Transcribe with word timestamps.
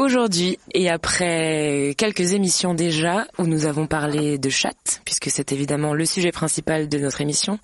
Aujourd'hui, 0.00 0.58
et 0.72 0.88
après 0.88 1.94
quelques 1.98 2.32
émissions 2.32 2.72
déjà, 2.72 3.26
où 3.36 3.44
nous 3.44 3.66
avons 3.66 3.86
parlé 3.86 4.38
de 4.38 4.48
chatte, 4.48 5.02
puisque 5.04 5.30
c'est 5.30 5.52
évidemment 5.52 5.92
le 5.92 6.06
sujet 6.06 6.32
principal 6.32 6.88
de 6.88 6.96
notre 6.96 7.20
émission, 7.20 7.58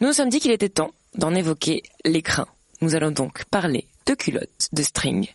nous 0.00 0.06
nous 0.06 0.14
sommes 0.14 0.30
dit 0.30 0.40
qu'il 0.40 0.50
était 0.50 0.70
temps 0.70 0.92
d'en 1.14 1.34
évoquer 1.34 1.82
l'écrin. 2.06 2.46
Nous 2.80 2.94
allons 2.94 3.10
donc 3.10 3.44
parler 3.50 3.86
de 4.06 4.14
culottes, 4.14 4.70
de 4.72 4.82
string, 4.82 5.28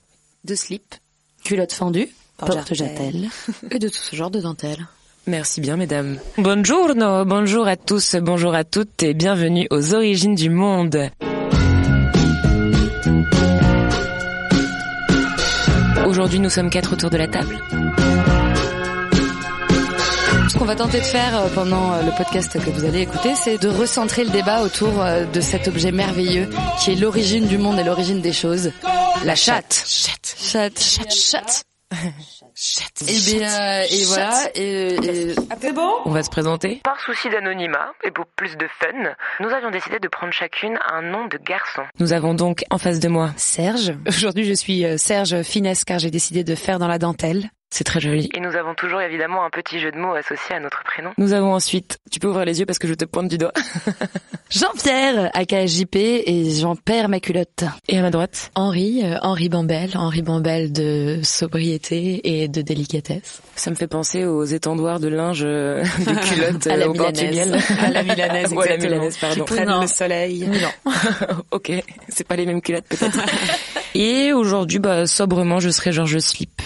de 0.43 0.55
slip, 0.55 0.95
Culotte 1.43 1.71
fendue, 1.71 2.09
Porte-jartel. 2.38 3.29
et 3.70 3.77
de 3.77 3.88
tout 3.88 4.02
ce 4.02 4.16
genre 4.16 4.31
de 4.31 4.41
dentelle. 4.41 4.88
Merci 5.27 5.62
bien, 5.62 5.77
mesdames. 5.77 6.18
Buongiorno, 6.40 7.26
bonjour 7.26 7.68
à 7.68 7.76
tous, 7.76 8.16
bonjour 8.16 8.55
à 8.55 8.63
toutes 8.63 9.04
et 9.04 9.13
bienvenue 9.13 9.68
aux 9.70 9.93
origines 9.93 10.34
du 10.34 10.49
monde. 10.49 11.12
Aujourd'hui, 16.19 16.41
nous 16.41 16.49
sommes 16.49 16.69
quatre 16.69 16.91
autour 16.91 17.09
de 17.09 17.15
la 17.15 17.29
table. 17.29 17.57
Ce 20.49 20.57
qu'on 20.57 20.65
va 20.65 20.76
tenter 20.76 20.99
de 20.99 21.05
faire 21.05 21.34
euh, 21.34 21.48
pendant 21.55 21.93
euh, 21.93 22.01
le 22.01 22.11
podcast 22.11 22.59
que 22.59 22.70
vous 22.71 22.84
allez 22.84 23.03
écouter, 23.03 23.35
c'est 23.35 23.57
de 23.57 23.70
recentrer 23.70 24.26
le 24.26 24.29
débat 24.29 24.61
autour 24.61 25.01
euh, 25.01 25.23
de 25.23 25.39
cet 25.39 25.70
objet 25.70 25.93
merveilleux 25.93 26.49
qui 26.77 26.91
est 26.91 26.95
l'origine 26.95 27.48
du 27.48 27.57
monde 27.57 27.79
et 27.79 27.85
l'origine 27.85 28.20
des 28.20 28.34
choses. 28.34 28.73
La 29.23 29.35
chatte. 29.35 29.81
Chatte. 29.87 30.35
Chatte. 30.37 30.77
Chatte. 30.81 31.13
Chatte. 31.13 31.63
Et 31.91 33.35
bien, 33.37 33.82
et 33.90 34.04
voilà. 34.05 34.49
Et, 34.55 34.95
et- 35.32 35.35
On 36.05 36.12
va 36.12 36.23
se 36.23 36.29
présenter. 36.29 36.82
Par 36.84 36.99
souci 36.99 37.29
d'anonymat 37.29 37.91
et 38.04 38.12
pour 38.12 38.26
plus 38.35 38.55
de 38.57 38.68
fun, 38.79 39.13
nous 39.40 39.49
avions 39.49 39.71
décidé 39.71 39.99
de 39.99 40.07
prendre 40.07 40.34
chacune 40.34 40.77
un 40.91 41.01
nom 41.01 41.26
de 41.27 41.37
garçon. 41.37 41.82
Nous 41.99 42.13
avons 42.13 42.34
donc 42.34 42.63
en 42.70 42.77
face 42.77 42.99
de 42.99 43.07
moi 43.07 43.32
Serge. 43.37 43.93
Aujourd'hui, 44.07 44.45
je 44.45 44.54
suis 44.54 44.85
euh, 44.85 44.98
Serge 44.98 45.41
Finesse 45.43 45.84
car 45.84 45.99
j'ai 45.99 46.12
décidé 46.12 46.43
de 46.43 46.55
faire 46.55 46.79
dans 46.79 46.87
la 46.87 46.99
dentelle. 46.99 47.49
C'est 47.71 47.84
très 47.84 47.99
joli. 47.99 48.29
Et 48.34 48.39
nous 48.39 48.55
avons 48.55 48.73
toujours 48.73 48.99
évidemment 49.01 49.45
un 49.45 49.51
petit 49.51 49.79
jeu 49.79 49.91
de 49.91 49.98
mots 49.98 50.13
associé 50.15 50.55
à 50.55 50.59
notre 50.59 50.84
prénom. 50.84 51.12
Nous 51.17 51.34
avons 51.34 51.53
ensuite, 51.53 51.99
tu 52.11 52.20
peux 52.20 52.27
ouvrir 52.27 52.45
les 52.45 52.59
yeux 52.59 52.65
parce 52.65 52.79
que 52.79 52.87
je 52.87 52.95
te 52.95 53.05
pointe 53.05 53.27
du 53.27 53.37
doigt. 53.37 53.51
Jean-Pierre, 54.49 55.29
aka 55.35 55.67
JP, 55.67 55.95
et 55.95 56.49
j'en 56.59 56.76
perds 56.76 57.09
ma 57.09 57.20
culotte. 57.20 57.65
Et 57.87 57.99
à 57.99 58.01
ma 58.01 58.09
droite, 58.09 58.49
Henri, 58.55 59.01
euh, 59.03 59.17
Henri 59.21 59.49
Bambel, 59.49 59.91
Henri 59.93 60.23
Bambel 60.23 60.71
de 60.71 61.20
sobriété 61.21 62.41
et 62.41 62.48
de 62.48 62.63
délicatesse. 62.63 63.41
ça 63.55 63.70
me 63.70 63.76
fait 63.76 63.87
penser 63.87 64.25
aux 64.25 64.45
étendoirs 64.45 65.00
de 65.00 65.07
linge 65.07 65.44
euh, 65.45 65.83
de 66.00 66.28
culottes 66.28 66.66
À 66.67 66.75
la 66.78 66.85
euh, 66.85 66.89
au 66.89 66.94
milanaise. 66.94 67.53
À 67.79 67.91
la 67.91 68.01
milanaise, 68.01 68.51
Ou 68.51 68.61
à 68.61 68.66
la 68.66 68.73
exactement. 68.73 68.95
milanaise, 68.95 69.17
pardon. 69.17 69.35
Qui 69.45 69.53
prennent 69.53 69.81
le 69.81 69.88
soleil. 69.88 70.47
Non. 70.47 70.91
ok, 71.51 71.72
c'est 72.07 72.28
pas 72.28 72.35
les 72.35 72.47
mêmes 72.47 72.61
culottes 72.61 72.85
peut-être. 72.89 73.19
Et 73.94 74.33
aujourd'hui, 74.33 74.79
bah, 74.79 75.06
sobrement, 75.06 75.59
je 75.59 75.69
serai 75.69 75.91
Georges 75.91 76.19
Slip. 76.19 76.61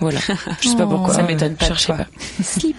Voilà. 0.00 0.20
Je 0.60 0.68
sais 0.68 0.76
pas 0.76 0.86
pourquoi. 0.86 1.14
Ça 1.14 1.22
m'étonne 1.22 1.54
pas 1.54 1.64
de 1.68 1.74
Cherchez 1.74 1.92
pas. 1.92 2.06
Slip 2.42 2.76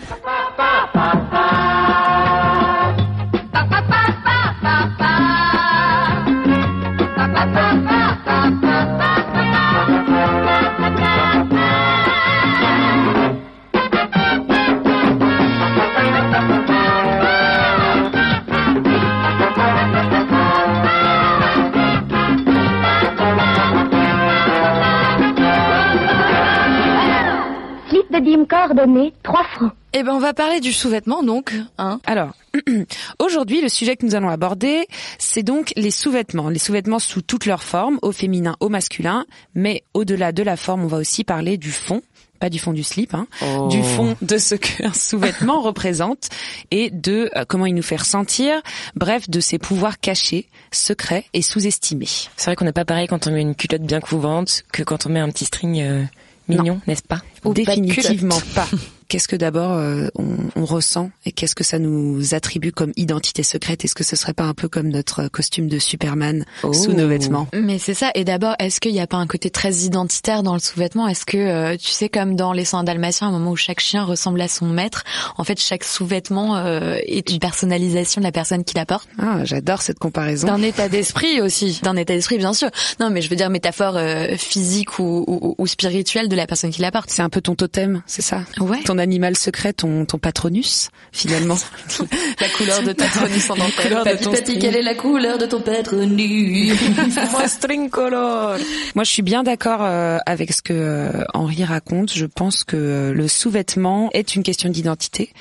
de 28.80 28.86
dîme 28.86 28.94
coordonné, 28.94 29.14
3 29.23 29.44
francs. 29.56 29.72
Eh 29.94 30.04
ben, 30.04 30.14
on 30.14 30.20
va 30.20 30.34
parler 30.34 30.60
du 30.60 30.72
sous-vêtement, 30.72 31.23
donc, 31.23 31.54
hein. 31.80 32.00
Alors, 32.06 32.34
aujourd'hui, 33.20 33.62
le 33.62 33.70
sujet 33.70 33.95
que 33.95 34.06
nous 34.06 34.16
allons 34.16 34.30
aborder, 34.30 34.86
c'est 35.17 35.42
donc 35.44 35.73
les 35.76 35.92
sous-vêtements. 35.92 36.50
Les 36.50 36.60
sous-vêtements 36.60 37.00
sous 37.00 37.22
toutes 37.22 37.45
leurs 37.48 37.64
formes, 37.64 37.98
au 38.04 38.12
féminin, 38.12 38.56
au 38.60 38.70
masculin. 38.70 39.26
Mais 39.56 39.84
au-delà 39.94 40.32
de 40.32 40.44
la 40.44 40.58
forme, 40.58 40.84
on 40.84 40.88
va 40.88 40.98
aussi 40.98 41.23
parler 41.23 41.58
du 41.58 41.72
fond. 41.72 42.02
Pas 42.40 42.50
du 42.50 42.58
fond 42.60 42.72
du 42.72 42.84
slip, 42.84 43.14
hein, 43.16 43.28
Oh. 43.42 43.67
du 43.67 43.84
fond 43.84 44.16
de 44.22 44.38
ce 44.38 44.56
qu'un 44.56 44.94
sous-vêtement 44.94 45.60
représente 45.61 46.30
et 46.72 46.90
de 46.90 47.30
euh, 47.36 47.44
comment 47.46 47.66
il 47.66 47.76
nous 47.76 47.82
fait 47.82 47.98
ressentir, 47.98 48.61
bref, 48.96 49.30
de 49.30 49.42
ses 49.42 49.58
pouvoirs 49.58 50.00
cachés, 50.00 50.48
secrets 50.72 51.26
et 51.34 51.42
sous-estimés. 51.42 52.08
C'est 52.38 52.46
vrai 52.46 52.56
qu'on 52.56 52.64
n'est 52.64 52.72
pas 52.72 52.86
pareil 52.86 53.08
quand 53.08 53.28
on 53.28 53.32
met 53.32 53.42
une 53.42 53.56
culotte 53.56 53.82
bien 53.82 54.00
couverte 54.00 54.64
que 54.72 54.84
quand 54.84 55.06
on 55.06 55.10
met 55.10 55.20
un 55.20 55.30
petit 55.32 55.44
string 55.46 55.82
euh, 55.82 56.04
mignon, 56.49 56.80
n'est-ce 56.87 57.04
pas 57.04 57.21
Définitivement 57.45 58.39
pas. 58.55 58.67
Qu'est-ce 59.09 59.27
que 59.27 59.36
d'abord 59.36 59.73
euh, 59.73 60.08
on, 60.15 60.27
on 60.55 60.65
ressent 60.65 61.09
et 61.25 61.31
qu'est-ce 61.31 61.55
que 61.55 61.64
ça 61.64 61.80
nous 61.80 62.33
attribue 62.36 62.71
comme 62.71 62.92
identité 62.95 63.43
secrète? 63.43 63.83
Est-ce 63.83 63.95
que 63.95 64.03
ce 64.03 64.15
serait 64.15 64.33
pas 64.33 64.43
un 64.45 64.53
peu 64.53 64.67
comme 64.70 64.87
notre 64.87 65.27
costume 65.30 65.67
de 65.67 65.80
Superman 65.80 66.45
Oh. 66.64 66.71
sous 66.73 66.93
nos 66.93 67.08
vêtements? 67.08 67.48
Mais 67.53 67.80
c'est 67.80 67.93
ça. 67.95 68.11
Et 68.14 68.23
d'abord, 68.23 68.53
est-ce 68.59 68.80
qu'il 68.80 68.93
n'y 68.93 68.99
a 68.99 69.08
pas 69.08 69.17
un 69.17 69.25
côté 69.27 69.49
très 69.49 69.73
identitaire 69.77 70.43
dans 70.43 70.53
le 70.53 70.59
sous-vêtement? 70.59 71.08
Est-ce 71.08 71.25
que, 71.25 71.37
euh, 71.37 71.75
tu 71.75 71.87
sais, 71.89 72.08
comme 72.08 72.36
dans 72.36 72.53
les 72.53 72.65
soins 72.65 72.83
dalmatiens, 72.83 73.27
un 73.30 73.31
moment 73.31 73.52
où 73.52 73.55
chaque 73.55 73.80
chien 73.80 74.03
ressemble 74.03 74.39
à 74.42 74.48
son 74.48 74.67
maître, 74.67 75.03
en 75.37 75.43
fait, 75.43 75.59
chaque 75.59 75.83
sous-vêtement 75.83 76.58
euh, 76.58 76.98
est 77.03 77.31
une 77.31 77.39
personnalisation 77.39 78.21
de 78.21 78.25
la 78.25 78.31
personne 78.31 78.64
qui 78.64 78.75
la 78.75 78.86
porte? 78.86 79.09
Ah, 79.17 79.43
j'adore 79.43 79.81
cette 79.81 79.98
comparaison. 79.98 80.45
D'un 80.48 80.61
état 80.61 80.87
d'esprit 80.87 81.42
aussi. 81.42 81.80
D'un 81.81 81.95
état 81.95 82.14
d'esprit, 82.14 82.37
bien 82.37 82.53
sûr. 82.53 82.69
Non, 82.99 83.09
mais 83.09 83.21
je 83.23 83.30
veux 83.30 83.36
dire 83.36 83.49
métaphore 83.49 83.98
euh, 83.98 84.36
physique 84.37 84.99
ou, 84.99 85.23
ou, 85.27 85.55
ou 85.58 85.65
spirituelle 85.67 86.30
de 86.30 86.36
la 86.36 86.45
personne 86.45 86.69
qui 86.69 86.81
la 86.81 86.92
porte. 86.92 87.09
C'est 87.09 87.23
un 87.23 87.30
peu 87.30 87.42
ton 87.42 87.55
totem, 87.55 88.03
c'est 88.05 88.21
ça? 88.21 88.42
Ouais. 88.59 88.83
Ton 88.86 88.98
animal 88.99 89.36
secret, 89.36 89.73
ton, 89.73 90.05
ton 90.05 90.17
patronus, 90.17 90.89
finalement. 91.11 91.58
La 92.39 92.49
couleur 92.49 92.83
de 92.83 92.92
ta 92.92 93.05
patronus 93.05 93.49
en 93.49 93.55
dentelle. 93.55 94.17
de 94.17 94.23
ton 94.23 94.36
string. 94.36 94.60
quelle 94.60 94.76
est 94.76 94.82
la 94.82 94.95
couleur 94.95 95.37
de 95.37 95.45
ton 95.45 95.61
patronus? 95.61 96.73
Moi, 97.32 97.48
string 97.48 97.89
color. 97.89 98.58
Moi, 98.95 99.04
je 99.04 99.11
suis 99.11 99.21
bien 99.21 99.43
d'accord 99.43 99.82
euh, 99.82 100.17
avec 100.26 100.54
ce 100.54 100.61
que 100.61 100.73
euh, 100.73 101.23
Henri 101.33 101.64
raconte. 101.64 102.14
Je 102.14 102.26
pense 102.26 102.64
que 102.64 102.77
euh, 102.77 103.14
le 103.14 103.27
sous-vêtement 103.27 104.10
est 104.14 104.36
une 104.36 104.43
question 104.43 104.70
d'identité 104.70 105.31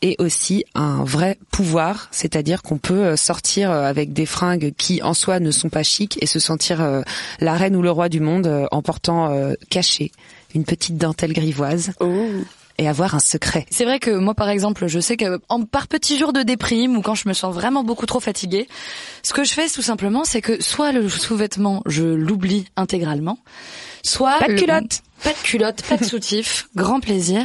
et 0.00 0.16
aussi 0.18 0.64
un 0.74 1.02
vrai 1.04 1.38
pouvoir, 1.50 2.08
c'est-à-dire 2.12 2.62
qu'on 2.62 2.78
peut 2.78 3.16
sortir 3.16 3.72
avec 3.72 4.12
des 4.12 4.26
fringues 4.26 4.72
qui 4.78 5.02
en 5.02 5.12
soi 5.12 5.40
ne 5.40 5.50
sont 5.50 5.70
pas 5.70 5.82
chics 5.82 6.16
et 6.22 6.26
se 6.26 6.38
sentir 6.38 7.02
la 7.40 7.54
reine 7.54 7.74
ou 7.74 7.82
le 7.82 7.90
roi 7.90 8.08
du 8.08 8.20
monde 8.20 8.68
en 8.70 8.80
portant 8.80 9.36
caché 9.70 10.12
une 10.54 10.64
petite 10.64 10.98
dentelle 10.98 11.32
grivoise 11.32 11.92
et 12.78 12.88
avoir 12.88 13.14
un 13.14 13.20
secret. 13.20 13.66
C'est 13.70 13.84
vrai 13.84 13.98
que 13.98 14.10
moi, 14.10 14.34
par 14.34 14.48
exemple, 14.48 14.86
je 14.86 15.00
sais 15.00 15.16
que 15.16 15.38
par 15.70 15.88
petits 15.88 16.18
jours 16.18 16.32
de 16.32 16.42
déprime 16.42 16.96
ou 16.96 17.02
quand 17.02 17.14
je 17.14 17.28
me 17.28 17.34
sens 17.34 17.54
vraiment 17.54 17.84
beaucoup 17.84 18.06
trop 18.06 18.20
fatiguée, 18.20 18.68
ce 19.22 19.32
que 19.32 19.44
je 19.44 19.52
fais 19.52 19.68
tout 19.68 19.82
simplement, 19.82 20.24
c'est 20.24 20.40
que 20.40 20.62
soit 20.62 20.92
le 20.92 21.08
sous-vêtement, 21.08 21.82
je 21.86 22.04
l'oublie 22.04 22.66
intégralement, 22.76 23.38
soit 24.02 24.38
Pas 24.38 24.46
de 24.48 24.52
le- 24.52 24.58
culotte. 24.58 25.00
pas 25.24 25.30
de 25.30 25.38
culotte, 25.42 25.82
pas 25.82 25.96
de 25.96 26.04
soutif, 26.12 26.68
grand 26.76 27.00
plaisir. 27.00 27.42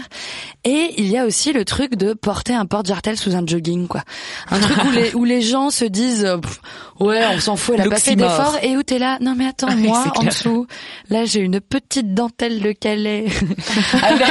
Et 0.64 0.94
il 0.98 1.08
y 1.10 1.18
a 1.18 1.26
aussi 1.26 1.52
le 1.52 1.66
truc 1.66 1.96
de 1.96 2.14
porter 2.14 2.54
un 2.54 2.66
porte-jartel 2.66 3.18
sous 3.18 3.36
un 3.36 3.46
jogging, 3.46 3.88
quoi. 3.88 4.02
Un 4.50 4.60
truc 4.60 4.78
où 4.86 4.92
les 4.92 5.14
où 5.16 5.24
les 5.26 5.42
gens 5.42 5.70
se 5.70 5.84
disent, 5.86 6.24
euh, 6.24 6.38
pff, 6.38 6.62
ouais, 7.02 7.22
on 7.36 7.40
s'en 7.40 7.56
fout, 7.58 7.76
elle 7.78 7.88
a 7.88 7.90
pas 7.90 8.00
fait 8.00 8.16
d'effort, 8.16 8.58
et 8.64 8.78
où 8.78 8.84
t'es 8.84 9.00
là, 9.00 9.18
non 9.20 9.36
mais 9.38 9.48
attends, 9.48 9.68
Oui, 9.76 9.88
moi 9.88 10.06
en 10.16 10.24
dessous, 10.24 10.68
là 11.10 11.26
j'ai 11.26 11.40
une 11.42 11.60
petite 11.60 12.14
dentelle 12.14 12.62
de 12.62 12.72
Calais. 12.72 13.26
Avec 14.04 14.24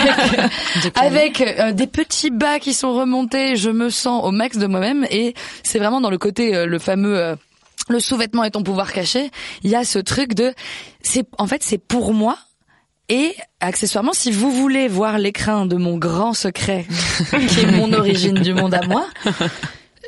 avec 0.95 1.41
euh, 1.41 1.73
des 1.73 1.87
petits 1.87 2.31
bas 2.31 2.59
qui 2.59 2.73
sont 2.73 2.93
remontés, 2.95 3.57
je 3.57 3.71
me 3.71 3.91
sens 3.91 4.25
au 4.25 4.31
max 4.31 4.57
de 4.57 4.67
moi-même. 4.67 5.07
Et 5.11 5.35
c'est 5.63 5.79
vraiment 5.79 6.01
dans 6.01 6.11
le 6.11 6.19
côté 6.19 6.55
euh, 6.55 6.67
le 6.67 6.79
fameux 6.79 7.19
euh, 7.19 7.37
le 7.89 8.01
sous-vêtement 8.01 8.45
est 8.45 8.53
ton 8.53 8.63
pouvoir 8.63 8.93
caché, 8.93 9.31
il 9.63 9.71
y 9.71 9.75
a 9.75 9.85
ce 9.85 9.99
truc 9.99 10.35
de 10.35 10.55
c'est 11.03 11.27
en 11.39 11.47
fait 11.47 11.63
c'est 11.63 11.79
pour 11.79 12.15
moi. 12.15 12.39
Et 13.09 13.35
accessoirement 13.61 14.13
si 14.13 14.31
vous 14.31 14.51
voulez 14.51 14.89
voir 14.89 15.19
l'écrin 15.19 15.67
de 15.67 15.77
mon 15.77 15.99
grand 15.99 16.33
secret 16.35 16.87
qui 17.49 17.61
est 17.61 17.73
mon 17.73 17.93
origine 17.93 18.41
du 18.41 18.55
monde 18.55 18.73
à 18.73 18.87
moi 18.87 19.07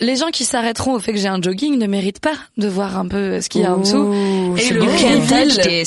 les 0.00 0.16
gens 0.16 0.30
qui 0.30 0.44
s'arrêteront 0.44 0.94
au 0.94 0.98
fait 0.98 1.12
que 1.12 1.18
j'ai 1.18 1.28
un 1.28 1.40
jogging 1.40 1.78
ne 1.78 1.86
méritent 1.86 2.20
pas 2.20 2.34
de 2.56 2.68
voir 2.68 2.98
un 2.98 3.06
peu 3.06 3.40
ce 3.40 3.48
qu'il 3.48 3.62
y 3.62 3.64
a 3.64 3.74
en 3.74 3.78
dessous. 3.78 4.56
Et 4.56 4.70
le 4.70 4.82
reveal, 4.82 5.84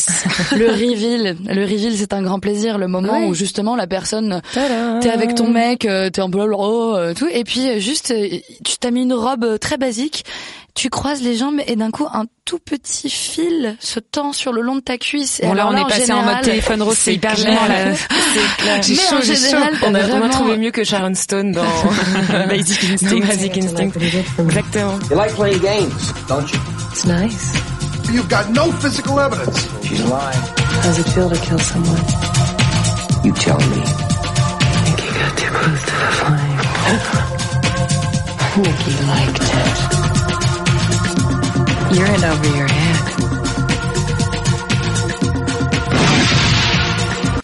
le 0.58 0.68
reveal, 0.70 1.38
le 1.46 1.62
reveal, 1.64 1.98
c'est 1.98 2.14
un 2.14 2.22
grand 2.22 2.40
plaisir, 2.40 2.78
le 2.78 2.88
moment 2.88 3.28
où 3.28 3.34
justement 3.34 3.76
la 3.76 3.88
personne, 3.88 4.42
t'es 4.54 5.10
avec 5.10 5.36
ton 5.36 5.50
mec, 5.50 5.86
euh, 5.86 6.10
t'es 6.10 6.22
peu 6.30 6.40
oh, 6.40 6.96
euh, 6.96 7.14
tout, 7.14 7.28
et 7.32 7.44
puis 7.44 7.68
euh, 7.70 7.80
juste, 7.80 8.14
tu 8.64 8.78
t'as 8.80 8.92
mis 8.92 9.04
une 9.04 9.14
robe 9.14 9.58
très 9.60 9.78
basique, 9.78 10.26
tu 10.78 10.92
croises 10.92 11.24
les 11.24 11.36
jambes 11.36 11.60
et 11.66 11.76
d'un 11.76 11.90
coup 11.90 12.06
un 12.14 12.26
tout 12.46 12.60
petit 12.60 13.10
fil 13.10 13.76
se 13.80 14.00
tend 14.00 14.32
sur 14.32 14.54
le 14.54 14.62
long 14.62 14.76
de 14.76 14.82
ta 14.82 15.00
cuisse. 15.00 15.42
Bon 15.44 15.54
là, 15.56 15.68
on 15.68 15.76
est 15.76 15.90
passé 15.90 16.14
en 16.14 16.22
mode 16.22 16.42
téléphone 16.42 16.84
rose, 16.84 16.96
c'est 17.00 17.16
hyper 17.16 17.36
gênant 17.36 17.68
là. 17.68 17.94
J'ai 18.84 18.94
chaud, 18.94 19.16
j'ai 19.24 19.36
chaud. 19.36 19.58
On 19.88 19.96
a 19.96 20.04
vraiment 20.04 20.30
trouvé 20.30 20.56
mieux 20.58 20.70
que 20.70 20.84
Sharon 20.84 21.16
Stone 21.16 21.52
dans 21.52 21.64
Basic 22.48 22.92
Instinct. 22.92 23.26
Basic 23.26 23.58
Instinct. 23.58 23.92
Exactement. 24.40 25.00
You 25.10 25.18
like 25.18 25.34
playing 25.34 25.62
games, 25.62 26.14
don't 26.28 26.48
you? 26.52 26.60
It's 26.92 27.06
nice. 27.06 27.54
You've 28.14 28.30
got 28.30 28.48
no 28.52 28.72
physical 28.74 29.20
evidence. 29.20 29.68
She's 29.84 30.04
lying. 30.06 30.40
How's 30.84 31.00
it 31.00 31.08
feel 31.10 31.28
to 31.30 31.38
kill 31.38 31.58
someone? 31.58 31.98
You 33.26 33.34
tell 33.34 33.58
me. 33.58 33.82
I 33.82 34.80
think 34.86 35.02
you 35.04 35.12
got 35.18 35.38
too 35.40 35.50
close 35.58 35.82
to 35.82 35.92
the 35.92 36.12
flame. 36.22 37.24
Nikki 38.64 38.92
liked 39.06 39.42
it. 39.42 40.17
You're 41.94 42.06
in 42.06 42.24
over 42.24 42.58
your 42.58 42.68
head. 42.68 42.98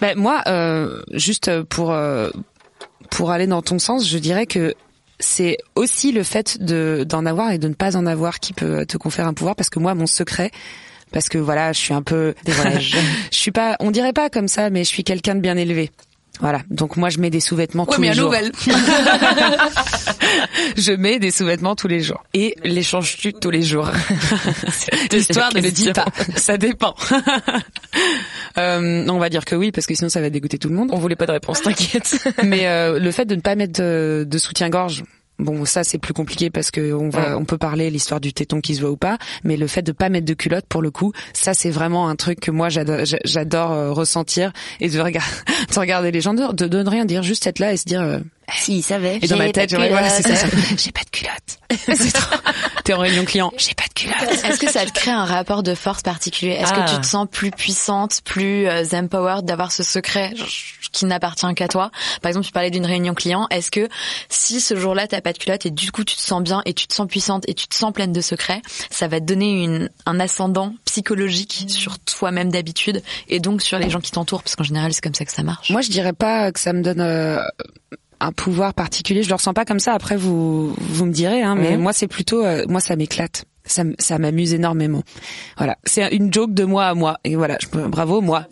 Ben, 0.01 0.17
moi, 0.17 0.41
euh, 0.47 1.01
juste 1.13 1.63
pour 1.63 1.91
euh, 1.91 2.29
pour 3.09 3.31
aller 3.31 3.47
dans 3.47 3.61
ton 3.61 3.79
sens, 3.79 4.07
je 4.07 4.17
dirais 4.17 4.45
que 4.45 4.73
c'est 5.19 5.57
aussi 5.75 6.11
le 6.11 6.23
fait 6.23 6.61
de 6.61 7.05
d'en 7.07 7.25
avoir 7.25 7.51
et 7.51 7.57
de 7.57 7.69
ne 7.69 7.73
pas 7.73 7.95
en 7.95 8.05
avoir 8.05 8.39
qui 8.41 8.51
peut 8.51 8.85
te 8.85 8.97
conférer 8.97 9.27
un 9.27 9.33
pouvoir. 9.33 9.55
Parce 9.55 9.69
que 9.69 9.79
moi, 9.79 9.95
mon 9.95 10.07
secret, 10.07 10.51
parce 11.13 11.29
que 11.29 11.37
voilà, 11.37 11.71
je 11.71 11.79
suis 11.79 11.93
un 11.93 12.01
peu, 12.01 12.33
je, 12.45 12.51
je 13.31 13.37
suis 13.37 13.51
pas, 13.51 13.77
on 13.79 13.91
dirait 13.91 14.13
pas 14.13 14.29
comme 14.29 14.49
ça, 14.49 14.69
mais 14.69 14.83
je 14.83 14.89
suis 14.89 15.05
quelqu'un 15.05 15.35
de 15.35 15.39
bien 15.39 15.55
élevé. 15.55 15.89
Voilà, 16.39 16.61
donc 16.69 16.97
moi 16.97 17.09
je 17.09 17.19
mets 17.19 17.29
des 17.29 17.39
sous-vêtements 17.39 17.85
tous 17.85 17.99
mais 18.01 18.07
les 18.07 18.11
à 18.11 18.15
jours. 18.15 18.25
nouvelle. 18.25 18.51
je 20.77 20.91
mets 20.93 21.19
des 21.19 21.29
sous-vêtements 21.31 21.75
tous 21.75 21.87
les 21.87 22.01
jours. 22.01 22.23
Et 22.33 22.55
les 22.63 22.81
changes-tu 22.83 23.33
tous 23.33 23.51
les 23.51 23.61
jours? 23.61 23.89
L'histoire 25.11 25.53
ne 25.53 25.61
le 25.61 25.69
dit 25.71 25.91
pas. 25.93 26.05
Ça 26.35 26.57
dépend. 26.57 26.95
euh, 28.57 29.05
on 29.07 29.19
va 29.19 29.29
dire 29.29 29.45
que 29.45 29.55
oui, 29.55 29.71
parce 29.71 29.85
que 29.85 29.93
sinon 29.95 30.09
ça 30.09 30.21
va 30.21 30.29
dégoûter 30.29 30.57
tout 30.57 30.69
le 30.69 30.75
monde. 30.75 30.89
On 30.91 30.97
voulait 30.97 31.15
pas 31.15 31.27
de 31.27 31.31
réponse, 31.33 31.61
t'inquiète. 31.61 32.17
Mais 32.43 32.67
euh, 32.67 32.99
le 32.99 33.11
fait 33.11 33.25
de 33.25 33.35
ne 33.35 33.41
pas 33.41 33.55
mettre 33.55 33.79
de, 33.79 34.25
de 34.27 34.37
soutien-gorge, 34.37 35.03
Bon, 35.39 35.65
ça 35.65 35.83
c'est 35.83 35.97
plus 35.97 36.13
compliqué 36.13 36.49
parce 36.49 36.69
que 36.69 36.93
on 36.93 37.09
va, 37.09 37.37
on 37.37 37.45
peut 37.45 37.57
parler 37.57 37.89
l'histoire 37.89 38.21
du 38.21 38.33
téton 38.33 38.61
qui 38.61 38.75
se 38.75 38.81
voit 38.81 38.91
ou 38.91 38.97
pas, 38.97 39.17
mais 39.43 39.57
le 39.57 39.67
fait 39.67 39.81
de 39.81 39.91
pas 39.91 40.09
mettre 40.09 40.25
de 40.25 40.33
culotte 40.33 40.65
pour 40.67 40.81
le 40.81 40.91
coup, 40.91 41.11
ça 41.33 41.53
c'est 41.53 41.71
vraiment 41.71 42.07
un 42.07 42.15
truc 42.15 42.39
que 42.39 42.51
moi 42.51 42.69
j'adore, 42.69 42.99
j'adore 43.25 43.71
euh, 43.71 43.91
ressentir 43.91 44.53
et 44.79 44.89
de 44.89 44.99
regarder, 44.99 45.29
de 45.73 45.79
regarder 45.79 46.11
les 46.11 46.21
gens, 46.21 46.33
de, 46.33 46.53
de, 46.53 46.67
de 46.67 46.89
rien 46.89 47.05
dire, 47.05 47.23
juste 47.23 47.47
être 47.47 47.59
là 47.59 47.73
et 47.73 47.77
se 47.77 47.85
dire. 47.85 48.21
Euh, 48.49 48.53
Si, 48.55 48.77
il 48.77 48.81
savait. 48.83 49.19
et 49.21 49.27
dans 49.27 49.37
ma 49.37 49.51
tête, 49.51 49.71
ouais, 49.73 49.89
voilà, 49.89 50.09
c'est 50.09 50.23
ça. 50.35 50.47
J'ai 50.77 50.91
pas 50.91 51.01
de 51.03 51.09
culotte. 51.09 51.59
C'est 51.97 52.11
trop- 52.13 52.35
T'es 52.83 52.93
en 52.93 52.99
réunion 52.99 53.25
client. 53.25 53.51
J'ai 53.57 53.73
pas 53.73 53.85
de 53.87 53.93
culotte. 53.93 54.45
Est-ce 54.45 54.59
que 54.59 54.69
ça 54.71 54.85
te 54.85 54.91
crée 54.91 55.11
un 55.11 55.25
rapport 55.25 55.63
de 55.63 55.73
force 55.73 56.01
particulier? 56.03 56.51
Est-ce 56.51 56.71
Ah. 56.75 56.85
que 56.85 56.93
tu 56.95 57.01
te 57.01 57.05
sens 57.05 57.27
plus 57.31 57.49
puissante, 57.51 58.21
plus 58.23 58.67
euh, 58.67 58.83
empowered 58.93 59.45
d'avoir 59.45 59.71
ce 59.71 59.81
secret 59.83 60.33
qui 60.91 61.05
n'appartient 61.05 61.51
qu'à 61.55 61.67
toi? 61.67 61.89
Par 62.21 62.29
exemple, 62.29 62.45
tu 62.45 62.51
parlais 62.51 62.69
d'une 62.69 62.85
réunion 62.85 63.13
client. 63.15 63.47
Est-ce 63.49 63.71
que 63.71 63.87
si 64.29 64.61
ce 64.61 64.75
jour-là 64.75 65.07
t'as 65.07 65.21
pas 65.21 65.33
de 65.33 65.37
culotte 65.39 65.65
et 65.65 65.71
du 65.71 65.91
coup 65.91 66.03
tu 66.03 66.15
te 66.15 66.21
sens 66.21 66.43
bien 66.43 66.61
et 66.65 66.73
tu 66.73 66.85
te 66.87 66.93
sens 66.93 67.07
puissante 67.07 67.43
et 67.47 67.53
tu 67.55 67.67
te 67.67 67.75
sens 67.75 67.91
pleine 67.93 68.11
de 68.13 68.21
secrets, 68.21 68.61
ça 68.91 69.07
va 69.07 69.19
te 69.19 69.25
donner 69.25 69.63
une, 69.63 69.89
un 70.05 70.19
ascendant 70.19 70.75
psychologique 70.85 71.65
sur 71.69 71.97
toi-même 71.99 72.51
d'habitude 72.51 73.01
et 73.29 73.39
donc 73.39 73.61
sur 73.63 73.79
les 73.79 73.89
gens 73.89 73.99
qui 74.01 74.11
t'entourent? 74.11 74.43
Parce 74.43 74.55
qu'en 74.55 74.63
général 74.63 74.93
c'est 74.93 75.01
comme 75.01 75.15
ça 75.15 75.25
que 75.25 75.31
ça 75.31 75.41
marche. 75.43 75.69
Moi, 75.71 75.81
je 75.81 75.89
dirais 75.89 76.13
pas 76.13 76.51
que 76.51 76.59
ça 76.59 76.73
me 76.73 76.83
donne 76.83 77.01
euh, 77.01 77.39
un 78.23 78.31
pouvoir 78.31 78.73
particulier. 78.73 79.23
Je 79.23 79.29
le 79.29 79.35
ressens 79.35 79.53
pas 79.53 79.65
comme 79.65 79.79
ça. 79.79 79.93
Après, 79.93 80.15
vous 80.15 80.73
vous 80.77 81.05
me 81.05 81.11
direz, 81.11 81.41
hein, 81.43 81.55
mais 81.55 81.77
moi, 81.77 81.93
c'est 81.93 82.07
plutôt, 82.07 82.43
euh, 82.43 82.65
moi, 82.67 82.79
ça 82.79 82.95
m'éclate. 82.95 83.45
Ça, 83.65 83.83
ça 83.97 84.17
m'amuse 84.17 84.53
énormément. 84.53 85.03
Voilà, 85.57 85.77
c'est 85.85 86.07
une 86.15 86.33
joke 86.33 86.53
de 86.53 86.65
moi 86.65 86.85
à 86.87 86.93
moi. 86.93 87.17
Et 87.23 87.35
voilà, 87.35 87.57
je, 87.61 87.67
bravo 87.87 88.19
moi. 88.21 88.45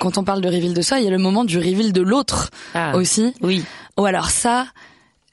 Quand 0.00 0.18
on 0.18 0.24
parle 0.24 0.40
de 0.42 0.48
reveal 0.48 0.74
de 0.74 0.82
soi, 0.82 0.98
il 0.98 1.04
y 1.04 1.08
a 1.08 1.10
le 1.10 1.18
moment 1.18 1.44
du 1.44 1.56
reveal 1.58 1.92
de 1.92 2.02
l'autre 2.02 2.50
Ah. 2.74 2.96
aussi. 2.96 3.32
Oui. 3.40 3.64
Ou 3.96 4.04
alors 4.04 4.28
ça, 4.30 4.66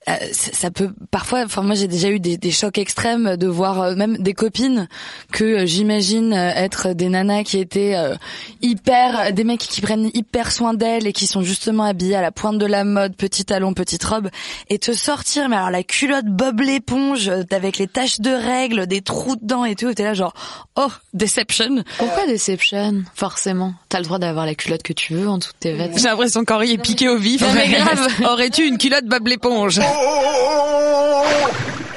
euh, 0.10 0.14
ça 0.32 0.52
ça 0.54 0.72
peut 0.72 0.90
parfois. 1.12 1.44
Enfin, 1.46 1.62
moi, 1.64 1.76
j'ai 1.76 1.88
déjà 1.88 2.10
eu 2.10 2.20
des, 2.20 2.38
des 2.38 2.52
chocs 2.52 2.78
extrêmes 2.78 3.36
de 3.38 3.48
voir 3.48 3.82
euh, 3.82 3.96
même 3.96 4.18
des 4.18 4.34
copines 4.34 4.88
que 5.32 5.44
euh, 5.44 5.66
j'imagine 5.66 6.34
euh, 6.34 6.52
être 6.56 6.94
des 6.94 7.10
nanas 7.10 7.44
qui 7.44 7.60
étaient 7.60 7.96
euh, 7.96 8.16
hyper, 8.62 9.34
des 9.34 9.44
mecs 9.44 9.60
qui 9.60 9.82
prennent 9.82 10.10
hyper 10.14 10.52
soin 10.52 10.74
d'elles 10.74 11.08
et 11.08 11.14
qui 11.14 11.28
sont 11.28 11.42
justement 11.42 11.84
habillées 11.84 12.16
à 12.16 12.22
la 12.22 12.32
pointe 12.32 12.58
de 12.58 12.66
la 12.66 12.84
mode, 12.84 13.16
petit 13.16 13.46
talon, 13.46 13.74
petite 13.74 14.04
robe, 14.04 14.30
et 14.70 14.80
te 14.80 14.92
sortir. 14.94 15.50
Mais 15.50 15.56
alors 15.56 15.72
la 15.72 15.84
culotte 15.84 16.26
Bob 16.26 16.60
l'éponge 16.62 17.28
euh, 17.30 17.44
avec 17.52 17.78
les 17.78 17.88
taches 17.88 18.20
de 18.20 18.32
règles, 18.32 18.88
des 18.88 19.02
trous 19.02 19.36
dedans 19.36 19.66
et 19.66 19.76
tout. 19.76 19.90
et 19.90 19.96
T'es 19.96 20.04
là 20.04 20.14
genre, 20.14 20.34
oh, 20.78 20.88
deception. 21.14 21.84
Pourquoi 21.98 22.26
Deception 22.28 23.04
Forcément, 23.16 23.74
t'as 23.90 24.00
le 24.00 24.06
droit 24.06 24.20
d'avoir 24.20 24.46
la 24.46 24.56
culotte 24.56 24.84
que 24.84 24.94
tu 24.94 25.14
veux 25.14 25.28
en 25.28 25.40
toutes 25.40 25.60
tes 25.60 25.74
vêtements. 25.74 25.98
J'ai 25.98 26.08
l'impression 26.08 26.46
qu'Henri 26.46 26.72
est 26.72 26.78
piqué 26.78 27.10
au 27.10 27.18
vif. 27.18 27.42
Non, 27.42 27.48
mais 27.54 27.68
grave. 27.72 28.08
Aurais-tu 28.26 28.66
une 28.68 28.78
culotte 28.78 29.06
Bob 29.06 29.28
l'éponge? 29.28 29.80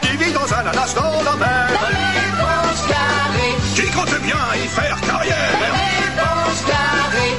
Qui 0.02 0.17
vit 0.17 0.32
dans 0.32 0.52
un 0.55 0.58
ananas 0.58 0.94
dans 0.94 1.23
la 1.23 1.37
mer. 1.37 1.69
Qui 3.75 3.82
compte 3.91 4.20
bien 4.23 4.37
y 4.55 4.69
faire 4.69 5.00
carrière. 5.00 5.50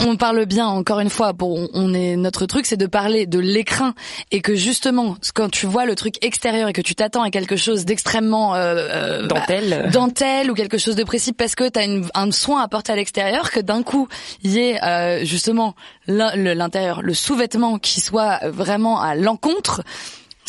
On 0.07 0.17
parle 0.17 0.45
bien 0.45 0.67
encore 0.67 0.99
une 0.99 1.09
fois 1.09 1.33
pour 1.33 1.57
on- 1.73 1.93
est 1.93 2.15
notre 2.15 2.45
truc 2.45 2.65
c'est 2.67 2.77
de 2.77 2.85
parler 2.85 3.25
de 3.25 3.39
l'écrin. 3.39 3.93
Et 4.31 4.41
que 4.41 4.53
justement 4.55 5.17
quand 5.33 5.49
tu 5.49 5.65
vois 5.65 5.85
le 5.85 5.95
truc 5.95 6.23
extérieur 6.23 6.69
et 6.69 6.73
que 6.73 6.81
tu 6.81 6.93
t'attends 6.95 7.23
à 7.23 7.31
quelque 7.31 7.55
chose 7.55 7.85
d'extrêmement 7.85 8.53
euh, 8.55 8.75
euh, 8.75 9.27
bah, 9.27 9.39
Dentelle. 9.39 9.89
dentelle 9.91 10.51
ou 10.51 10.53
quelque 10.53 10.77
chose 10.77 10.95
de 10.95 11.03
précis 11.03 11.33
parce 11.33 11.55
que 11.55 11.67
tu 11.69 11.79
as 11.79 11.85
un 12.19 12.31
soin 12.31 12.61
à 12.61 12.67
porter 12.67 12.91
à 12.93 12.95
l'extérieur 12.95 13.49
que 13.51 13.59
d'un 13.59 13.81
coup 13.83 14.07
il 14.43 14.51
y 14.51 14.59
ait 14.59 14.83
euh, 14.83 15.25
justement 15.25 15.73
l'intérieur 16.07 17.01
le 17.01 17.13
sous-vêtement 17.13 17.79
qui 17.79 17.99
soit 17.99 18.39
vraiment 18.49 19.01
à 19.01 19.15
l'encontre 19.15 19.81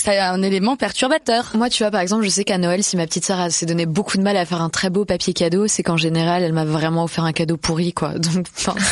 c'est 0.06 0.20
un 0.20 0.40
élément 0.40 0.76
perturbateur 0.76 1.50
Moi, 1.54 1.68
tu 1.68 1.82
vois, 1.82 1.90
par 1.90 2.00
exemple, 2.00 2.22
je 2.22 2.28
sais 2.28 2.44
qu'à 2.44 2.58
Noël, 2.58 2.84
si 2.84 2.96
ma 2.96 3.06
petite 3.06 3.24
sœur 3.24 3.50
s'est 3.50 3.66
donné 3.66 3.86
beaucoup 3.86 4.18
de 4.18 4.22
mal 4.22 4.36
à 4.36 4.44
faire 4.44 4.62
un 4.62 4.70
très 4.70 4.88
beau 4.88 5.04
papier 5.04 5.32
cadeau, 5.32 5.66
c'est 5.66 5.82
qu'en 5.82 5.96
général, 5.96 6.44
elle 6.44 6.52
m'a 6.52 6.64
vraiment 6.64 7.02
offert 7.04 7.24
un 7.24 7.32
cadeau 7.32 7.56
pourri, 7.56 7.92
quoi. 7.92 8.10
Donc, 8.10 8.46
enfin, 8.56 8.76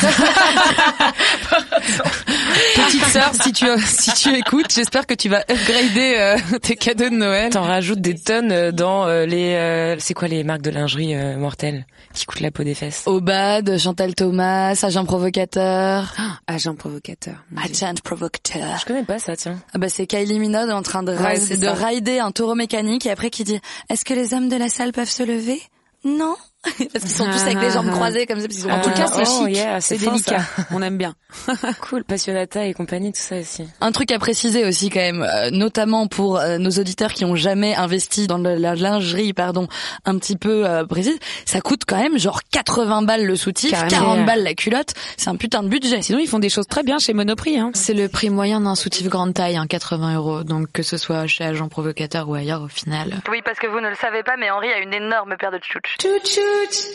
Petite 2.75 3.03
sœur, 3.05 3.31
si 3.41 3.51
tu 3.51 3.65
si 3.85 4.11
tu 4.13 4.33
écoutes, 4.35 4.71
j'espère 4.73 5.05
que 5.05 5.13
tu 5.13 5.29
vas 5.29 5.39
upgrader 5.49 6.15
euh, 6.17 6.37
tes 6.61 6.75
cadeaux 6.75 7.09
de 7.09 7.15
Noël. 7.15 7.51
T'en 7.51 7.63
rajoutes 7.63 7.99
des 8.01 8.15
tonnes 8.15 8.51
euh, 8.51 8.71
dans 8.71 9.05
euh, 9.07 9.25
les... 9.25 9.53
euh, 9.55 9.95
c'est 9.99 10.13
quoi 10.13 10.27
les 10.27 10.43
marques 10.43 10.61
de 10.61 10.69
lingerie 10.69 11.15
euh, 11.15 11.35
mortelles 11.37 11.85
qui 12.13 12.25
coûtent 12.25 12.39
la 12.39 12.51
peau 12.51 12.63
des 12.63 12.73
fesses? 12.75 13.03
Obad, 13.07 13.77
Chantal 13.77 14.15
Thomas, 14.15 14.77
agent 14.83 15.05
provocateur, 15.05 16.13
Agent 16.47 16.75
provocateur. 16.75 17.35
agent 17.57 17.93
provocateur. 18.03 18.77
Je 18.79 18.85
connais 18.85 19.03
pas 19.03 19.19
ça, 19.19 19.35
tiens. 19.35 19.59
Ah 19.73 19.77
bah 19.77 19.89
c'est 19.89 20.07
Kylie 20.07 20.39
Minogue 20.39 20.69
en 20.69 20.81
train 20.81 21.03
de, 21.03 21.13
Ouais, 21.15 21.39
de 21.39 21.65
ça. 21.65 21.73
rider 21.73 22.19
un 22.19 22.31
taureau 22.31 22.55
mécanique 22.55 23.05
et 23.05 23.11
après 23.11 23.29
qui 23.29 23.43
dit 23.43 23.59
Est-ce 23.89 24.05
que 24.05 24.13
les 24.13 24.33
hommes 24.33 24.49
de 24.49 24.55
la 24.55 24.69
salle 24.69 24.91
peuvent 24.91 25.09
se 25.09 25.23
lever? 25.23 25.61
Non 26.03 26.35
Parce 26.93 27.03
qu'ils 27.05 27.09
sont 27.13 27.25
tous 27.25 27.41
avec 27.41 27.59
les 27.61 27.69
jambes 27.71 27.89
croisées 27.91 28.25
comme 28.25 28.39
ça. 28.39 28.47
parce 28.47 28.57
qu'ils 28.59 28.67
ont- 28.67 28.71
En 28.73 28.81
tout 28.81 28.91
cas, 28.91 29.07
c'est 29.07 29.23
Oh, 29.27 29.45
chic, 29.47 29.55
yeah, 29.55 29.81
c'est 29.81 29.97
délicat. 29.97 30.41
On 30.71 30.81
aime 30.81 30.97
bien. 30.97 31.13
Cool, 31.81 32.03
Passionata 32.03 32.65
et 32.65 32.73
compagnie, 32.73 33.11
tout 33.11 33.19
ça 33.21 33.37
aussi. 33.37 33.67
Un 33.81 33.91
truc 33.91 34.11
à 34.11 34.19
préciser 34.19 34.65
aussi 34.65 34.89
quand 34.89 34.99
même, 35.01 35.21
euh, 35.21 35.49
notamment 35.51 36.07
pour 36.07 36.37
euh, 36.39 36.57
nos 36.57 36.69
auditeurs 36.71 37.11
qui 37.13 37.25
ont 37.25 37.35
jamais 37.35 37.75
investi 37.75 38.27
dans 38.27 38.37
la 38.37 38.75
lingerie, 38.75 39.33
pardon, 39.33 39.67
un 40.05 40.17
petit 40.17 40.37
peu 40.37 40.65
euh, 40.67 40.85
précise, 40.85 41.17
ça 41.45 41.61
coûte 41.61 41.81
quand 41.87 41.97
même 42.01 42.17
genre 42.17 42.39
80 42.51 43.01
balles 43.03 43.25
le 43.25 43.35
soutif, 43.35 43.71
Carrément. 43.71 43.89
40 43.89 44.25
balles 44.25 44.43
la 44.43 44.53
culotte, 44.53 44.93
c'est 45.17 45.29
un 45.29 45.35
putain 45.35 45.61
de 45.63 45.67
budget. 45.69 46.01
Sinon, 46.01 46.19
ils 46.19 46.27
font 46.27 46.39
des 46.39 46.49
choses 46.49 46.67
très 46.67 46.83
bien 46.83 46.97
chez 46.99 47.13
Monoprix. 47.13 47.59
Hein. 47.59 47.71
c'est 47.73 47.93
le 47.93 48.07
prix 48.09 48.29
moyen 48.29 48.61
d'un 48.61 48.75
soutif 48.75 49.07
grande 49.09 49.33
taille, 49.33 49.57
hein, 49.57 49.67
80 49.67 50.15
euros. 50.15 50.43
Donc, 50.43 50.71
que 50.71 50.83
ce 50.83 50.97
soit 50.97 51.27
chez 51.27 51.43
Agent 51.43 51.67
Provocateur 51.67 52.27
ou 52.29 52.33
ailleurs, 52.35 52.61
au 52.63 52.67
final. 52.67 53.15
Oui, 53.29 53.41
parce 53.43 53.59
que 53.59 53.67
vous 53.67 53.79
ne 53.81 53.89
le 53.89 53.95
savez 53.95 54.23
pas, 54.23 54.35
mais 54.39 54.49
Henri 54.51 54.69
a 54.71 54.79
une 54.79 54.93
énorme 54.93 55.35
paire 55.37 55.51
de 55.51 55.57
tchouch. 55.57 55.97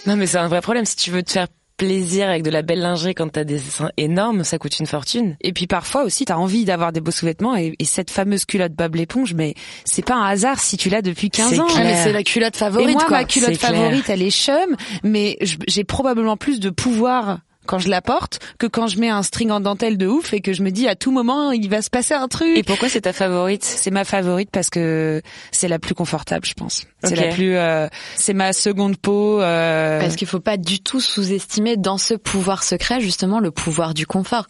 Non 0.07 0.17
mais 0.17 0.27
c'est 0.27 0.39
un 0.39 0.49
vrai 0.49 0.61
problème 0.61 0.85
si 0.85 0.97
tu 0.97 1.11
veux 1.11 1.23
te 1.23 1.33
faire 1.33 1.47
plaisir 1.77 2.29
avec 2.29 2.43
de 2.43 2.51
la 2.51 2.61
belle 2.61 2.81
lingerie 2.81 3.15
quand 3.15 3.29
t'as 3.31 3.45
des 3.45 3.59
seins 3.59 3.91
énormes, 3.97 4.45
ça 4.45 4.59
coûte 4.59 4.79
une 4.81 4.87
fortune. 4.87 5.37
Et 5.41 5.55
puis 5.55 5.67
parfois 5.67 6.05
aussi, 6.05 6.27
t'as 6.27 6.37
envie 6.37 6.67
d'avoir 6.67 6.93
des 6.93 7.01
beaux 7.01 7.11
sous-vêtements 7.11 7.57
et, 7.57 7.75
et 7.79 7.85
cette 7.87 8.11
fameuse 8.11 8.45
culotte 8.45 8.73
Bob 8.73 8.97
l'éponge, 8.97 9.33
mais 9.33 9.55
c'est 9.87 10.05
pas 10.05 10.15
un 10.17 10.27
hasard 10.27 10.61
si 10.61 10.77
tu 10.77 10.91
l'as 10.91 11.01
depuis 11.01 11.31
15 11.31 11.49
C'est 11.51 11.59
ans. 11.59 11.65
clair. 11.67 11.79
Ah, 11.81 11.85
mais 11.85 12.03
c'est 12.05 12.13
la 12.13 12.23
culotte 12.23 12.57
favorite 12.57 12.91
Et 12.91 12.93
moi, 12.93 13.05
quoi. 13.07 13.19
ma 13.19 13.25
culotte 13.25 13.57
clair. 13.59 13.71
favorite, 13.73 14.11
elle 14.11 14.21
est 14.23 14.31
chum, 14.31 14.77
mais 15.05 15.39
j'ai 15.69 15.85
probablement 15.85 16.37
plus 16.37 16.61
de 16.61 16.69
pouvoir 16.69 17.39
quand 17.71 17.79
je 17.79 17.89
la 17.89 18.03
porte 18.03 18.41
que 18.59 18.67
quand 18.67 18.89
je 18.89 18.99
mets 18.99 19.11
un 19.11 19.23
string 19.23 19.53
en 19.53 19.61
dentelle 19.61 19.97
de 19.97 20.09
ouf 20.09 20.33
et 20.33 20.41
que 20.41 20.53
je 20.53 20.65
me 20.65 20.73
dis 20.73 20.89
à 20.89 20.97
tout 20.97 21.13
moment 21.13 21.53
il 21.53 21.71
va 21.71 21.83
se 21.83 21.89
passer 21.91 22.15
un 22.15 22.27
truc. 22.27 22.57
Et 22.57 22.65
pourquoi 22.65 22.89
c'est 22.89 23.03
ta 23.03 23.13
favorite? 23.13 23.65
C'est 23.65 23.93
ma 23.93 24.05
favorite 24.05 24.51
parce 24.51 24.71
que 24.71 25.23
c'est 25.53 25.69
la 25.69 25.79
plus 25.79 25.95
confortable, 25.95 26.45
je 26.45 26.55
pense. 26.55 26.87
C'est 27.05 27.15
la 27.15 27.29
plus, 27.29 27.57
euh, 27.57 27.89
c'est 28.17 28.35
ma 28.35 28.53
seconde 28.53 28.97
peau. 28.97 29.41
Euh... 29.41 30.01
Parce 30.01 30.17
qu'il 30.17 30.27
faut 30.27 30.41
pas 30.41 30.57
du 30.57 30.81
tout 30.81 31.01
sous-estimer 31.01 31.77
dans 31.77 31.97
ce 31.97 32.15
pouvoir 32.15 32.65
secret 32.65 33.01
justement 33.01 33.39
le 33.39 33.51
pouvoir 33.53 33.95
du 33.95 34.05
confort. 34.07 34.47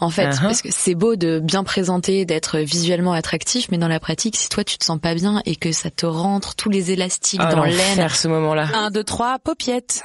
En 0.00 0.10
fait, 0.10 0.24
Uh-huh. 0.24 0.40
parce 0.40 0.62
que 0.62 0.68
c'est 0.72 0.94
beau 0.94 1.16
de 1.16 1.38
bien 1.38 1.64
présenter, 1.64 2.24
d'être 2.24 2.58
visuellement 2.58 3.12
attractif, 3.12 3.68
mais 3.70 3.76
dans 3.78 3.88
la 3.88 4.00
pratique, 4.00 4.36
si 4.36 4.48
toi 4.48 4.64
tu 4.64 4.78
te 4.78 4.84
sens 4.84 4.98
pas 4.98 5.14
bien 5.14 5.42
et 5.44 5.54
que 5.54 5.70
ça 5.70 5.90
te 5.90 6.06
rentre 6.06 6.54
tous 6.56 6.70
les 6.70 6.90
élastiques 6.90 7.40
Ah, 7.42 7.54
dans 7.54 7.64
l'aine, 7.64 8.08
ce 8.08 8.26
moment-là. 8.28 8.68
Un, 8.74 8.90
deux, 8.90 9.04
trois, 9.04 9.38
paupiette. 9.38 10.02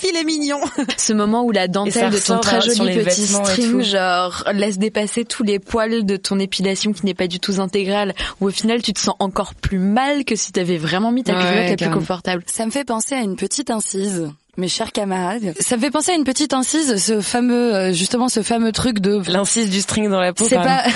Filet 0.00 0.24
mignon. 0.24 0.58
ce 0.96 1.12
moment 1.12 1.42
où 1.44 1.50
la 1.52 1.59
Ça 1.62 1.68
dentelle 1.68 2.10
de 2.10 2.18
ton 2.18 2.38
très 2.38 2.60
sur 2.60 2.84
joli 2.84 3.04
petit 3.04 3.26
string 3.26 3.82
genre 3.82 4.44
laisse 4.52 4.78
dépasser 4.78 5.24
tous 5.24 5.42
les 5.42 5.58
poils 5.58 6.04
de 6.04 6.16
ton 6.16 6.38
épilation 6.38 6.92
qui 6.92 7.06
n'est 7.06 7.14
pas 7.14 7.26
du 7.26 7.40
tout 7.40 7.60
intégrale, 7.60 8.14
où 8.40 8.46
au 8.46 8.50
final 8.50 8.82
tu 8.82 8.92
te 8.92 9.00
sens 9.00 9.14
encore 9.18 9.54
plus 9.54 9.78
mal 9.78 10.24
que 10.24 10.36
si 10.36 10.52
t'avais 10.52 10.78
vraiment 10.78 11.12
mis 11.12 11.24
ta 11.24 11.32
Ouais, 11.32 11.38
culotte 11.40 11.80
la 11.80 11.86
plus 11.88 11.98
confortable. 11.98 12.42
Ça 12.46 12.66
me 12.66 12.70
fait 12.70 12.84
penser 12.84 13.14
à 13.14 13.20
une 13.20 13.36
petite 13.36 13.70
incise. 13.70 14.30
Mes 14.56 14.68
chers 14.68 14.92
camarades, 14.92 15.54
ça 15.60 15.76
me 15.76 15.80
fait 15.80 15.90
penser 15.90 16.12
à 16.12 16.14
une 16.14 16.24
petite 16.24 16.52
incise, 16.52 16.96
ce 16.96 17.20
fameux, 17.20 17.74
euh, 17.74 17.92
justement, 17.92 18.28
ce 18.28 18.42
fameux 18.42 18.72
truc 18.72 18.98
de 18.98 19.20
L'incise 19.30 19.70
du 19.70 19.80
string 19.80 20.08
dans 20.08 20.20
la 20.20 20.32
peau. 20.32 20.44
C'est 20.48 20.56
pas. 20.56 20.84
même. 20.84 20.92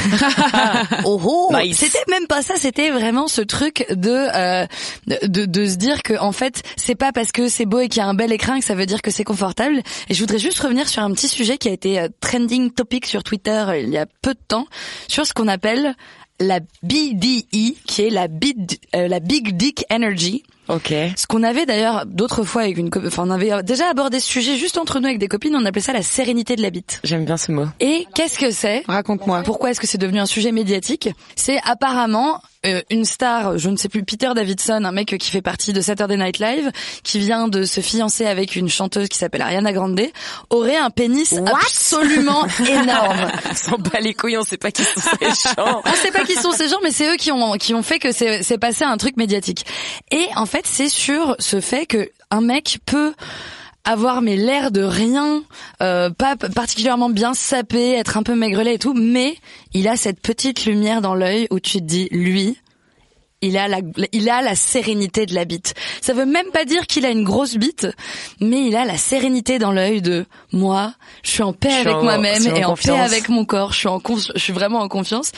oh, 1.05 1.21
oh. 1.25 1.53
Nice. 1.57 1.79
C'était 1.79 2.05
même 2.09 2.27
pas 2.27 2.43
ça. 2.43 2.55
C'était 2.57 2.91
vraiment 2.91 3.29
ce 3.29 3.43
truc 3.43 3.87
de 3.91 4.11
euh, 4.11 4.67
de 5.07 5.45
de 5.45 5.67
se 5.67 5.77
dire 5.77 6.03
que 6.03 6.19
en 6.19 6.33
fait 6.33 6.63
c'est 6.77 6.95
pas 6.95 7.13
parce 7.13 7.33
que 7.33 7.49
c'est 7.49 7.67
beau 7.67 7.81
et 7.81 7.89
qu'il 7.89 8.01
y 8.01 8.05
a 8.05 8.09
un 8.09 8.15
bel 8.15 8.33
écran 8.33 8.59
que 8.59 8.65
ça 8.65 8.75
veut 8.75 8.87
dire 8.87 9.03
que 9.03 9.11
c'est 9.11 9.25
confortable. 9.25 9.83
Et 10.09 10.15
je 10.15 10.21
voudrais 10.21 10.39
juste 10.39 10.59
revenir 10.61 10.89
sur 10.89 11.03
un 11.03 11.13
petit 11.13 11.29
sujet 11.29 11.59
qui 11.59 11.69
a 11.69 11.73
été 11.73 12.01
euh, 12.01 12.09
trending 12.21 12.71
topic 12.71 13.07
sur 13.07 13.23
Twitter 13.23 13.65
euh, 13.69 13.79
il 13.79 13.91
y 13.91 13.99
a 13.99 14.07
peu 14.23 14.35
de 14.35 14.41
temps 14.47 14.67
sur 15.09 15.27
ce 15.27 15.33
qu'on 15.33 15.49
appelle 15.49 15.95
la 16.41 16.61
BDE, 16.83 17.75
qui 17.87 18.03
est 18.03 18.11
la 18.11 18.29
big, 18.29 18.79
euh, 18.95 19.09
la 19.09 19.21
Big 19.21 19.57
Dick 19.57 19.85
Energy. 19.91 20.43
Ok. 20.69 20.95
Ce 21.17 21.27
qu'on 21.27 21.43
avait 21.43 21.67
d'ailleurs 21.67 22.07
d'autres 22.07 22.43
fois 22.43 22.63
avec 22.63 22.79
une, 22.79 22.89
co- 22.89 23.01
enfin 23.07 23.25
on 23.27 23.31
avait 23.31 23.63
déjà 23.63 23.89
abordé 23.91 24.19
ce 24.19 24.27
sujet 24.27 24.57
juste 24.57 24.79
entre 24.79 24.99
nous 24.99 25.07
avec 25.07 25.19
des 25.19 25.29
copines. 25.29 25.55
On 25.55 25.65
appelait 25.67 25.83
ça 25.83 25.93
la 25.93 26.03
sérénité 26.03 26.57
de 26.57 26.63
la 26.63 26.71
bite. 26.71 27.01
J'aime 27.05 27.25
bien 27.27 27.37
ce 27.37 27.53
mot. 27.53 27.67
Et 27.81 28.07
qu'est-ce 28.15 28.39
que 28.39 28.51
c'est? 28.51 28.83
Raconte-moi. 28.89 29.43
Pourquoi 29.43 29.71
est-ce 29.71 29.81
que 29.81 29.87
c'est 29.87 29.99
devenu 29.99 30.19
un 30.21 30.27
sujet 30.27 30.53
médiatique? 30.53 31.11
C'est 31.37 31.59
apparemment 31.65 32.41
une 32.91 33.05
star, 33.05 33.59
je 33.59 33.71
ne 33.71 33.77
sais 33.77 33.89
plus, 33.89 34.05
Peter 34.05 34.31
Davidson, 34.35 34.85
un 34.85 34.93
mec 34.93 35.17
qui 35.19 35.31
fait 35.31 35.43
partie 35.43 35.73
de 35.73 35.81
Saturday 35.81 36.17
Night 36.17 36.39
Live, 36.39 36.71
qui 37.03 37.19
vient 37.19 37.49
de 37.49 37.65
se 37.65 37.81
fiancer 37.81 38.27
avec 38.27 38.57
une 38.57 38.69
chanteuse 38.69 39.09
qui 39.09 39.19
s'appelle 39.19 39.43
Ariana 39.43 39.73
Grande, 39.73 39.95
aurait 40.51 40.77
un 40.77 40.91
pénis 40.91 41.35
absolument 41.35 42.47
énorme. 42.67 43.31
On 43.51 43.55
s'en 43.55 43.79
bat 43.79 44.01
les 44.01 44.15
couilles, 44.15 44.39
on 44.39 44.45
sait 44.45 44.57
pas 44.57 44.71
qui 44.71 44.83
sont 44.83 45.01
ces 45.01 45.27
gens. 45.57 45.83
On 45.85 45.95
sait 45.95 46.11
pas 46.11 46.25
qui 46.25 46.35
sont 46.35 46.53
ces 46.53 46.69
gens, 46.69 46.79
mais 46.83 46.91
c'est 46.91 47.13
eux 47.13 47.17
qui 47.17 47.33
ont 47.33 47.53
qui 47.55 47.75
ont 47.75 47.83
fait 47.83 47.99
que 47.99 48.13
c'est 48.13 48.43
c'est 48.43 48.59
passé 48.59 48.85
un 48.85 48.97
truc 48.97 49.17
médiatique. 49.17 49.67
Et 50.11 50.27
en 50.37 50.47
fait, 50.47 50.67
c'est 50.67 50.89
sur 50.89 51.37
ce 51.39 51.61
fait 51.61 51.87
que 51.87 52.11
un 52.31 52.41
mec 52.41 52.79
peut 52.87 53.15
avoir 53.85 54.23
mais 54.23 54.37
l'air 54.37 54.71
de 54.71 54.83
rien, 54.83 55.43
euh, 55.83 56.11
pas 56.11 56.37
particulièrement 56.37 57.11
bien 57.11 57.35
sapé, 57.35 57.93
être 57.93 58.17
un 58.17 58.23
peu 58.23 58.35
maigrelet 58.35 58.75
et 58.75 58.79
tout, 58.79 58.95
mais 58.95 59.37
il 59.73 59.89
a 59.89 59.97
cette 59.97 60.21
petite 60.21 60.65
lumière 60.65 61.03
dans 61.03 61.15
l'œil 61.15 61.47
où 61.51 61.61
tu 61.61 61.79
te 61.79 61.85
dis 61.85 62.09
lui. 62.11 62.59
Il 63.47 63.57
a 63.59 63.69
la, 63.69 63.79
il 64.13 64.29
a 64.31 64.43
la 64.43 64.55
sérénité 64.55 65.27
de 65.27 65.35
la 65.35 65.45
bite. 65.45 65.75
Ça 66.01 66.13
veut 66.15 66.27
même 66.27 66.51
pas 66.53 66.65
dire 66.65 66.87
qu'il 66.87 67.05
a 67.07 67.11
une 67.11 67.25
grosse 67.25 67.57
bite, 67.57 67.87
mais 68.41 68.67
il 68.67 68.77
a 68.77 68.85
la 68.85 68.97
sérénité 68.97 69.59
dans 69.59 69.73
l'œil 69.73 70.01
de 70.03 70.25
moi. 70.53 70.95
Je 71.23 71.31
suis 71.31 71.43
en 71.43 71.53
paix 71.53 71.71
suis 71.71 71.81
avec 71.89 72.03
moi-même 72.03 72.43
en 72.47 72.55
et 72.57 72.65
en 72.65 72.75
paix 72.75 72.83
avec 73.05 73.29
mon 73.29 73.45
corps. 73.45 73.73
Je 73.73 73.79
suis 73.79 73.89
en, 73.89 74.01
je 74.35 74.39
suis 74.41 74.53
vraiment 74.53 74.81
en 74.81 74.89
confiance. 74.89 75.33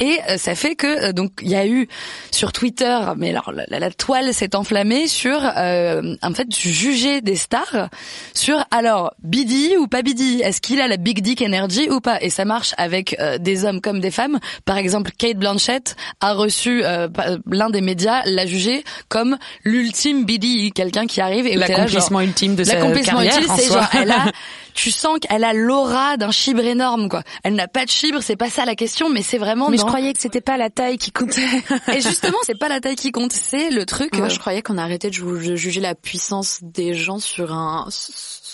Et 0.00 0.18
euh, 0.28 0.36
ça 0.38 0.54
fait 0.54 0.74
que 0.74 1.08
euh, 1.08 1.12
donc 1.12 1.32
il 1.42 1.48
y 1.50 1.54
a 1.56 1.66
eu 1.66 1.88
sur 2.30 2.52
Twitter, 2.52 2.98
mais 3.16 3.30
alors 3.30 3.52
la, 3.52 3.64
la- 3.68 3.78
la 3.78 3.90
toile 3.90 4.32
s'est 4.34 4.54
enflammée 4.56 5.06
sur 5.08 5.38
euh, 5.56 6.14
en 6.22 6.32
fait 6.34 6.46
juger 6.54 7.20
des 7.20 7.36
stars 7.36 7.88
sur 8.34 8.64
alors 8.70 9.12
Bidi 9.22 9.76
ou 9.78 9.86
pas 9.86 10.02
Bidi. 10.02 10.40
Est-ce 10.42 10.60
qu'il 10.60 10.80
a 10.80 10.88
la 10.88 10.96
big 10.96 11.20
dick 11.22 11.42
energy 11.42 11.88
ou 11.90 12.00
pas? 12.00 12.20
Et 12.22 12.30
ça 12.30 12.44
marche 12.44 12.74
avec 12.78 13.16
euh, 13.20 13.38
des 13.38 13.64
hommes 13.64 13.80
comme 13.80 14.00
des 14.00 14.10
femmes. 14.10 14.38
Par 14.64 14.76
exemple, 14.76 15.10
Kate 15.16 15.36
Blanchett 15.36 15.96
a 16.20 16.32
reçu 16.34 16.82
euh, 16.84 17.08
l'un 17.52 17.70
des 17.70 17.80
médias 17.80 18.22
l'a 18.24 18.46
jugé 18.46 18.84
comme 19.08 19.38
l'ultime 19.64 20.24
Bidi, 20.24 20.72
quelqu'un 20.72 21.06
qui 21.06 21.20
arrive 21.20 21.46
et 21.46 21.56
L'accomplissement 21.56 22.20
ultime 22.20 22.54
de 22.56 22.64
sa 22.64 22.74
L'accomplissement 22.74 23.22
carrière. 23.22 23.50
en 23.50 23.56
c'est 23.56 23.62
soi. 23.66 23.80
genre, 23.80 23.88
elle 23.94 24.10
a, 24.10 24.32
tu 24.74 24.90
sens 24.90 25.18
qu'elle 25.20 25.44
a 25.44 25.52
l'aura 25.52 26.16
d'un 26.16 26.30
chibre 26.30 26.64
énorme, 26.64 27.08
quoi. 27.08 27.22
Elle 27.44 27.54
n'a 27.54 27.68
pas 27.68 27.84
de 27.84 27.90
chibre, 27.90 28.20
c'est 28.22 28.36
pas 28.36 28.50
ça 28.50 28.64
la 28.64 28.74
question, 28.74 29.08
mais 29.10 29.22
c'est 29.22 29.38
vraiment 29.38 29.68
Mais 29.70 29.78
je 29.78 29.84
croyais 29.84 30.12
que 30.12 30.20
c'était 30.20 30.40
pas 30.40 30.56
la 30.56 30.70
taille 30.70 30.98
qui 30.98 31.12
comptait. 31.12 31.46
Et 31.94 32.00
justement, 32.00 32.38
c'est 32.44 32.58
pas 32.58 32.68
la 32.68 32.80
taille 32.80 32.96
qui 32.96 33.12
compte, 33.12 33.32
c'est 33.32 33.70
le 33.70 33.86
truc. 33.86 34.16
Moi, 34.16 34.26
euh, 34.26 34.30
je 34.30 34.38
croyais 34.38 34.62
qu'on 34.62 34.78
arrêtait 34.78 35.10
de 35.10 35.56
juger 35.56 35.80
la 35.80 35.94
puissance 35.94 36.58
des 36.62 36.94
gens 36.94 37.18
sur 37.18 37.52
un 37.52 37.88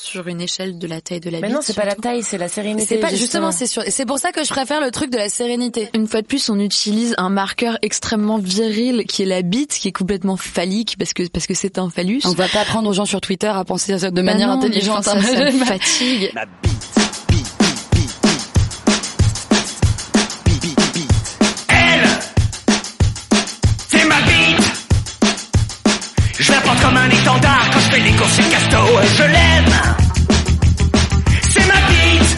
sur 0.09 0.27
une 0.29 0.41
échelle 0.41 0.79
de 0.79 0.87
la 0.87 1.01
taille 1.01 1.21
de 1.21 1.31
la 1.31 1.41
Mais 1.41 1.49
bite. 1.49 1.57
non, 1.57 1.61
c'est 1.63 1.75
pas 1.77 1.85
la 1.85 1.95
taille, 1.95 2.23
c'est 2.23 2.39
la 2.39 2.49
sérénité. 2.49 2.87
c'est 2.89 2.99
pas 3.01 3.15
justement, 3.15 3.53
c'est 3.53 3.67
sûr. 3.67 3.83
Et 3.87 3.91
c'est 3.91 4.07
pour 4.07 4.19
ça 4.19 4.33
que 4.33 4.43
je 4.45 4.49
préfère 4.49 4.81
le 4.81 4.91
truc 4.91 5.11
de 5.11 5.17
la 5.19 5.29
sérénité. 5.29 5.89
Une 5.95 6.07
fois 6.07 6.23
de 6.23 6.27
plus, 6.27 6.49
on 6.51 6.59
utilise 6.59 7.15
un 7.19 7.29
marqueur 7.31 7.79
extrêmement 7.83 8.39
viril 8.39 9.05
qui 9.07 9.23
est 9.23 9.27
la 9.27 9.43
bite, 9.43 9.75
qui 9.79 9.89
est 9.89 9.93
complètement 9.93 10.37
phallique 10.37 10.97
parce 10.99 11.13
que 11.13 11.29
parce 11.29 11.47
que 11.47 11.55
c'est 11.55 11.79
un 11.79 11.91
phallus. 11.91 12.23
On 12.25 12.33
va 12.33 12.49
pas 12.49 12.61
apprendre 12.61 12.89
aux 12.89 12.93
gens 12.95 13.05
sur 13.07 13.21
Twitter 13.21 13.49
à 13.49 13.65
penser 13.65 13.93
à 13.93 13.99
ça 13.99 14.11
de 14.11 14.17
Bah 14.17 14.23
manière 14.23 14.49
non, 14.49 14.55
intelligente. 14.59 15.05
ça, 15.05 15.21
ça 15.21 15.45
me 15.51 15.51
fatigue. 15.65 16.33
Bite, 16.35 16.49
bite, 16.63 16.98
quand 28.19 28.27
chez 28.29 28.43
Casto. 28.51 28.79
Je 29.17 29.23
l'aime. 29.23 29.73
C'est 31.51 31.67
ma 31.67 31.81
bite. 31.89 32.37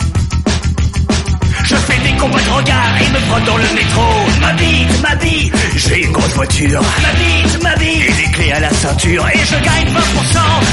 Je 1.65 1.75
fais 1.77 2.01
des 2.11 2.17
combats 2.19 2.41
de 2.43 2.51
regard 2.51 2.95
et 3.01 3.09
me 3.11 3.19
frotte 3.19 3.45
dans 3.45 3.57
le 3.57 3.75
métro. 3.75 4.03
Ma 4.41 4.53
bite, 4.53 5.03
ma 5.03 5.15
bite. 5.17 5.55
J'ai 5.77 6.05
une 6.05 6.13
grosse 6.13 6.35
voiture. 6.35 6.81
Ma 7.03 7.13
bite, 7.19 7.63
ma 7.63 7.75
bite. 7.77 8.05
Et 8.09 8.13
des 8.25 8.31
clés 8.33 8.53
à 8.53 8.61
la 8.61 8.71
ceinture. 8.71 9.27
Et 9.33 9.39
je 9.39 9.55
gagne 9.55 9.89
20% 9.89 9.95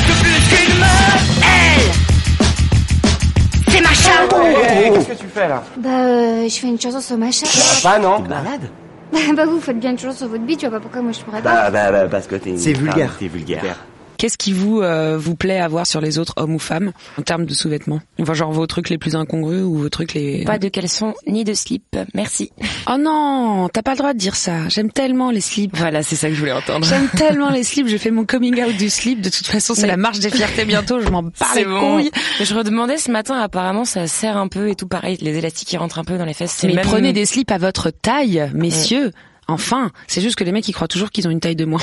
de 0.07 0.13
plus 0.21 0.39
qu'une 0.49 0.79
meuf. 0.79 1.21
Elle. 1.43 1.91
C'est 3.71 3.81
ma 3.81 3.93
chatte. 3.93 4.35
Qu'est-ce 4.93 5.07
que 5.07 5.23
tu 5.23 5.27
fais 5.33 5.47
là 5.47 5.63
Bah, 5.77 5.89
euh, 5.89 6.49
je 6.49 6.55
fais 6.59 6.67
une 6.67 6.79
chanson 6.81 7.01
sur 7.01 7.17
ma 7.17 7.31
chatte. 7.31 7.81
Bah 7.83 7.99
non. 7.99 8.19
Malade 8.21 8.69
bah, 9.37 9.45
vous 9.45 9.61
faites 9.61 9.79
bien 9.79 9.91
une 9.91 9.99
chanson 9.99 10.17
sur 10.17 10.27
votre 10.27 10.43
bite, 10.43 10.59
tu 10.59 10.67
vois 10.67 10.79
pas 10.79 10.81
pourquoi 10.81 11.01
moi 11.01 11.13
je 11.13 11.19
pourrais 11.21 11.41
pas. 11.41 11.69
Bah, 11.69 11.71
bah, 11.71 11.91
bah, 11.93 12.07
parce 12.11 12.27
que 12.27 12.35
t'es. 12.35 12.49
une 12.49 12.57
C'est 12.57 12.73
vulgaire. 12.73 13.15
T'es 13.17 13.27
vulgaire. 13.29 13.77
Qu'est-ce 14.17 14.37
qui 14.37 14.51
vous 14.53 14.81
euh, 14.81 15.17
vous 15.17 15.35
plaît 15.35 15.59
à 15.59 15.67
voir 15.67 15.85
sur 15.85 16.01
les 16.01 16.17
autres 16.19 16.33
hommes 16.37 16.55
ou 16.55 16.59
femmes 16.59 16.91
en 17.17 17.21
termes 17.21 17.45
de 17.45 17.53
sous-vêtements? 17.53 17.99
Enfin, 18.21 18.33
genre 18.33 18.51
vos 18.51 18.65
trucs 18.67 18.89
les 18.89 18.97
plus 18.97 19.15
incongrus 19.15 19.61
ou 19.63 19.75
vos 19.77 19.89
trucs 19.89 20.13
les. 20.13 20.43
Pas 20.43 20.57
de 20.59 20.69
caleçon 20.69 21.13
ni 21.27 21.43
de 21.43 21.53
slip. 21.53 21.95
Merci. 22.13 22.51
Oh 22.89 22.95
non, 22.99 23.69
t'as 23.71 23.81
pas 23.83 23.91
le 23.91 23.97
droit 23.97 24.13
de 24.13 24.17
dire 24.17 24.35
ça. 24.35 24.67
J'aime 24.69 24.91
tellement 24.91 25.29
les 25.31 25.41
slips. 25.41 25.75
Voilà, 25.77 26.01
c'est 26.03 26.15
ça 26.15 26.29
que 26.29 26.33
je 26.35 26.39
voulais 26.39 26.51
entendre. 26.51 26.85
J'aime 26.85 27.07
tellement 27.15 27.49
les 27.49 27.63
slips. 27.63 27.87
Je 27.87 27.97
fais 27.97 28.11
mon 28.11 28.25
coming 28.25 28.61
out 28.63 28.75
du 28.75 28.89
slip. 28.89 29.21
De 29.21 29.29
toute 29.29 29.47
façon, 29.47 29.75
c'est 29.75 29.83
Mais- 29.83 29.87
la 29.89 29.97
marche 29.97 30.19
des 30.19 30.29
fiertés 30.31 30.65
bientôt. 30.65 30.99
Je 30.99 31.09
m'en 31.09 31.23
bats 31.23 31.31
les 31.55 31.65
bon. 31.65 31.97
couilles. 31.97 32.11
Je 32.41 32.53
redemandais 32.53 32.97
ce 32.97 33.11
matin, 33.11 33.35
apparemment, 33.39 33.85
ça 33.85 34.07
serre 34.07 34.37
un 34.37 34.47
peu 34.47 34.69
et 34.69 34.75
tout 34.75 34.87
pareil. 34.87 35.17
Les 35.21 35.37
élastiques 35.37 35.67
qui 35.67 35.77
rentrent 35.77 35.99
un 35.99 36.03
peu 36.03 36.17
dans 36.17 36.25
les 36.25 36.33
fesses. 36.33 36.63
Mais 36.63 36.73
même- 36.73 36.85
prenez 36.85 37.13
des 37.13 37.25
slips 37.25 37.51
à 37.51 37.57
votre 37.57 37.91
taille, 37.91 38.49
messieurs. 38.53 39.11
Enfin, 39.49 39.91
c'est 40.07 40.19
juste 40.21 40.35
que 40.35 40.43
les 40.43 40.51
mecs 40.51 40.67
ils 40.67 40.73
croient 40.73 40.89
toujours 40.89 41.09
qu'ils 41.11 41.25
ont 41.27 41.31
une 41.31 41.39
taille 41.39 41.55
de 41.55 41.63
moins. 41.65 41.79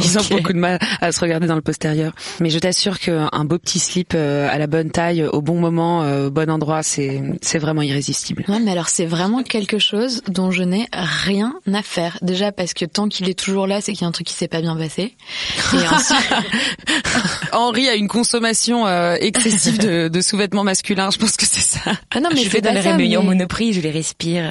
Ils 0.00 0.18
ont 0.18 0.22
beaucoup 0.30 0.52
de 0.52 0.58
mal 0.58 0.78
à 1.00 1.12
se 1.12 1.20
regarder 1.20 1.46
dans 1.46 1.54
le 1.54 1.60
postérieur. 1.62 2.12
Mais 2.40 2.50
je 2.50 2.58
t'assure 2.58 2.98
qu'un 2.98 3.44
beau 3.44 3.58
petit 3.58 3.78
slip 3.78 4.12
euh, 4.14 4.48
à 4.50 4.58
la 4.58 4.66
bonne 4.66 4.90
taille, 4.90 5.24
au 5.24 5.40
bon 5.42 5.58
moment, 5.58 6.02
euh, 6.02 6.26
au 6.26 6.30
bon 6.30 6.50
endroit, 6.50 6.82
c'est 6.82 7.22
c'est 7.42 7.58
vraiment 7.58 7.82
irrésistible. 7.82 8.44
Ouais, 8.48 8.60
mais 8.60 8.72
alors 8.72 8.88
c'est 8.88 9.06
vraiment 9.06 9.42
quelque 9.42 9.78
chose 9.78 10.22
dont 10.28 10.50
je 10.50 10.62
n'ai 10.62 10.88
rien 10.92 11.54
à 11.72 11.82
faire. 11.82 12.18
Déjà 12.22 12.52
parce 12.52 12.74
que 12.74 12.84
tant 12.84 13.08
qu'il 13.08 13.28
est 13.28 13.38
toujours 13.38 13.66
là, 13.66 13.80
c'est 13.80 13.92
qu'il 13.92 14.02
y 14.02 14.04
a 14.04 14.08
un 14.08 14.12
truc 14.12 14.26
qui 14.26 14.34
s'est 14.34 14.48
pas 14.48 14.60
bien 14.60 14.76
passé. 14.76 15.14
Et 15.72 15.88
ensuite, 15.92 16.32
Henri 17.52 17.88
a 17.88 17.94
une 17.94 18.08
consommation 18.08 18.86
euh, 18.86 19.16
excessive 19.20 19.78
de, 19.78 20.08
de 20.08 20.20
sous-vêtements 20.20 20.64
masculins. 20.64 21.10
Je 21.10 21.18
pense 21.18 21.36
que 21.36 21.46
c'est 21.46 21.60
ça. 21.78 21.92
ah 22.14 22.20
non 22.20 22.30
mais 22.34 22.42
je 22.42 22.50
fais 22.50 22.60
dans 22.60 22.72
les 22.72 22.80
réunions 22.80 23.22
mais- 23.22 23.28
Monoprix, 23.34 23.72
je 23.72 23.80
les 23.80 23.90
respire. 23.90 24.44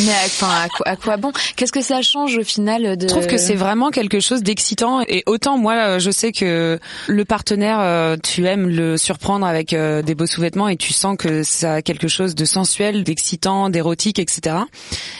Mais 0.00 0.10
à- 0.12 0.24
enfin, 0.26 0.48
à, 0.84 0.96
quoi, 0.96 1.16
bon? 1.16 1.32
Qu'est-ce 1.56 1.72
que 1.72 1.82
ça 1.82 2.02
change 2.02 2.36
au 2.36 2.42
final 2.44 2.96
de 2.96 3.02
Je 3.02 3.06
trouve 3.06 3.26
que 3.26 3.38
c'est 3.38 3.54
vraiment 3.54 3.90
quelque 3.90 4.20
chose 4.20 4.42
d'excitant 4.42 5.02
et 5.06 5.22
autant 5.26 5.56
moi 5.58 5.74
euh, 5.74 5.98
je 5.98 6.10
sais 6.10 6.32
que 6.32 6.78
le 7.06 7.24
partenaire 7.24 7.78
euh, 7.80 8.16
tu 8.22 8.46
aimes 8.46 8.68
le 8.68 8.96
surprendre 8.96 9.46
avec 9.46 9.72
euh, 9.72 10.02
des 10.02 10.14
beaux 10.14 10.26
sous-vêtements 10.26 10.68
et 10.68 10.76
tu 10.76 10.92
sens 10.92 11.16
que 11.16 11.42
ça 11.42 11.74
a 11.74 11.82
quelque 11.82 12.08
chose 12.08 12.34
de 12.34 12.44
sensuel, 12.44 13.04
d'excitant, 13.04 13.70
d'érotique, 13.70 14.18
etc. 14.18 14.56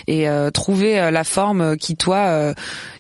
Et 0.06 0.28
euh, 0.28 0.50
trouver 0.50 1.10
la 1.10 1.24
forme 1.24 1.76
qui 1.76 1.96
toi 1.96 2.54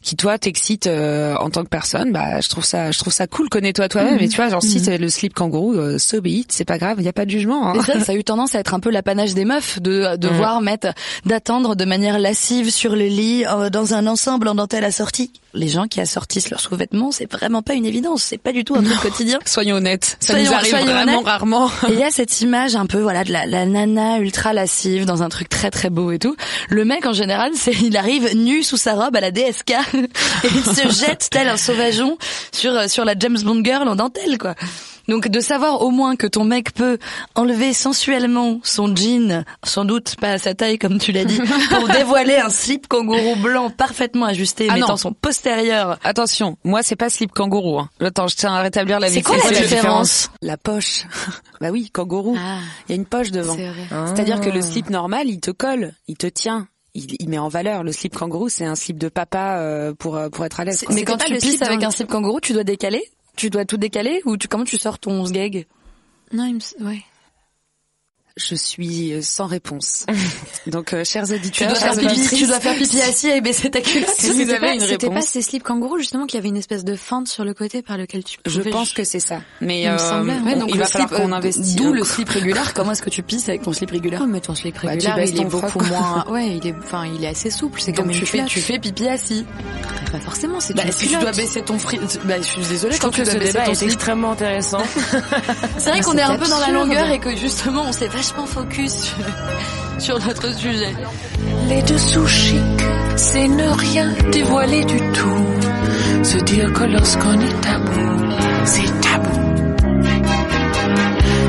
qui 0.04 0.16
toi 0.16 0.38
t'excite 0.38 0.86
euh, 0.86 1.34
en 1.36 1.48
tant 1.48 1.64
que 1.64 1.68
personne, 1.68 2.12
bah 2.12 2.40
je 2.40 2.48
trouve 2.50 2.64
ça 2.64 2.92
je 2.92 2.98
trouve 2.98 3.12
ça 3.12 3.26
cool. 3.26 3.48
Connais-toi 3.48 3.88
toi-même 3.88 4.20
et 4.20 4.28
tu 4.28 4.36
vois 4.36 4.50
genre 4.50 4.62
si 4.62 4.78
c'est 4.78 4.98
le 4.98 5.08
slip 5.08 5.32
kangourou, 5.34 5.74
euh, 5.74 5.98
so 5.98 6.20
be 6.20 6.26
it, 6.26 6.52
c'est 6.52 6.66
pas 6.66 6.76
grave, 6.78 6.96
il 7.00 7.04
y 7.04 7.08
a 7.08 7.12
pas 7.12 7.24
de 7.24 7.30
jugement. 7.30 7.68
hein. 7.70 7.82
Ça, 7.82 7.98
ça 8.00 8.12
a 8.12 8.14
eu 8.14 8.22
tendance 8.24 8.54
à 8.54 8.60
être 8.60 8.74
un 8.74 8.80
peu 8.80 8.90
l'apanage 8.90 9.34
des 9.34 9.46
meufs 9.46 9.80
de 9.80 10.16
devoir 10.16 10.60
mettre, 10.60 10.88
d'attendre 11.24 11.74
de 11.74 11.84
manière 11.86 12.18
lascive 12.18 12.70
sur 12.70 12.94
le 12.96 13.06
lit 13.06 13.44
euh, 13.46 13.70
dans 13.70 13.94
un 13.94 14.06
ensemble 14.06 14.48
en 14.48 14.54
dentelle 14.54 14.84
assortie. 14.84 15.32
Les 15.54 15.68
gens 15.68 15.86
qui 15.86 16.00
assortissent 16.00 16.50
leurs 16.50 16.60
sous-vêtements, 16.60 17.12
c'est 17.12 17.30
vraiment 17.30 17.62
pas 17.62 17.74
une 17.74 17.86
évidence. 17.86 18.22
C'est 18.24 18.38
pas 18.38 18.52
du 18.52 18.64
tout 18.64 18.74
un 18.74 18.82
truc 18.82 18.98
quotidien. 19.00 19.38
Soyons 19.46 19.76
honnêtes, 19.76 20.16
ça 20.20 20.32
Soyons- 20.34 20.50
nous 20.50 20.54
arrive 20.56 20.74
vraiment 20.74 21.12
honnêtes. 21.12 21.24
rarement. 21.26 21.68
Et 21.88 21.92
il 21.92 21.98
y 21.98 22.02
a 22.02 22.10
cette 22.10 22.40
image 22.40 22.74
un 22.76 22.86
peu 22.86 23.00
voilà 23.00 23.22
de 23.24 23.32
la, 23.32 23.46
la 23.46 23.64
nana 23.64 24.18
ultra 24.18 24.52
lascive 24.52 25.04
dans 25.06 25.22
un 25.22 25.28
truc 25.28 25.48
très 25.48 25.70
très 25.70 25.90
beau 25.90 26.10
et 26.12 26.18
tout. 26.18 26.34
Le 26.68 26.84
mec 26.84 27.06
en 27.06 27.12
général, 27.12 27.52
c'est 27.56 27.72
il 27.72 27.96
arrive 27.96 28.34
nu 28.36 28.62
sous 28.62 28.76
sa 28.76 28.94
robe 28.94 29.14
à 29.16 29.20
la 29.20 29.30
DSK 29.30 29.70
et 29.70 30.48
il 30.54 30.64
se 30.64 30.88
jette 31.06 31.28
tel 31.30 31.48
un 31.48 31.56
sauvageon 31.56 32.18
sur 32.52 32.72
euh, 32.72 32.88
sur 32.88 33.04
la 33.04 33.14
James 33.18 33.38
Bond 33.42 33.62
girl 33.64 33.88
en 33.88 33.94
dentelle 33.96 34.38
quoi. 34.38 34.54
Donc 35.08 35.28
de 35.28 35.40
savoir 35.40 35.82
au 35.82 35.90
moins 35.90 36.16
que 36.16 36.26
ton 36.26 36.44
mec 36.44 36.72
peut 36.72 36.98
enlever 37.34 37.72
sensuellement 37.72 38.60
son 38.62 38.94
jean, 38.94 39.44
sans 39.62 39.84
doute 39.84 40.16
pas 40.16 40.32
à 40.32 40.38
sa 40.38 40.54
taille 40.54 40.78
comme 40.78 40.98
tu 40.98 41.12
l'as 41.12 41.24
dit, 41.24 41.38
pour 41.70 41.88
dévoiler 41.88 42.36
un 42.36 42.50
slip 42.50 42.86
kangourou 42.88 43.36
blanc 43.36 43.70
parfaitement 43.70 44.26
ajusté, 44.26 44.66
Ah 44.70 44.74
mettant 44.74 44.88
non. 44.90 44.96
son 44.96 45.12
postérieur. 45.12 45.98
Attention, 46.04 46.56
moi 46.64 46.82
c'est 46.82 46.96
pas 46.96 47.10
slip 47.10 47.32
kangourou. 47.32 47.78
Hein. 47.80 47.90
Attends, 48.00 48.28
je 48.28 48.36
tiens 48.36 48.54
à 48.54 48.60
rétablir 48.62 49.00
la 49.00 49.08
C'est 49.10 49.22
quoi 49.22 49.36
la 49.36 49.50
différence 49.60 50.30
La 50.42 50.56
poche. 50.56 51.04
bah 51.60 51.68
oui, 51.70 51.90
kangourou. 51.92 52.36
Ah, 52.38 52.58
Il 52.88 52.92
y 52.92 52.94
a 52.94 52.96
une 52.96 53.06
poche 53.06 53.30
devant. 53.30 53.54
c'est 53.56 53.68
vrai. 53.68 53.86
C'est-à-dire 54.06 54.40
que 54.40 54.48
le 54.50 54.62
slip 54.62 54.90
normal, 54.90 55.28
il 55.28 55.40
te 55.40 55.50
colle, 55.50 55.92
il 56.08 56.16
te 56.16 56.26
tient. 56.26 56.66
Il, 56.94 57.06
il 57.18 57.28
met 57.28 57.38
en 57.38 57.48
valeur. 57.48 57.82
Le 57.82 57.90
slip 57.92 58.16
kangourou, 58.16 58.48
c'est 58.48 58.64
un 58.64 58.76
slip 58.76 58.98
de 58.98 59.08
papa 59.08 59.56
euh, 59.58 59.92
pour 59.98 60.16
euh, 60.16 60.28
pour 60.28 60.44
être 60.44 60.60
à 60.60 60.64
l'aise. 60.64 60.84
Mais 60.90 61.02
quand 61.04 61.16
tu 61.16 61.32
le 61.32 61.40
slip 61.40 61.60
avec 61.62 61.82
un 61.82 61.90
slip 61.90 62.08
kangourou, 62.08 62.40
tu 62.40 62.52
dois 62.52 62.62
décaler 62.64 63.02
Tu 63.36 63.50
dois 63.50 63.64
tout 63.64 63.76
décaler 63.76 64.22
ou 64.24 64.36
tu 64.36 64.48
comment 64.48 64.64
tu 64.64 64.78
sors 64.78 64.98
ton 64.98 65.24
gag 65.24 65.66
Non, 66.32 66.44
il 66.46 66.54
me... 66.54 66.86
ouais. 66.86 67.02
Je 68.36 68.56
suis 68.56 69.12
euh, 69.12 69.20
sans 69.22 69.46
réponse. 69.46 70.06
Donc, 70.66 70.92
euh, 70.92 71.04
chers 71.04 71.24
Tu 71.24 71.34
auditeurs, 71.34 71.68
dois, 71.68 71.76
faire 71.78 71.96
pipi, 71.96 72.34
tu 72.36 72.46
dois 72.48 72.58
faire 72.58 72.74
pipi 72.74 73.00
assis 73.00 73.28
et 73.28 73.40
baisser 73.40 73.70
ta 73.70 73.80
culotte. 73.80 74.08
Si 74.18 74.26
vous 74.30 74.38
C'était 74.38 74.54
avez 74.54 74.60
pas- 74.66 74.74
une 74.74 74.80
C'était 74.80 75.06
pas 75.06 75.14
réponse. 75.14 75.28
ces 75.28 75.42
slips 75.42 75.62
kangourous 75.62 75.98
justement 75.98 76.26
qu'il 76.26 76.38
y 76.38 76.40
avait 76.40 76.48
une 76.48 76.56
espèce 76.56 76.82
de 76.84 76.96
fente 76.96 77.28
sur 77.28 77.44
le 77.44 77.54
côté 77.54 77.80
par 77.82 77.96
lequel 77.96 78.24
tu 78.24 78.38
je 78.44 78.62
pense 78.62 78.92
que 78.92 79.04
c'est 79.04 79.20
ça. 79.20 79.40
Mais 79.60 79.82
Il 79.82 79.88
me 79.88 79.94
euh, 79.94 79.98
semblait, 79.98 80.32
Ouais, 80.34 80.54
on- 80.56 80.60
donc 80.60 80.70
il 80.72 80.78
va 80.80 80.86
falloir 80.86 81.10
slip, 81.10 81.20
qu'on 81.20 81.30
euh, 81.32 81.36
investisse. 81.36 81.76
D'où 81.76 81.92
le 81.92 82.02
slip 82.02 82.28
régulaire. 82.28 82.74
Comment 82.74 82.90
est-ce 82.90 83.02
que 83.02 83.10
tu 83.10 83.22
pisses 83.22 83.48
avec 83.48 83.62
ton 83.62 83.72
slip 83.72 83.92
régulaire 83.92 84.20
Oh, 84.24 84.26
mais 84.26 84.40
ton 84.40 84.56
slip 84.56 84.74
Bah, 84.82 84.96
tu 84.96 85.06
baisses 85.12 85.30
il 85.30 85.40
est 85.42 85.44
beaucoup 85.44 85.78
moins... 85.84 86.24
Ouais, 86.28 86.56
il 86.56 86.66
est, 86.66 86.74
enfin, 86.82 87.04
il 87.06 87.22
est 87.22 87.28
assez 87.28 87.50
souple. 87.50 87.80
C'est 87.80 87.92
comme 87.92 88.10
tu 88.10 88.18
une 88.18 88.26
fais, 88.26 88.44
tu 88.46 88.60
fais 88.60 88.80
pipi 88.80 89.06
assis. 89.06 89.46
Pas 90.10 90.18
forcément, 90.18 90.58
c'est 90.58 90.74
Bah, 90.74 90.82
si 90.90 91.06
tu 91.06 91.16
dois 91.18 91.30
baisser 91.30 91.62
ton 91.62 91.78
fri... 91.78 92.00
Bah, 92.24 92.34
je 92.38 92.42
suis 92.42 92.62
désolée 92.62 92.94
Je 92.94 93.00
quand 93.00 93.10
trouve 93.10 93.14
tu 93.14 93.20
que 93.20 93.24
dois 93.26 93.34
ce 93.34 93.38
baisser 93.38 93.52
débat 93.52 93.64
ton 93.66 93.72
est 93.72 93.82
extrêmement 93.84 94.32
intéressant. 94.32 94.82
C'est 95.78 95.90
vrai 95.90 96.00
qu'on 96.00 96.16
est 96.18 96.22
un 96.22 96.36
peu 96.36 96.48
dans 96.48 96.58
la 96.58 96.70
longueur 96.72 97.08
et 97.10 97.20
que 97.20 97.36
justement 97.36 97.84
on 97.86 97.92
s'est 97.92 98.08
vachement 98.24 98.46
focus 98.46 99.14
sur, 99.98 100.18
notre 100.18 100.54
sujet. 100.56 100.94
Les 101.68 101.82
dessous 101.82 102.26
chics, 102.26 102.84
c'est 103.16 103.48
ne 103.48 103.68
rien 103.68 104.14
dévoiler 104.32 104.84
du 104.84 104.98
tout. 105.12 106.24
Se 106.24 106.38
dire 106.38 106.72
que 106.72 106.84
lorsqu'on 106.84 107.38
est 107.40 107.60
tabou, 107.60 108.22
c'est 108.64 109.00
tabou. 109.02 109.40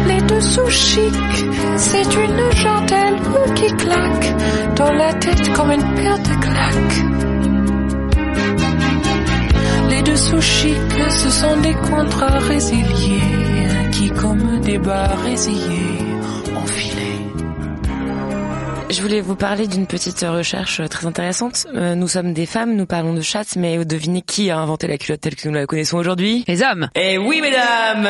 Les 0.08 0.22
dessous 0.22 0.70
chics, 0.70 1.46
c'est 1.78 2.14
une 2.26 2.52
jantelle 2.52 3.20
qui 3.56 3.68
claque 3.76 4.36
dans 4.76 4.92
la 4.92 5.14
tête 5.14 5.54
comme 5.54 5.72
une 5.72 5.94
paire 5.96 6.20
de 6.20 6.36
claques. 6.46 7.06
Les 9.90 10.02
dessous 10.02 10.42
chics, 10.42 11.04
ce 11.10 11.30
sont 11.30 11.58
des 11.62 11.76
contrats 11.76 12.40
résiliés 12.40 13.46
qui, 13.94 14.10
comme 14.10 14.60
des 14.60 14.78
bas 14.78 15.16
résillés, 15.24 15.95
Je 18.90 19.02
voulais 19.02 19.20
vous 19.20 19.36
parler 19.36 19.68
d'une 19.68 19.88
petite 19.88 20.22
recherche 20.22 20.80
euh, 20.80 20.88
très 20.88 21.06
intéressante. 21.06 21.68
Euh, 21.74 21.96
nous 21.96 22.08
sommes 22.08 22.34
des 22.34 22.46
femmes, 22.46 22.76
nous 22.76 22.86
parlons 22.86 23.14
de 23.14 23.22
chatte, 23.22 23.56
mais 23.58 23.84
devinez 23.84 24.22
qui 24.22 24.50
a 24.52 24.58
inventé 24.58 24.88
la 24.88 24.98
culotte 24.98 25.22
telle 25.22 25.36
que 25.36 25.48
nous 25.50 25.54
la 25.54 25.66
connaissons 25.66 25.98
aujourd'hui? 25.98 26.46
Les 26.48 26.62
hommes. 26.62 26.90
Eh 26.96 27.18
oui, 27.18 27.42
mesdames 27.42 28.08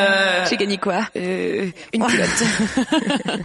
J'ai 0.48 0.56
gagné 0.56 0.76
quoi? 0.78 1.06
Euh, 1.16 1.70
Une 1.92 2.04
culotte. 2.06 2.44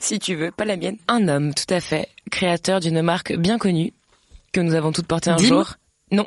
si 0.00 0.18
tu 0.18 0.34
veux, 0.36 0.50
pas 0.50 0.64
la 0.64 0.76
mienne. 0.76 0.96
Un 1.08 1.28
homme, 1.28 1.52
tout 1.52 1.72
à 1.74 1.80
fait, 1.80 2.08
créateur 2.30 2.80
d'une 2.80 3.02
marque 3.02 3.34
bien 3.34 3.58
connue, 3.58 3.92
que 4.52 4.60
nous 4.60 4.74
avons 4.74 4.92
toutes 4.92 5.06
portée 5.06 5.30
un 5.30 5.36
Dim 5.36 5.46
jour. 5.48 5.74
Non. 6.10 6.26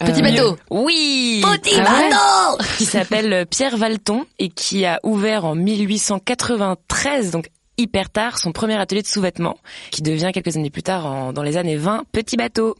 Petit 0.00 0.20
Euh, 0.20 0.22
bateau. 0.24 0.58
Oui 0.70 1.42
Petit 1.42 1.76
Ah 1.78 1.94
ouais 1.94 2.10
bateau 2.10 2.64
qui 2.76 2.84
s'appelle 2.84 3.46
Pierre 3.46 3.78
Valton 3.78 4.26
et 4.38 4.50
qui 4.50 4.84
a 4.84 5.00
ouvert 5.04 5.46
en 5.46 5.54
1893, 5.54 7.30
donc 7.30 7.48
hyper 7.78 8.10
tard, 8.10 8.38
son 8.38 8.52
premier 8.52 8.74
atelier 8.74 9.02
de 9.02 9.06
sous-vêtements, 9.06 9.58
qui 9.90 10.02
devient 10.02 10.30
quelques 10.32 10.56
années 10.56 10.70
plus 10.70 10.82
tard, 10.82 11.06
en- 11.06 11.32
dans 11.32 11.42
les 11.42 11.56
années 11.56 11.76
20, 11.76 12.04
Petit 12.12 12.36
Bateau. 12.36 12.74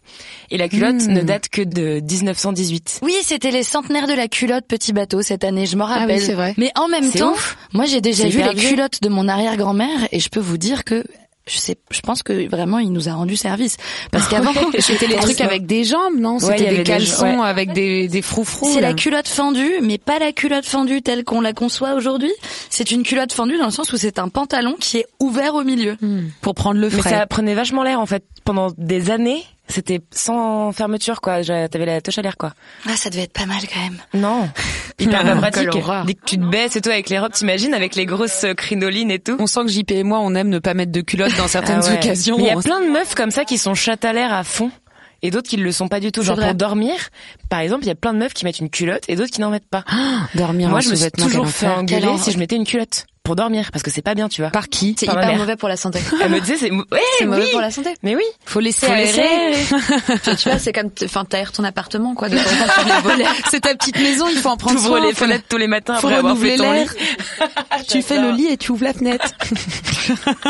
Et 0.50 0.56
la 0.58 0.68
culotte 0.68 1.02
Hmm. 1.06 1.12
ne 1.12 1.20
date 1.22 1.48
que 1.48 1.62
de 1.62 2.00
1918. 2.00 3.00
Oui, 3.02 3.14
c'était 3.22 3.50
les 3.50 3.62
centenaires 3.62 4.06
de 4.06 4.14
la 4.14 4.28
culotte 4.28 4.66
petit 4.66 4.92
bateau 4.92 5.22
cette 5.22 5.44
année, 5.44 5.66
je 5.66 5.76
m'en 5.76 5.84
Ah 5.86 5.94
oui, 5.94 6.00
rappelle. 6.00 6.20
c'est 6.22 6.34
vrai. 6.34 6.54
Mais 6.56 6.70
en 6.76 6.88
même 6.88 7.10
temps, 7.10 7.32
ouf. 7.32 7.56
moi 7.72 7.84
j'ai 7.84 8.00
déjà 8.00 8.28
vu 8.28 8.42
les 8.42 8.54
culottes 8.54 9.02
de 9.02 9.08
mon 9.08 9.28
arrière-grand-mère 9.28 10.08
et 10.12 10.20
je 10.20 10.28
peux 10.28 10.40
vous 10.40 10.58
dire 10.58 10.84
que 10.84 11.04
je 11.48 11.58
sais, 11.58 11.76
je 11.90 12.00
pense 12.00 12.22
que 12.22 12.48
vraiment 12.48 12.78
il 12.78 12.92
nous 12.92 13.08
a 13.08 13.12
rendu 13.12 13.36
service 13.36 13.76
parce 14.10 14.26
qu'avant 14.28 14.52
C'était 14.78 15.06
les 15.06 15.16
trucs 15.16 15.40
avec 15.40 15.66
des 15.66 15.84
jambes, 15.84 16.18
non? 16.18 16.38
C'était 16.38 16.68
des 16.70 16.76
des- 16.78 16.82
caleçons 16.82 17.40
ouais. 17.40 17.46
avec 17.46 17.72
des 17.72 18.08
des 18.08 18.22
froufrous. 18.22 18.68
C'est 18.72 18.80
la 18.80 18.94
culotte 18.94 19.28
fendue, 19.28 19.74
mais 19.82 19.98
pas 19.98 20.18
la 20.18 20.32
culotte 20.32 20.66
fendue 20.66 21.02
telle 21.02 21.24
qu'on 21.24 21.40
la 21.40 21.52
conçoit 21.52 21.94
aujourd'hui. 21.94 22.32
C'est 22.70 22.90
une 22.90 23.02
culotte 23.04 23.32
fendue 23.32 23.58
dans 23.58 23.66
le 23.66 23.70
sens 23.70 23.92
où 23.92 23.96
c'est 23.96 24.18
un 24.18 24.28
pantalon 24.28 24.74
qui 24.80 24.98
est 24.98 25.06
ouvert 25.20 25.54
au 25.54 25.62
milieu. 25.64 25.96
pour 26.40 26.54
prendre 26.54 26.80
le 26.80 26.88
Mais 26.90 26.98
frais. 26.98 27.10
ça 27.10 27.26
prenait 27.26 27.54
vachement 27.54 27.82
l'air, 27.82 28.00
en 28.00 28.06
fait. 28.06 28.24
Pendant 28.44 28.68
des 28.78 29.10
années, 29.10 29.42
c'était 29.68 30.00
sans 30.12 30.72
fermeture, 30.72 31.20
quoi. 31.20 31.42
Je- 31.42 31.66
T'avais 31.66 31.86
la 31.86 32.00
touche 32.00 32.18
à 32.18 32.22
l'air, 32.22 32.36
quoi. 32.36 32.52
Ah, 32.88 32.96
ça 32.96 33.10
devait 33.10 33.22
être 33.24 33.32
pas 33.32 33.46
mal 33.46 33.58
quand 33.72 33.80
même. 33.80 33.98
Non. 34.14 34.48
Hyper 34.98 35.24
pas 35.24 35.36
pratique. 35.50 35.68
Dès 36.06 36.14
que 36.14 36.24
tu 36.24 36.36
te 36.38 36.44
baisses 36.44 36.76
et 36.76 36.80
tout 36.80 36.90
avec 36.90 37.08
les 37.10 37.18
robes, 37.18 37.32
t'imagines, 37.32 37.74
avec 37.74 37.94
les 37.96 38.06
grosses 38.06 38.44
euh, 38.44 38.54
crinolines 38.54 39.10
et 39.10 39.18
tout. 39.18 39.36
On 39.38 39.46
sent 39.46 39.60
que 39.66 39.68
JP 39.72 39.90
et 39.92 40.02
moi, 40.04 40.20
on 40.20 40.34
aime 40.34 40.48
ne 40.48 40.58
pas 40.58 40.74
mettre 40.74 40.92
de 40.92 41.00
culottes 41.00 41.36
dans 41.36 41.48
certaines 41.48 41.80
Ah 41.84 41.88
ouais. 41.90 41.94
occasions. 41.98 42.36
Il 42.38 42.44
y 42.44 42.50
a 42.50 42.56
plein 42.56 42.80
de 42.80 42.90
meufs 42.90 43.14
comme 43.14 43.30
ça 43.30 43.44
qui 43.44 43.58
sont 43.58 43.74
chatte 43.74 44.04
à 44.04 44.12
l'air 44.12 44.32
à 44.32 44.44
fond. 44.44 44.70
Et 45.22 45.30
d'autres 45.30 45.48
qui 45.48 45.56
ne 45.56 45.62
le 45.62 45.72
sont 45.72 45.88
pas 45.88 45.98
du 45.98 46.12
tout. 46.12 46.22
Genre 46.22 46.36
vrai. 46.36 46.48
pour 46.48 46.54
dormir, 46.54 46.94
par 47.48 47.60
exemple, 47.60 47.84
il 47.84 47.88
y 47.88 47.90
a 47.90 47.94
plein 47.94 48.12
de 48.12 48.18
meufs 48.18 48.34
qui 48.34 48.44
mettent 48.44 48.60
une 48.60 48.68
culotte 48.70 49.02
et 49.08 49.16
d'autres 49.16 49.30
qui 49.30 49.40
n'en 49.40 49.50
mettent 49.50 49.68
pas. 49.68 49.82
Dormir 50.34 50.68
Moi, 50.68 50.78
en 50.78 50.80
je 50.82 50.90
me 50.90 50.94
suis 50.94 51.10
toujours 51.10 51.48
fait 51.48 51.66
engueuler 51.66 52.18
si 52.18 52.32
je 52.32 52.38
mettais 52.38 52.54
une 52.56 52.66
culotte 52.66 53.06
pour 53.26 53.36
dormir 53.36 53.70
parce 53.72 53.82
que 53.82 53.90
c'est 53.90 54.02
pas 54.02 54.14
bien, 54.14 54.28
tu 54.28 54.40
vois. 54.40 54.50
Par 54.50 54.68
qui 54.68 54.94
C'est 54.98 55.06
hyper 55.06 55.16
mère. 55.26 55.36
mauvais 55.36 55.56
pour 55.56 55.68
la 55.68 55.76
santé. 55.76 55.98
Elle 56.22 56.30
me 56.30 56.40
disait 56.40 56.56
c'est 56.56 56.70
ouais, 56.70 56.84
C'est 57.18 57.24
oui. 57.24 57.30
mauvais 57.30 57.50
pour 57.50 57.60
la 57.60 57.70
santé. 57.70 57.92
Mais 58.02 58.14
oui, 58.16 58.22
Faut 58.44 58.60
laisser 58.60 58.86
faut 58.86 58.94
laisser. 58.94 59.22
tu, 60.24 60.36
tu 60.36 60.48
vois, 60.48 60.58
c'est 60.58 60.72
comme, 60.72 60.90
enfin, 61.04 61.24
t'aères 61.24 61.52
ton 61.52 61.64
appartement, 61.64 62.14
quoi. 62.14 62.28
De. 62.28 62.36
C'est 63.50 63.60
ta 63.60 63.74
petite 63.74 63.98
maison, 63.98 64.26
il 64.30 64.38
faut 64.38 64.48
en 64.48 64.56
prendre 64.56 64.78
soin. 64.80 65.00
les 65.04 65.12
fenêtres 65.14 65.44
tous 65.48 65.56
les 65.58 65.66
matins 65.66 65.94
faut 65.96 66.06
après 66.06 66.18
avoir 66.18 66.34
renouveler 66.34 66.52
fait 66.56 66.62
ton 66.64 66.72
lit. 66.72 66.78
l'air. 66.78 66.94
Tu 67.88 68.02
fais 68.02 68.18
le 68.20 68.30
lit 68.30 68.46
et 68.46 68.56
tu 68.56 68.70
ouvres 68.72 68.84
la 68.84 68.92
fenêtre. 68.92 69.26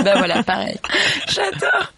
bah 0.05 0.15
voilà, 0.19 0.43
pareil. 0.43 0.77
J'adore. 1.29 1.93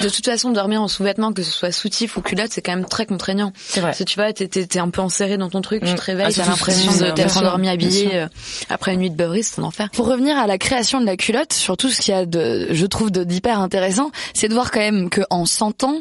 De 0.00 0.08
toute 0.08 0.24
façon, 0.24 0.50
dormir 0.50 0.82
en 0.82 0.88
sous-vêtements, 0.88 1.32
que 1.32 1.42
ce 1.42 1.50
soit 1.52 1.72
soutif 1.72 2.16
ou 2.16 2.22
culotte, 2.22 2.50
c'est 2.50 2.62
quand 2.62 2.74
même 2.74 2.86
très 2.86 3.06
contraignant. 3.06 3.52
C'est 3.56 3.80
vrai. 3.80 3.92
Si 3.92 4.04
tu 4.04 4.16
vois, 4.18 4.32
t'es, 4.32 4.48
t'es, 4.48 4.66
t'es 4.66 4.78
un 4.78 4.90
peu 4.90 5.00
enserré 5.02 5.36
dans 5.36 5.48
ton 5.50 5.60
truc, 5.60 5.82
tu 5.84 5.92
Mm. 5.92 5.94
te 5.96 6.00
réveilles, 6.02 6.26
Ah, 6.30 6.42
t'as 6.44 6.46
l'impression 6.50 6.92
si- 6.92 6.98
de 7.00 7.10
t'être 7.10 7.36
endormi 7.36 7.68
habillé 7.68 8.14
euh, 8.14 8.26
après 8.70 8.94
une 8.94 9.00
nuit 9.00 9.10
de 9.10 9.16
beuverie, 9.16 9.42
c'est 9.42 9.60
un 9.60 9.64
enfer. 9.64 9.88
Pour 9.98 10.06
revenir 10.06 10.38
à 10.38 10.46
la 10.46 10.58
création 10.58 11.00
de 11.00 11.06
la 11.06 11.16
culotte, 11.16 11.52
surtout 11.52 11.88
ce 11.90 12.00
qu'il 12.00 12.14
y 12.14 12.16
a 12.16 12.24
de, 12.24 12.68
je 12.70 12.86
trouve 12.86 13.10
de- 13.10 13.24
d'hyper 13.24 13.58
intéressant, 13.60 14.12
c'est 14.32 14.46
de 14.46 14.54
voir 14.54 14.70
quand 14.70 14.78
même 14.78 15.10
que 15.10 15.22
en 15.28 15.44
100 15.44 15.82
ans, 15.82 15.98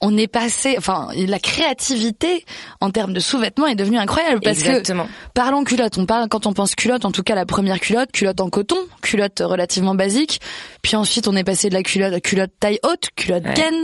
on 0.00 0.16
est 0.16 0.28
passé, 0.28 0.76
enfin, 0.78 1.08
la 1.14 1.38
créativité 1.38 2.46
en 2.80 2.90
termes 2.90 3.12
de 3.12 3.20
sous-vêtements 3.20 3.66
est 3.66 3.74
devenue 3.74 3.98
incroyable 3.98 4.40
parce 4.42 4.60
Exactement. 4.60 5.04
que 5.04 5.10
parlons 5.34 5.62
culotte, 5.62 5.98
on 5.98 6.06
parle 6.06 6.28
quand 6.30 6.46
on 6.46 6.54
pense 6.54 6.74
culotte, 6.74 7.04
en 7.04 7.12
tout 7.12 7.22
cas 7.22 7.34
la 7.34 7.44
première 7.44 7.80
culotte, 7.80 8.12
culotte 8.12 8.40
en 8.40 8.48
coton, 8.48 8.78
culotte 9.02 9.42
relativement 9.44 9.94
basique, 9.94 10.40
puis 10.80 10.96
ensuite 10.96 11.28
on 11.28 11.36
est 11.36 11.44
passé 11.44 11.68
de 11.68 11.74
la 11.74 11.82
culotte, 11.82 12.22
culotte 12.22 12.50
taille 12.58 12.78
haute, 12.82 13.10
culotte 13.14 13.44
Ouais. 13.44 13.52
ken, 13.54 13.74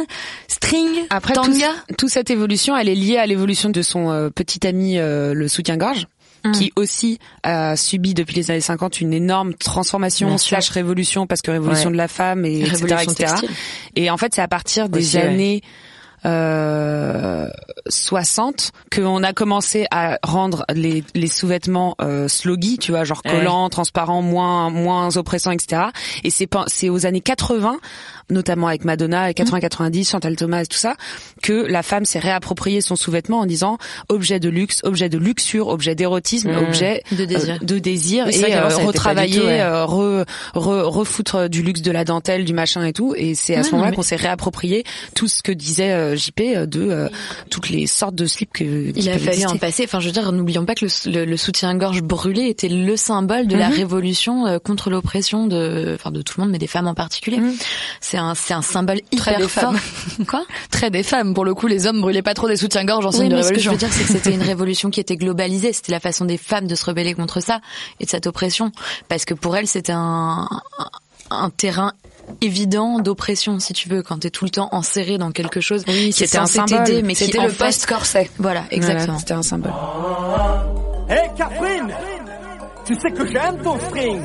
string, 0.48 0.88
Après, 1.10 1.34
tout, 1.34 1.42
tanga. 1.42 1.68
toute 1.98 2.08
cette 2.08 2.30
évolution, 2.30 2.74
elle 2.78 2.88
est 2.88 2.94
liée 2.94 3.18
à 3.18 3.26
l'évolution 3.26 3.68
de 3.68 3.82
son 3.82 4.10
euh, 4.10 4.30
petit 4.30 4.66
ami, 4.66 4.98
euh, 4.98 5.34
le 5.34 5.48
soutien-gorge. 5.48 6.06
Mm. 6.44 6.52
qui 6.52 6.72
aussi 6.76 7.18
a 7.42 7.76
subi 7.76 8.14
depuis 8.14 8.36
les 8.36 8.50
années 8.50 8.60
50 8.60 9.00
une 9.00 9.12
énorme 9.12 9.54
transformation 9.54 10.38
slash 10.38 10.70
révolution 10.70 11.26
parce 11.26 11.42
que 11.42 11.50
révolution 11.50 11.90
de 11.90 11.96
la 11.96 12.08
femme 12.08 12.44
et 12.44 12.60
etc., 12.60 12.96
etc. 13.02 13.34
Et 13.96 14.10
en 14.10 14.16
fait, 14.16 14.34
c'est 14.34 14.42
à 14.42 14.48
partir 14.48 14.88
des 14.88 15.16
années 15.16 15.62
euh, 16.26 17.48
60 17.88 18.72
qu'on 18.94 19.22
a 19.22 19.32
commencé 19.32 19.86
à 19.90 20.18
rendre 20.22 20.66
les, 20.74 21.02
les 21.14 21.28
sous-vêtements 21.28 21.94
euh, 22.02 22.28
sloggy, 22.28 22.76
tu 22.76 22.92
vois, 22.92 23.04
genre 23.04 23.22
collants, 23.22 23.70
transparents, 23.70 24.20
moins 24.20 24.68
moins 24.68 25.16
oppressants, 25.16 25.50
etc. 25.50 25.84
Et 26.22 26.30
c'est 26.30 26.48
c'est 26.66 26.90
aux 26.90 27.06
années 27.06 27.22
80 27.22 27.78
notamment 28.30 28.68
avec 28.68 28.84
Madonna 28.84 29.30
et 29.30 29.34
80-90, 29.34 30.10
Chantal 30.10 30.36
Thomas 30.36 30.62
et 30.62 30.66
tout 30.66 30.78
ça, 30.78 30.96
que 31.42 31.52
la 31.52 31.82
femme 31.82 32.04
s'est 32.04 32.18
réapproprié 32.18 32.80
son 32.80 32.96
sous-vêtement 32.96 33.40
en 33.40 33.46
disant 33.46 33.78
objet 34.08 34.40
de 34.40 34.48
luxe, 34.48 34.80
objet 34.84 35.08
de 35.08 35.18
luxure, 35.18 35.68
objet 35.68 35.94
d'érotisme, 35.94 36.52
mmh. 36.52 36.68
objet 36.68 37.02
de 37.12 37.24
désir, 37.24 37.54
euh, 37.54 37.64
de 37.64 37.78
désir 37.78 38.28
et 38.28 38.54
euh, 38.54 38.68
retravailler, 38.68 39.60
euh, 39.60 39.84
re, 39.84 40.24
refoutre 40.54 41.48
du 41.48 41.62
luxe, 41.62 41.82
de 41.82 41.90
la 41.90 42.04
dentelle, 42.04 42.44
du 42.44 42.52
machin 42.52 42.84
et 42.84 42.92
tout. 42.92 43.14
Et 43.16 43.34
c'est 43.34 43.56
à 43.56 43.62
ce 43.62 43.72
moment-là 43.72 43.92
qu'on 43.92 44.02
s'est 44.02 44.16
réapproprié 44.16 44.84
tout 45.14 45.28
ce 45.28 45.42
que 45.42 45.52
disait 45.52 46.16
JP 46.16 46.40
de 46.66 47.08
toutes 47.50 47.70
les 47.70 47.86
sortes 47.86 48.14
de 48.14 48.26
slips 48.26 48.52
que 48.52 48.92
il 48.94 49.08
a 49.08 49.18
fallu 49.18 49.46
en 49.46 49.56
passer. 49.56 49.84
Enfin, 49.84 50.00
je 50.00 50.06
veux 50.06 50.12
dire, 50.12 50.30
n'oublions 50.32 50.64
pas 50.64 50.74
que 50.74 50.86
le, 51.06 51.24
le, 51.24 51.36
soutien-gorge 51.36 52.02
brûlé 52.02 52.48
était 52.48 52.68
le 52.68 52.96
symbole 52.96 53.46
de 53.46 53.56
la 53.56 53.70
mmh. 53.70 53.72
révolution 53.72 54.58
contre 54.64 54.90
l'oppression 54.90 55.46
de, 55.46 55.92
enfin, 55.94 56.10
de 56.10 56.22
tout 56.22 56.34
le 56.38 56.44
monde, 56.44 56.52
mais 56.52 56.58
des 56.58 56.66
femmes 56.66 56.86
en 56.86 56.94
particulier. 56.94 57.38
Mmh. 57.38 57.54
C'est 58.00 58.18
c'est 58.34 58.54
un 58.54 58.62
symbole 58.62 59.00
hyper 59.12 59.34
Très 59.34 59.48
fort. 59.48 59.74
Quoi 60.28 60.44
Très 60.70 60.90
des 60.90 61.02
femmes. 61.02 61.34
Pour 61.34 61.44
le 61.44 61.54
coup, 61.54 61.66
les 61.66 61.86
hommes 61.86 62.00
brûlaient 62.00 62.22
pas 62.22 62.34
trop 62.34 62.48
des 62.48 62.56
soutiens-gorge 62.56 63.06
en 63.06 63.12
signe 63.12 63.28
de 63.28 63.36
révolution. 63.36 63.48
Ce 63.48 63.52
que 63.52 63.60
je 63.60 63.70
veux 63.70 63.76
dire, 63.76 63.88
c'est 63.92 64.04
que 64.04 64.12
c'était 64.12 64.34
une 64.34 64.42
révolution 64.42 64.90
qui 64.90 65.00
était 65.00 65.16
globalisée. 65.16 65.72
C'était 65.72 65.92
la 65.92 66.00
façon 66.00 66.24
des 66.24 66.36
femmes 66.36 66.66
de 66.66 66.74
se 66.74 66.84
rebeller 66.84 67.14
contre 67.14 67.40
ça 67.40 67.60
et 67.98 68.04
de 68.04 68.10
cette 68.10 68.26
oppression. 68.26 68.72
Parce 69.08 69.24
que 69.24 69.34
pour 69.34 69.56
elles, 69.56 69.66
c'était 69.66 69.92
un, 69.92 70.48
un 71.30 71.50
terrain 71.50 71.92
évident 72.40 73.00
d'oppression 73.00 73.58
si 73.58 73.72
tu 73.72 73.88
veux 73.88 74.02
quand 74.02 74.20
t'es 74.20 74.30
tout 74.30 74.44
le 74.44 74.50
temps 74.50 74.68
enserré 74.70 75.18
dans 75.18 75.32
quelque 75.32 75.60
chose 75.60 75.84
oui, 75.88 76.12
qui 76.12 76.22
était 76.22 76.38
un 76.38 76.46
symbole 76.46 77.02
mais 77.02 77.16
c'était 77.16 77.40
le 77.40 77.50
post 77.50 77.86
corset 77.86 78.30
voilà 78.38 78.64
exactement 78.70 79.18
c'était 79.18 79.34
un 79.34 79.42
symbole 79.42 79.72
Hey 81.08 81.28
Catherine 81.36 81.92
tu 82.84 82.94
sais 82.94 83.10
que 83.10 83.26
j'aime 83.26 83.60
ton 83.64 83.76
string 83.80 84.22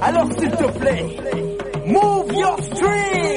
alors 0.00 0.28
s'il 0.38 0.50
te 0.50 0.78
plaît 0.78 1.16
Move 1.86 2.32
your 2.34 2.56
string! 2.62 3.29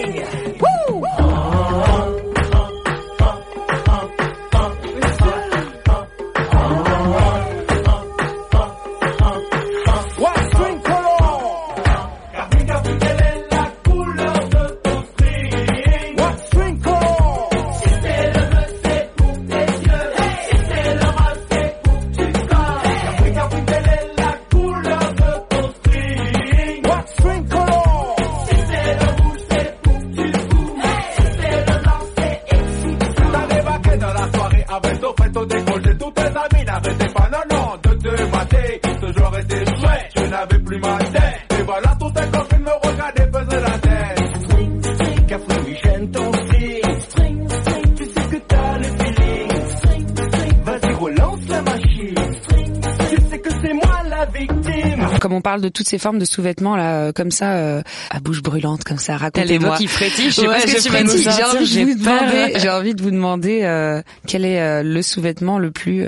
De 55.64 55.70
toutes 55.70 55.88
ces 55.88 55.98
formes 55.98 56.20
de 56.20 56.26
sous-vêtements 56.26 56.76
là, 56.76 56.96
euh, 56.96 57.12
comme 57.12 57.32
ça, 57.32 57.54
euh, 57.54 57.82
à 58.10 58.20
bouche 58.20 58.42
brûlante, 58.42 58.84
comme 58.84 58.98
ça, 58.98 59.18
racontez-moi. 59.18 59.78
qui 59.78 59.88
frétille, 59.88 60.30
je 60.30 60.42
sais 60.42 60.46
pas 60.46 60.60
ce 60.60 60.66
que 60.68 60.82
tu 60.82 60.90
vas 60.90 61.04
nous 61.04 61.18
J'ai 61.18 61.44
envie, 61.44 61.86
de 61.86 61.94
vous 61.94 62.00
demander, 62.00 62.54
j'ai 62.60 62.70
envie 62.70 62.96
de 62.96 63.02
vous 63.02 63.12
demander 63.12 63.62
euh, 63.64 64.02
quel 64.28 64.46
est 64.46 64.84
le 64.84 65.02
sous-vêtement 65.02 65.58
le 65.58 65.72
plus 65.72 66.06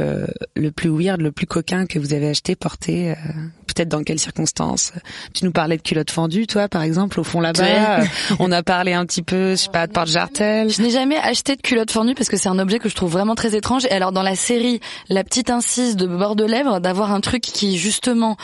le 0.55 0.71
plus 0.71 0.89
weird, 0.89 1.21
le 1.21 1.31
plus 1.31 1.47
coquin 1.47 1.85
que 1.85 1.99
vous 1.99 2.13
avez 2.13 2.29
acheté, 2.29 2.55
porté 2.55 3.13
peut-être 3.75 3.89
dans 3.89 4.03
quelles 4.03 4.19
circonstances. 4.19 4.93
Tu 5.33 5.45
nous 5.45 5.51
parlais 5.51 5.77
de 5.77 5.81
culottes 5.81 6.11
fendues, 6.11 6.47
toi, 6.47 6.67
par 6.67 6.81
exemple, 6.81 7.19
au 7.19 7.23
fond 7.23 7.41
là-bas. 7.41 7.99
on 8.39 8.51
a 8.51 8.63
parlé 8.63 8.93
un 8.93 9.05
petit 9.05 9.21
peu, 9.21 9.51
je 9.51 9.55
sais 9.55 9.69
pas, 9.69 9.87
de 9.87 9.91
porte-jartel. 9.91 10.69
Je 10.69 10.81
n'ai 10.81 10.89
jamais 10.89 11.17
acheté 11.17 11.55
de 11.55 11.61
culottes 11.61 11.91
fendues 11.91 12.15
parce 12.15 12.29
que 12.29 12.37
c'est 12.37 12.49
un 12.49 12.59
objet 12.59 12.79
que 12.79 12.89
je 12.89 12.95
trouve 12.95 13.11
vraiment 13.11 13.35
très 13.35 13.55
étrange. 13.55 13.85
Et 13.85 13.91
alors, 13.91 14.11
dans 14.11 14.23
la 14.23 14.35
série 14.35 14.79
La 15.09 15.23
petite 15.23 15.49
incise 15.49 15.95
de 15.95 16.07
bord 16.07 16.35
de 16.35 16.45
lèvres, 16.45 16.79
d'avoir 16.79 17.11
un 17.11 17.19
truc 17.21 17.41
qui, 17.41 17.77
justement, 17.77 18.37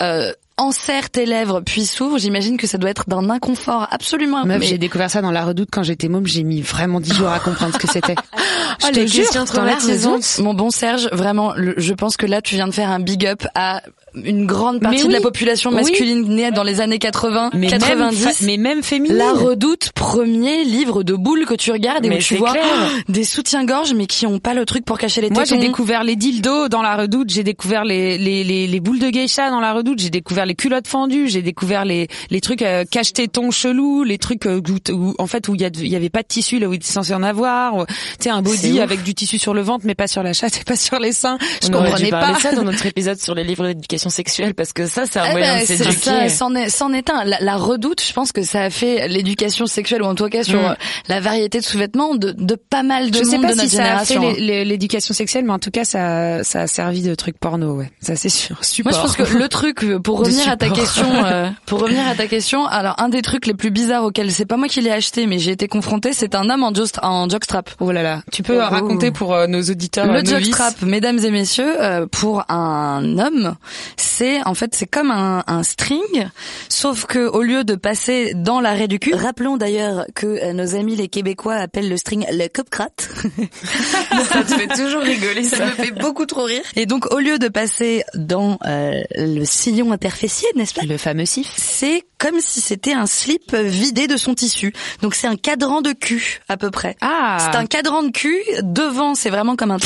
euh, 0.00 0.32
enserre 0.58 1.10
tes 1.10 1.26
lèvres 1.26 1.60
puis 1.60 1.86
s'ouvre, 1.86 2.18
j'imagine 2.18 2.56
que 2.56 2.66
ça 2.66 2.78
doit 2.78 2.90
être 2.90 3.08
d'un 3.08 3.30
inconfort 3.30 3.88
absolument. 3.90 4.44
Meuf, 4.44 4.62
j'ai 4.62 4.78
découvert 4.78 5.10
ça 5.10 5.22
dans 5.22 5.30
la 5.30 5.44
Redoute 5.44 5.68
quand 5.72 5.82
j'étais 5.82 6.08
môme, 6.08 6.26
j'ai 6.26 6.44
mis 6.44 6.60
vraiment 6.60 7.00
dix 7.00 7.14
jours 7.14 7.28
à 7.28 7.40
comprendre 7.40 7.72
ce 7.74 7.78
que 7.78 7.90
c'était. 7.90 8.14
je 8.80 8.86
oh, 8.86 8.90
te 8.92 9.06
jure, 9.06 9.26
dans 9.54 9.64
la 9.64 9.80
saison, 9.80 10.18
mon 10.38 10.54
bon 10.54 10.70
Serge, 10.70 11.08
vraiment, 11.12 11.54
je 11.56 11.92
pense 11.94 12.16
que 12.16 12.26
là 12.26 12.42
tu 12.42 12.54
viens 12.54 12.68
de 12.68 12.72
faire 12.72 12.90
un 12.90 13.00
big 13.00 13.26
up 13.26 13.44
à 13.54 13.82
une 14.14 14.46
grande 14.46 14.80
partie 14.80 15.06
de 15.06 15.12
la 15.12 15.20
population 15.20 15.70
masculine 15.70 16.28
née 16.28 16.50
dans 16.50 16.62
les 16.62 16.80
années 16.80 16.98
80, 16.98 17.50
mais 17.54 17.68
90, 17.68 18.42
mais 18.42 18.56
même 18.56 18.82
féminine. 18.82 19.16
La 19.16 19.32
Redoute, 19.32 19.92
premier 19.94 20.64
livre 20.64 21.02
de 21.02 21.14
boules 21.14 21.46
que 21.46 21.54
tu 21.54 21.72
regardes 21.72 22.04
et 22.04 22.10
où 22.10 22.18
tu 22.18 22.36
vois 22.36 22.54
des 23.08 23.24
soutiens-gorge 23.24 23.94
mais 23.94 24.06
qui 24.06 24.26
ont 24.26 24.38
pas 24.38 24.54
le 24.54 24.64
truc 24.66 24.84
pour 24.84 24.98
cacher 24.98 25.20
les 25.20 25.28
tétons. 25.28 25.40
Moi, 25.40 25.44
j'ai 25.44 25.58
découvert 25.58 26.04
les 26.04 26.16
dildos 26.16 26.68
dans 26.68 26.82
La 26.82 26.96
Redoute, 26.96 27.30
j'ai 27.30 27.42
découvert 27.42 27.84
les, 27.84 28.18
les, 28.18 28.44
les, 28.44 28.66
les, 28.66 28.80
boules 28.80 28.98
de 28.98 29.08
geisha 29.08 29.50
dans 29.50 29.60
La 29.60 29.72
Redoute, 29.72 30.00
j'ai 30.00 30.10
découvert 30.10 30.46
les 30.46 30.54
culottes 30.54 30.88
fendues, 30.88 31.28
j'ai 31.28 31.42
découvert 31.42 31.84
les, 31.84 32.08
les 32.30 32.40
trucs 32.40 32.62
euh, 32.62 32.84
cache-tétons 32.90 33.50
chelous, 33.50 34.04
les 34.04 34.18
trucs 34.18 34.46
euh, 34.46 34.60
où, 34.90 35.14
en 35.18 35.26
fait 35.26 35.48
où 35.48 35.54
il 35.54 35.62
y, 35.62 35.88
y 35.88 35.96
avait 35.96 36.10
pas 36.10 36.22
de 36.22 36.28
tissu 36.28 36.58
là 36.58 36.68
où 36.68 36.72
il 36.72 36.76
était 36.76 36.86
censé 36.86 37.14
en 37.14 37.22
avoir, 37.22 37.86
tu 37.86 37.94
sais 38.20 38.30
un 38.30 38.42
body 38.42 38.80
avec 38.80 39.02
du 39.02 39.14
tissu 39.14 39.38
sur 39.38 39.54
le 39.54 39.62
ventre 39.62 39.86
mais 39.86 39.94
pas 39.94 40.06
sur 40.06 40.22
la 40.22 40.32
chatte 40.32 40.58
et 40.60 40.64
pas 40.64 40.76
sur 40.76 40.98
les 40.98 41.12
seins. 41.12 41.38
Je 41.62 41.68
comprenais 41.68 42.10
pas 42.10 42.34
ça 42.38 42.52
dans 42.52 42.64
notre 42.72 42.84
épisode 42.86 43.18
sur 43.18 43.34
les 43.34 43.44
livres 43.44 43.66
d'éducation 43.66 44.01
sexuelle 44.10 44.54
parce 44.54 44.72
que 44.72 44.86
ça 44.86 45.04
c'est 45.10 45.18
un 45.18 45.26
eh 45.28 45.32
moyen 45.32 45.54
ben, 45.54 45.60
de 45.60 45.66
s'éduquer. 45.66 46.28
C'en 46.28 46.54
est, 46.54 46.68
c'en 46.68 46.92
est 46.92 47.10
un. 47.10 47.24
La, 47.24 47.56
redoute, 47.56 48.02
je 48.06 48.12
pense 48.12 48.32
que 48.32 48.42
ça 48.42 48.62
a 48.62 48.70
fait 48.70 49.08
l'éducation 49.08 49.66
sexuelle 49.66 50.02
ou 50.02 50.06
en 50.06 50.14
tout 50.14 50.28
cas 50.28 50.42
sur 50.42 50.60
mm. 50.60 50.76
la 51.08 51.20
variété 51.20 51.58
de 51.60 51.64
sous-vêtements 51.64 52.14
de, 52.14 52.32
de 52.32 52.54
pas 52.54 52.82
mal 52.82 53.10
de 53.10 53.18
je 53.18 53.22
monde 53.22 53.30
sais 53.30 53.38
pas 53.38 53.52
de 53.52 53.56
notre 53.56 53.68
si 53.68 53.76
ça 53.76 53.98
a 53.98 54.04
fait 54.04 54.18
l'éducation 54.64 55.14
sexuelle, 55.14 55.44
mais 55.44 55.52
en 55.52 55.58
tout 55.58 55.70
cas 55.70 55.84
ça, 55.84 56.42
ça 56.44 56.62
a 56.62 56.66
servi 56.66 57.02
de 57.02 57.14
truc 57.14 57.38
porno, 57.38 57.74
ouais. 57.76 57.90
Ça 58.00 58.16
c'est 58.16 58.28
sûr. 58.28 58.64
Support. 58.64 58.92
Moi 58.92 59.00
je 59.00 59.06
pense 59.06 59.16
que 59.16 59.36
le 59.36 59.48
truc 59.48 59.84
pour 60.02 60.18
revenir 60.24 60.48
à 60.48 60.56
ta 60.56 60.70
question, 60.70 61.24
euh, 61.24 61.48
pour 61.66 61.80
revenir 61.80 62.06
à 62.06 62.14
ta 62.14 62.26
question, 62.26 62.66
alors 62.66 62.94
un 62.98 63.08
des 63.08 63.22
trucs 63.22 63.46
les 63.46 63.54
plus 63.54 63.70
bizarres 63.70 64.04
auxquels 64.04 64.30
c'est 64.30 64.46
pas 64.46 64.56
moi 64.56 64.68
qui 64.68 64.80
l'ai 64.80 64.90
acheté, 64.90 65.26
mais 65.26 65.38
j'ai 65.38 65.52
été 65.52 65.68
confronté, 65.68 66.12
c'est 66.12 66.34
un 66.34 66.48
homme 66.50 66.62
en, 66.62 66.72
en 67.02 67.28
jockstrap. 67.28 67.70
Oh 67.80 67.92
là 67.92 68.02
là. 68.02 68.22
Tu 68.32 68.42
peux 68.42 68.58
oh. 68.58 68.68
raconter 68.68 69.10
pour 69.10 69.34
euh, 69.34 69.46
nos 69.46 69.62
auditeurs. 69.62 70.12
Le 70.12 70.24
jockstrap, 70.24 70.82
mesdames 70.82 71.18
et 71.18 71.30
messieurs, 71.30 71.80
euh, 71.80 72.06
pour 72.06 72.44
un 72.50 73.18
homme, 73.18 73.54
c'est 73.96 74.42
en 74.46 74.54
fait 74.54 74.74
c'est 74.74 74.86
comme 74.86 75.10
un, 75.10 75.42
un, 75.46 75.62
string, 75.62 76.28
sauf 76.68 77.06
que 77.06 77.26
au 77.28 77.42
lieu 77.42 77.64
de 77.64 77.74
passer 77.74 78.34
dans 78.34 78.60
l'arrêt 78.60 78.88
du 78.88 78.98
cul, 78.98 79.14
rappelons 79.14 79.56
d'ailleurs 79.56 80.06
que 80.14 80.26
euh, 80.26 80.52
nos 80.52 80.74
amis 80.74 80.96
les 80.96 81.08
Québécois 81.08 81.54
appellent 81.54 81.88
le 81.88 81.96
string 81.96 82.26
le 82.30 82.48
copcrate. 82.48 83.08
ça 84.28 84.44
te 84.44 84.54
fait 84.54 84.68
toujours 84.68 85.02
rigoler, 85.02 85.44
ça. 85.44 85.64
me 85.64 85.70
fait 85.70 85.92
beaucoup 85.92 86.26
trop 86.26 86.44
rire. 86.44 86.62
Et 86.76 86.86
donc 86.86 87.12
au 87.12 87.18
lieu 87.18 87.38
de 87.38 87.48
passer 87.48 88.04
dans 88.14 88.58
euh, 88.66 89.00
le 89.16 89.44
sillon 89.44 89.92
interfessier, 89.92 90.48
n'est-ce 90.56 90.74
pas? 90.74 90.82
Le 90.82 90.96
fameux 90.98 91.26
sif. 91.26 91.52
C'est 91.56 92.04
comme 92.18 92.40
si 92.40 92.60
c'était 92.60 92.92
un 92.92 93.06
slip 93.06 93.54
vidé 93.54 94.06
de 94.06 94.16
son 94.16 94.34
tissu. 94.34 94.72
Donc 95.02 95.14
c'est 95.14 95.26
un 95.26 95.36
cadran 95.36 95.82
de 95.82 95.92
cul 95.92 96.40
à 96.48 96.56
peu 96.56 96.70
près. 96.70 96.96
Ah. 97.00 97.38
C'est 97.40 97.58
un 97.58 97.66
cadran 97.66 98.02
de 98.02 98.10
cul. 98.10 98.38
Devant 98.62 99.14
c'est 99.14 99.30
vraiment 99.30 99.56
comme 99.56 99.72
un, 99.72 99.78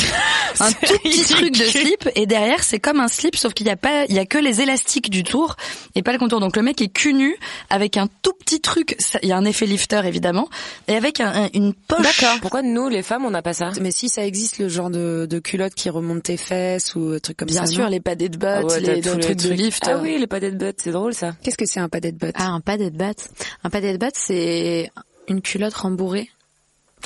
un 0.59 0.71
tout 0.85 0.97
petit 1.03 1.25
truc 1.25 1.57
de 1.57 1.65
slip 1.65 2.09
et 2.15 2.25
derrière 2.25 2.63
c'est 2.63 2.79
comme 2.79 2.99
un 2.99 3.07
slip 3.07 3.35
sauf 3.35 3.53
qu'il 3.53 3.65
n'y 3.65 3.71
a 3.71 3.77
pas, 3.77 3.96
il 4.09 4.15
y 4.15 4.19
a 4.19 4.25
que 4.25 4.37
les 4.37 4.61
élastiques 4.61 5.09
du 5.09 5.23
tour 5.23 5.55
et 5.95 6.03
pas 6.03 6.11
le 6.11 6.19
contour. 6.19 6.39
Donc 6.39 6.55
le 6.55 6.61
mec 6.61 6.81
est 6.81 6.87
cul 6.87 7.13
nu 7.13 7.37
avec 7.69 7.97
un 7.97 8.07
tout 8.21 8.33
petit 8.33 8.61
truc. 8.61 8.97
Il 9.23 9.29
y 9.29 9.31
a 9.31 9.37
un 9.37 9.45
effet 9.45 9.65
lifter 9.65 10.01
évidemment 10.05 10.49
et 10.87 10.95
avec 10.95 11.19
un, 11.19 11.49
une 11.53 11.73
poche. 11.73 12.21
D'accord. 12.21 12.39
Pourquoi 12.41 12.61
nous 12.61 12.89
les 12.89 13.03
femmes 13.03 13.25
on 13.25 13.31
n'a 13.31 13.41
pas 13.41 13.53
ça? 13.53 13.71
Mais 13.81 13.91
si 13.91 14.09
ça 14.09 14.25
existe 14.25 14.59
le 14.59 14.69
genre 14.69 14.89
de, 14.89 15.27
de 15.29 15.39
culotte 15.39 15.73
qui 15.73 15.89
remonte 15.89 16.23
tes 16.23 16.37
fesses 16.37 16.95
ou 16.95 17.19
trucs 17.19 17.37
comme 17.37 17.47
Bien 17.47 17.65
ça. 17.65 17.67
Bien 17.67 17.75
sûr 17.75 17.89
les 17.89 17.99
padded 17.99 18.37
butt, 18.37 18.71
ah 18.71 18.79
les, 18.79 19.01
trucs 19.01 19.37
de 19.37 19.53
lift. 19.53 19.83
Ah 19.87 19.97
oui 19.97 20.17
les 20.17 20.27
padded 20.27 20.57
butt 20.57 20.75
c'est 20.81 20.91
drôle 20.91 21.13
ça. 21.13 21.35
Qu'est-ce 21.43 21.57
que 21.57 21.65
c'est 21.65 21.79
un 21.79 21.89
padded 21.89 22.17
butt 22.17 22.33
Ah 22.35 22.47
un 22.49 22.61
padded 22.61 22.95
butt. 22.95 23.29
Un 23.63 23.69
padded 23.69 23.99
butt 23.99 24.13
c'est 24.15 24.91
une 25.27 25.41
culotte 25.41 25.73
rembourrée 25.73 26.29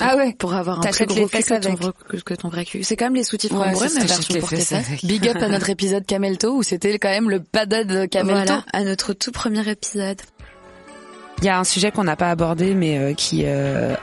Ah 0.00 0.16
ouais. 0.16 0.32
Pour 0.38 0.54
avoir 0.54 0.78
un 0.78 0.90
plus 0.90 1.06
gros 1.06 1.26
cul 1.28 1.42
que 1.42 1.48
ton, 1.48 1.54
avec. 1.54 1.80
vrai- 1.80 1.92
que 2.24 2.34
ton 2.34 2.48
vrai 2.48 2.64
cul. 2.64 2.82
C'est 2.82 2.96
quand 2.96 3.04
même 3.06 3.14
les 3.14 3.24
soutifs 3.24 3.52
Ouais, 3.52 3.74
c'est 3.74 4.00
mais 4.00 4.06
version 4.06 4.40
pour 4.40 4.48
fesses. 4.48 4.72
Big 5.04 5.28
up 5.28 5.36
à 5.36 5.48
notre 5.48 5.68
épisode 5.76 6.06
Camelto 6.06 6.54
où 6.56 6.62
c'était 6.62 6.98
quand 6.98 7.10
même 7.10 7.28
le 7.30 7.40
padad 7.40 8.08
Camelto. 8.08 8.42
Voilà, 8.46 8.64
à 8.72 8.82
notre 8.84 9.12
tout 9.12 9.32
premier 9.32 9.68
épisode. 9.68 10.20
Il 11.38 11.44
y 11.46 11.48
a 11.48 11.58
un 11.58 11.64
sujet 11.64 11.90
qu'on 11.90 12.04
n'a 12.04 12.16
pas 12.16 12.30
abordé, 12.30 12.72
mais 12.74 12.98
euh, 12.98 13.14
qui, 13.14 13.42
euh, 13.44 13.94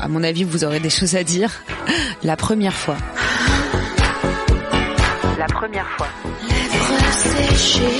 à 0.00 0.08
mon 0.08 0.22
avis, 0.24 0.42
vous 0.44 0.64
aurez 0.64 0.80
des 0.80 0.90
choses 0.90 1.14
à 1.16 1.22
dire. 1.24 1.50
La 2.24 2.36
première 2.36 2.74
fois. 2.74 2.96
La 5.38 5.46
première 5.46 5.88
fois. 5.96 6.08
Lèvres 6.48 7.12
séchées, 7.12 7.98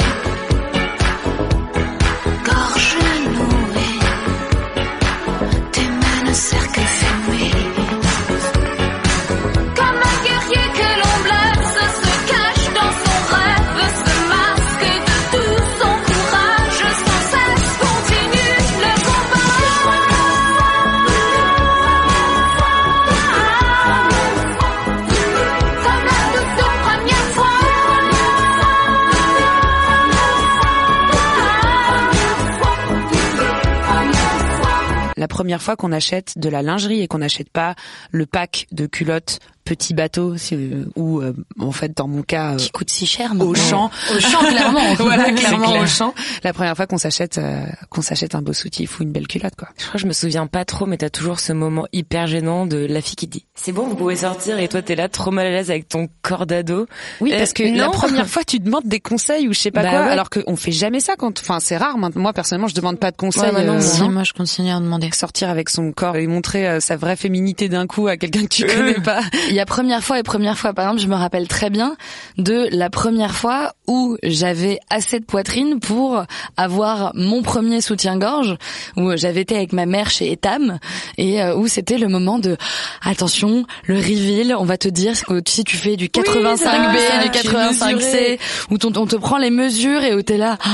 La 35.19 35.27
première 35.27 35.61
fois 35.61 35.75
qu'on 35.75 35.91
achète 35.91 36.39
de 36.39 36.49
la 36.49 36.63
lingerie 36.63 37.01
et 37.01 37.09
qu'on 37.09 37.19
n'achète 37.19 37.51
pas 37.51 37.75
le 38.13 38.25
pack 38.25 38.69
de 38.71 38.87
culottes 38.87 39.41
petit 39.69 39.93
bateau 39.95 40.37
si, 40.37 40.55
euh, 40.55 40.87
ou 40.97 41.21
euh, 41.21 41.33
en 41.61 41.73
fait 41.73 41.97
dans 41.97 42.09
mon 42.09 42.23
cas 42.23 42.57
Qui 42.57 42.71
coûte 42.71 42.91
si 42.91 43.07
cher 43.07 43.33
au 43.33 43.35
maintenant. 43.35 43.55
champ 43.55 43.91
Au 44.15 44.19
champ, 44.21 44.39
clairement. 44.41 44.95
voilà 44.99 45.31
clairement 45.33 45.69
clair. 45.71 45.83
au 45.83 45.87
champ 45.87 46.15
la 46.43 46.53
première 46.53 46.75
fois 46.77 46.87
qu'on 46.87 46.97
s'achète 46.99 47.39
euh, 47.39 47.65
qu'on 47.91 48.01
s'achète 48.03 48.35
un 48.35 48.43
beau 48.43 48.53
soutif 48.53 48.99
ou 48.99 49.03
une 49.03 49.13
belle 49.13 49.27
culotte 49.29 49.55
quoi 49.57 49.69
Je 49.77 49.83
crois 49.85 49.93
que 49.95 49.99
je 49.99 50.07
me 50.07 50.13
souviens 50.13 50.47
pas 50.47 50.65
trop, 50.65 50.87
mais 50.87 50.97
t'as 50.97 51.11
toujours 51.11 51.39
ce 51.41 51.53
moment 51.53 51.87
hyper 51.93 52.27
gênant 52.27 52.65
de 52.67 52.79
la 52.79 53.01
fille 53.03 53.17
qui 53.17 53.27
dit 53.27 53.45
c'est 53.55 53.73
bon, 53.73 53.87
vous 53.89 53.97
pouvez 53.97 54.17
sortir 54.17 54.59
et 54.59 54.69
toi 54.69 54.81
t'es 54.83 54.95
là 54.95 55.09
trop 55.09 55.31
mal 55.31 55.47
à 55.47 55.51
l'aise 55.51 55.71
avec 55.71 55.89
ton 55.89 56.09
corps 56.23 56.47
d'ado. 56.47 56.87
oui 57.21 57.33
Euh, 57.35 57.39
parce 57.39 57.53
que 57.53 57.63
la 57.63 57.89
première 57.91 58.29
fois 58.29 58.45
tu 58.45 58.59
demandes 58.61 58.87
des 58.87 59.01
conseils 59.01 59.49
ou 59.49 59.53
je 59.53 59.59
sais 59.59 59.71
pas 59.71 59.83
Bah 59.83 59.91
quoi 59.91 60.01
ouais. 60.07 60.11
alors 60.13 60.31
qu'on 60.31 60.57
fait 60.57 60.73
jamais 60.73 61.01
ça 61.01 61.15
quand 61.19 61.39
enfin 61.41 61.61
c'est 61.61 61.77
rare 61.77 61.97
moi 61.99 62.33
personnellement 62.33 62.69
je 62.69 62.75
demande 62.75 62.99
pas 62.99 63.11
de 63.11 63.17
conseils 63.17 63.43
Ouais, 63.43 63.53
non, 63.53 63.59
euh, 63.61 63.65
moi, 63.75 63.81
Si, 63.81 64.09
moi, 64.09 64.25
je 64.25 64.33
continue 64.33 64.71
à 64.71 64.81
demander. 64.81 65.11
sortir 65.13 65.49
avec 65.51 65.69
son 65.69 65.93
corps 65.93 66.17
et 66.17 66.27
montrer 66.27 66.69
euh, 66.69 66.81
sa 66.81 66.97
vraie 66.97 67.17
féminité 67.17 67.69
d'un 67.69 67.87
coup 67.87 68.07
à 68.09 68.17
quelqu'un 68.17 68.43
que 68.43 68.49
tu 68.49 68.65
connais 68.67 68.95
pas 68.95 69.21
Il 69.49 69.58
y 69.59 69.63
a 69.63 69.67
première 69.67 70.03
fois 70.03 70.19
et 70.19 70.23
première 70.23 70.57
fois. 70.59 70.73
Par 70.73 70.87
exemple, 70.87 71.03
je 71.03 71.09
me 71.09 71.17
rappelle 71.17 71.49
très 71.49 71.71
bien 71.71 71.97
de 72.37 72.69
la 72.73 72.91
première 72.91 73.35
fois 73.35 73.73
où 73.87 74.17
j'avais 74.23 74.79
assez 74.91 75.19
de 75.21 75.25
poitrine 75.25 75.81
pour 75.81 76.23
avoir 76.57 77.13
mon 77.15 77.43
premier 77.43 77.81
soutien-gorge, 77.81 78.57
où 78.97 79.17
j'avais 79.17 79.41
été 79.43 79.57
avec 79.57 79.73
ma 79.73 79.87
mère 79.87 80.11
chez 80.11 80.33
Etam 80.33 80.79
et 81.17 81.43
euh, 81.43 81.57
où 81.57 81.67
c'était 81.69 81.99
le 81.99 82.09
moment 82.09 82.39
de 82.39 82.57
attention, 83.03 83.65
le 83.85 83.97
reveal, 83.97 84.55
on 84.59 84.65
va 84.65 84.77
te 84.79 84.89
dire 84.89 85.15
que 85.27 85.41
si 85.47 85.65
tu 85.65 85.77
fais 85.77 85.97
du 85.97 86.07
85B, 86.07 86.57
ça, 86.59 87.23
du 87.23 87.31
tu 87.31 87.49
85C, 87.49 87.95
mesurais. 87.95 88.39
où 88.71 88.77
on 88.97 89.07
te 89.07 89.17
prend 89.17 89.39
les 89.39 89.51
mesures 89.51 90.03
et 90.05 90.15
où 90.15 90.23
t'es 90.23 90.37
là, 90.37 90.59
ah, 90.65 90.69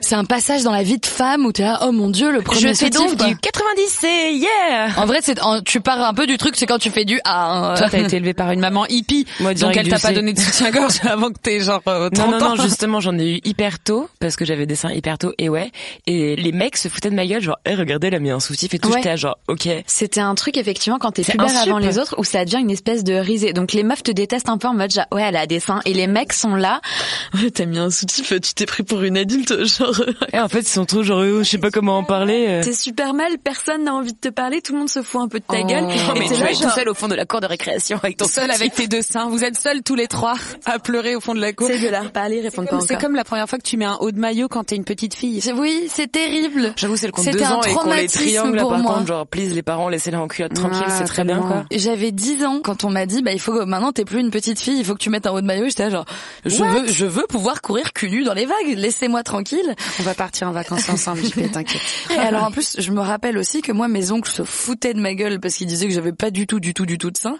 c'est 0.00 0.14
un 0.14 0.24
passage 0.24 0.62
dans 0.62 0.72
la 0.72 0.82
vie 0.82 0.98
de 0.98 1.06
femme 1.06 1.44
où 1.46 1.52
t'es 1.52 1.62
là, 1.64 1.80
oh 1.82 1.92
mon 1.92 2.10
dieu, 2.10 2.30
le 2.30 2.42
premier 2.42 2.60
Je 2.60 2.68
fais 2.68 2.74
soutif, 2.92 3.16
donc 3.16 3.18
quoi. 3.18 3.26
du 3.28 3.34
90C, 3.34 4.06
yeah 4.38 4.90
En 4.96 5.06
vrai, 5.06 5.20
c'est 5.22 5.38
tu 5.64 5.80
pars 5.80 6.02
un 6.02 6.14
peu 6.14 6.26
du 6.26 6.36
truc, 6.36 6.56
c'est 6.56 6.66
quand 6.66 6.78
tu 6.78 6.90
fais 6.90 7.04
du 7.04 7.20
A. 7.24 7.72
hein. 7.72 7.74
toi 7.74 7.88
t'as 7.90 8.00
été 8.00 8.16
élevé 8.16 8.27
par 8.34 8.50
une 8.52 8.60
maman 8.60 8.86
hippie 8.86 9.26
Moi, 9.40 9.54
donc 9.54 9.76
elle 9.76 9.88
t'a 9.88 9.98
pas 9.98 10.12
donné 10.12 10.32
de 10.32 10.38
soutien-gorge 10.40 11.00
avant 11.08 11.30
que 11.30 11.38
t'aies 11.38 11.60
genre 11.60 11.82
euh, 11.88 12.10
30 12.10 12.30
Non, 12.30 12.38
non, 12.38 12.46
ans 12.46 12.56
non, 12.56 12.62
justement, 12.62 13.00
j'en 13.00 13.18
ai 13.18 13.34
eu 13.36 13.40
hyper 13.44 13.78
tôt, 13.80 14.08
parce 14.20 14.36
que 14.36 14.44
j'avais 14.44 14.66
des 14.66 14.74
seins 14.74 14.92
hyper 14.92 15.18
tôt, 15.18 15.32
et 15.38 15.48
ouais. 15.48 15.70
Et 16.06 16.36
les 16.36 16.52
mecs 16.52 16.76
se 16.76 16.88
foutaient 16.88 17.10
de 17.10 17.14
ma 17.16 17.26
gueule, 17.26 17.40
genre, 17.42 17.58
eh, 17.66 17.74
regardez, 17.74 18.08
elle 18.08 18.14
a 18.14 18.18
mis 18.18 18.30
un 18.30 18.40
soutif 18.40 18.74
et 18.74 18.78
tout, 18.78 18.88
Ouais. 18.88 18.96
j'étais 19.02 19.16
genre, 19.16 19.38
ok. 19.48 19.68
C'était 19.86 20.20
un 20.20 20.34
truc 20.34 20.56
effectivement 20.56 20.98
quand 20.98 21.12
t'es 21.12 21.22
un 21.38 21.44
avant 21.44 21.78
les 21.78 21.98
autres 21.98 22.14
où 22.18 22.24
ça 22.24 22.44
devient 22.44 22.58
une 22.60 22.70
espèce 22.70 23.04
de 23.04 23.14
risée. 23.14 23.52
Donc 23.52 23.72
les 23.72 23.82
meufs 23.82 24.02
te 24.02 24.10
détestent 24.10 24.48
un 24.48 24.58
peu 24.58 24.68
en 24.68 24.74
mode 24.74 24.90
genre, 24.92 25.06
ouais 25.12 25.22
elle 25.22 25.36
a 25.36 25.46
des 25.46 25.60
seins 25.60 25.80
et 25.84 25.92
les 25.94 26.06
mecs 26.06 26.32
sont 26.32 26.54
là. 26.54 26.80
Ouais, 27.34 27.50
T'as 27.50 27.66
mis 27.66 27.78
un 27.78 27.90
soutif, 27.90 28.28
tu 28.40 28.54
t'es 28.54 28.64
pris 28.66 28.82
pour 28.82 29.02
une 29.02 29.16
adulte 29.18 29.64
genre. 29.66 30.00
Et 30.32 30.38
en 30.38 30.48
fait, 30.48 30.60
ils 30.60 30.68
sont 30.68 30.84
trop 30.86 31.02
genre, 31.02 31.20
euh, 31.20 31.42
je 31.42 31.48
sais 31.48 31.58
pas 31.58 31.70
comment 31.70 31.98
en 31.98 32.04
parler. 32.04 32.46
euh. 32.48 32.62
T'es 32.62 32.72
super 32.72 33.12
mal, 33.14 33.32
personne 33.42 33.84
n'a 33.84 33.94
envie 33.94 34.12
de 34.12 34.18
te 34.18 34.28
parler, 34.28 34.60
tout 34.62 34.72
le 34.72 34.78
monde 34.78 34.88
se 34.88 35.02
fout 35.02 35.20
un 35.20 35.28
peu 35.28 35.38
de 35.40 35.44
ta 35.44 35.58
Oh. 35.60 35.66
gueule. 35.66 35.82
Non, 35.82 35.88
Non, 35.88 36.14
et 36.14 36.18
mais 36.20 36.28
t'es 36.28 36.34
tu 36.34 36.40
là, 36.40 36.46
vas 36.46 36.50
être 36.52 36.56
tout 36.58 36.62
genre, 36.64 36.72
seul 36.74 36.88
au 36.88 36.94
fond 36.94 37.08
de 37.08 37.14
la 37.14 37.26
cour 37.26 37.40
de 37.40 37.46
récréation 37.46 37.98
avec 38.02 38.16
ton 38.18 38.28
seul 38.28 38.50
avec 38.50 38.74
tes 38.74 38.86
deux 38.88 39.02
seins. 39.02 39.28
Vous 39.28 39.44
êtes 39.44 39.56
seuls 39.58 39.82
tous 39.82 39.94
les 39.94 40.06
trois 40.06 40.34
à 40.66 40.78
pleurer 40.78 41.16
au 41.16 41.20
fond 41.20 41.34
de 41.34 41.40
la 41.40 41.52
cour. 41.52 41.70
Essaye 41.70 41.86
de 41.86 41.90
leur 41.90 42.10
parler, 42.12 42.40
répondre 42.40 42.68
pas 42.68 42.80
C'est 42.80 42.98
comme 43.00 43.14
la 43.14 43.24
première 43.24 43.48
fois 43.48 43.58
que 43.58 43.64
tu 43.64 43.76
mets 43.76 43.84
un 43.84 43.96
haut 44.00 44.10
de 44.10 44.18
maillot 44.18 44.48
quand 44.48 44.64
t'es 44.64 44.76
une 44.76 44.84
petite 44.84 45.14
fille. 45.14 45.40
C'est- 45.40 45.52
Oui, 45.52 45.88
c'est 45.92 46.10
terrible. 46.10 46.72
J'avoue, 46.76 46.96
c'est 46.96 47.06
le 47.06 47.12
compte 47.12 47.26
deux 47.28 47.42
ans 47.42 47.62
et 47.62 47.72
qu'on 47.72 47.92
les 47.92 48.08
triangles, 48.08 48.56
là, 48.56 48.62
pour 48.62 48.70
par 48.72 48.80
moi. 48.80 48.94
contre, 48.96 49.06
genre, 49.06 49.26
please, 49.26 49.54
les 49.54 49.62
parents, 49.62 49.88
laissez-les 49.88 50.16
en 50.16 50.28
culotte 50.28 50.54
tranquille, 50.54 50.82
Ah, 50.86 50.90
c'est 50.98 51.04
très 51.04 51.24
bien, 51.24 51.38
quoi. 51.40 51.64
J'avais 51.70 52.12
10 52.12 52.44
ans 52.44 52.60
quand 52.62 52.84
on 52.84 52.90
m'a 52.90 53.06
dit 53.06 53.22
bah 53.22 53.32
il 53.32 53.40
faut 53.40 53.52
que 53.52 53.64
maintenant 53.64 53.92
t'es 53.92 54.04
plus 54.04 54.20
une 54.20 54.30
petite 54.30 54.60
fille, 54.60 54.78
il 54.78 54.84
faut 54.84 54.94
que 54.94 54.98
tu 55.00 55.10
mettes 55.10 55.26
un 55.26 55.30
haut 55.32 55.40
de 55.40 55.46
maillot. 55.46 55.66
J'étais 55.68 55.90
genre 55.90 56.04
je 56.44 56.62
veux 56.64 56.86
je 56.88 57.06
veux 57.06 57.24
pouvoir 57.28 57.62
courir 57.62 57.92
cul 57.92 58.10
nu 58.10 58.24
dans 58.24 58.34
les 58.34 58.46
vagues, 58.46 58.74
laissez-moi 58.76 59.22
tranquille. 59.22 59.74
On 60.00 60.02
va 60.02 60.14
partir 60.14 60.48
en 60.48 60.52
vacances 60.52 60.88
ensemble, 60.88 61.24
JP, 61.24 61.50
t'inquiète. 61.52 61.80
Et 62.10 62.18
alors 62.18 62.44
en 62.44 62.50
plus, 62.50 62.76
je 62.78 62.90
me 62.90 63.00
rappelle 63.00 63.38
aussi 63.38 63.62
que 63.62 63.72
moi 63.72 63.88
mes 63.88 64.10
oncles 64.10 64.30
se 64.30 64.42
foutaient 64.42 64.94
de 64.94 65.00
ma 65.00 65.14
gueule 65.14 65.38
parce 65.40 65.54
qu'ils 65.54 65.66
disaient 65.66 65.86
que 65.88 65.94
j'avais 65.94 66.12
pas 66.12 66.30
du 66.30 66.46
tout 66.46 66.60
du 66.60 66.74
tout 66.74 66.86
du 66.86 66.98
tout 66.98 67.10
de 67.10 67.16
sein. 67.16 67.36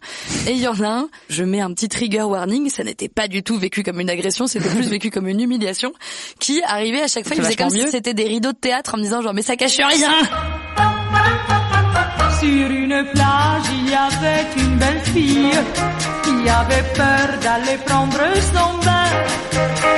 Et 0.46 0.52
il 0.52 0.58
y 0.58 0.67
en 0.68 0.80
a 0.82 0.88
un, 0.88 1.08
je 1.28 1.44
mets 1.44 1.60
un 1.60 1.72
petit 1.72 1.88
trigger 1.88 2.22
warning, 2.22 2.68
ça 2.70 2.84
n'était 2.84 3.08
pas 3.08 3.28
du 3.28 3.42
tout 3.42 3.58
vécu 3.58 3.82
comme 3.82 4.00
une 4.00 4.10
agression, 4.10 4.46
c'était 4.46 4.68
plus 4.68 4.88
vécu 4.88 5.10
comme 5.10 5.28
une 5.28 5.40
humiliation 5.40 5.92
qui 6.38 6.62
arrivait 6.62 7.02
à 7.02 7.08
chaque 7.08 7.26
fois, 7.26 7.36
il 7.36 7.42
faisait 7.42 7.56
comme 7.56 7.70
si 7.70 7.88
c'était 7.88 8.14
des 8.14 8.24
rideaux 8.24 8.52
de 8.52 8.58
théâtre 8.58 8.94
en 8.94 8.98
me 8.98 9.02
disant 9.02 9.22
genre 9.22 9.34
mais 9.34 9.42
ça 9.42 9.56
cache 9.56 9.76
rien. 9.76 10.12
Sur 12.40 12.70
une 12.70 13.04
plage, 13.12 13.64
il 13.72 13.90
y 13.90 13.94
avait 13.94 14.46
une 14.56 14.76
belle 14.76 15.00
fille 15.12 15.50
qui 16.22 16.48
avait 16.48 16.84
peur 16.94 17.28
d'aller 17.42 17.78
prendre 17.84 18.18
son 18.54 18.78
bain. 18.84 19.10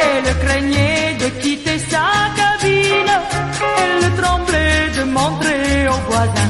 Elle 0.02 0.38
craignait 0.38 1.16
de 1.20 1.28
quitter 1.42 1.78
sa 1.90 2.06
cabine. 2.38 3.12
Elle 3.78 4.22
tremblait 4.22 4.88
de 4.98 5.02
montrer 5.04 5.88
aux 5.88 6.10
voisins. 6.10 6.49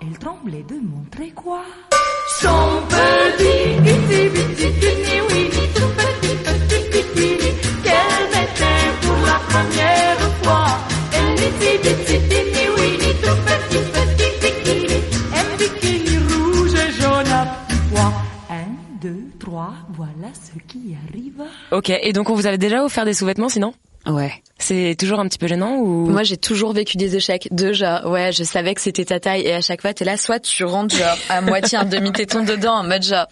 Elle 0.00 0.18
tremblait 0.18 0.64
de 0.64 0.74
montrer 0.74 1.30
quoi? 1.30 1.62
Son 2.40 2.82
petit, 2.88 3.76
iti, 3.78 4.28
biti, 4.28 4.68
tini, 4.80 5.20
wini, 5.30 5.64
tout 5.72 5.90
petit, 5.94 6.34
petit, 6.42 6.82
bikini 6.90 7.50
qu'elle 7.84 8.26
mettait 8.32 8.90
pour 9.02 9.20
la 9.24 9.38
première 9.48 10.22
fois. 10.42 10.66
Elle 11.12 11.34
iti, 11.34 11.70
biti, 11.84 12.16
tini, 12.28 12.64
wini, 12.76 13.10
tout 13.22 13.38
petit, 13.46 13.84
petit 13.94 14.32
bikini, 14.42 14.98
un 15.36 15.56
bikini 15.56 16.16
rouge 16.18 16.74
et 16.74 16.90
jaune 17.00 17.32
à 17.32 17.46
petits 17.46 17.80
pois. 17.92 18.12
Un, 18.50 18.70
deux, 19.00 19.24
trois, 19.38 19.74
voilà 19.90 20.30
ce 20.34 20.58
qui 20.66 20.96
arrive. 21.08 21.44
Ok, 21.70 21.90
et 21.90 22.12
donc 22.12 22.28
on 22.28 22.34
vous 22.34 22.46
avait 22.48 22.58
déjà 22.58 22.84
offert 22.84 23.04
des 23.04 23.14
sous-vêtements, 23.14 23.48
sinon? 23.48 23.72
Ouais. 24.06 24.32
C'est 24.56 24.94
toujours 24.98 25.18
un 25.18 25.26
petit 25.28 25.36
peu 25.36 25.48
gênant 25.48 25.76
ou? 25.76 26.06
Moi, 26.08 26.22
j'ai 26.22 26.36
toujours 26.36 26.72
vécu 26.72 26.96
des 26.96 27.16
échecs. 27.16 27.48
Genre, 27.72 28.06
ouais, 28.06 28.30
je 28.32 28.44
savais 28.44 28.72
que 28.74 28.80
c'était 28.80 29.04
ta 29.04 29.18
taille 29.18 29.42
et 29.42 29.52
à 29.52 29.60
chaque 29.60 29.82
fois, 29.82 29.92
t'es 29.92 30.04
là, 30.04 30.16
soit 30.16 30.38
tu 30.38 30.64
rentres 30.64 30.96
genre 30.96 31.18
à 31.28 31.40
moitié 31.40 31.76
un 31.76 31.84
demi-téton 31.84 32.44
dedans 32.44 32.74
en 32.74 32.84
mode 32.84 33.02
genre, 33.02 33.26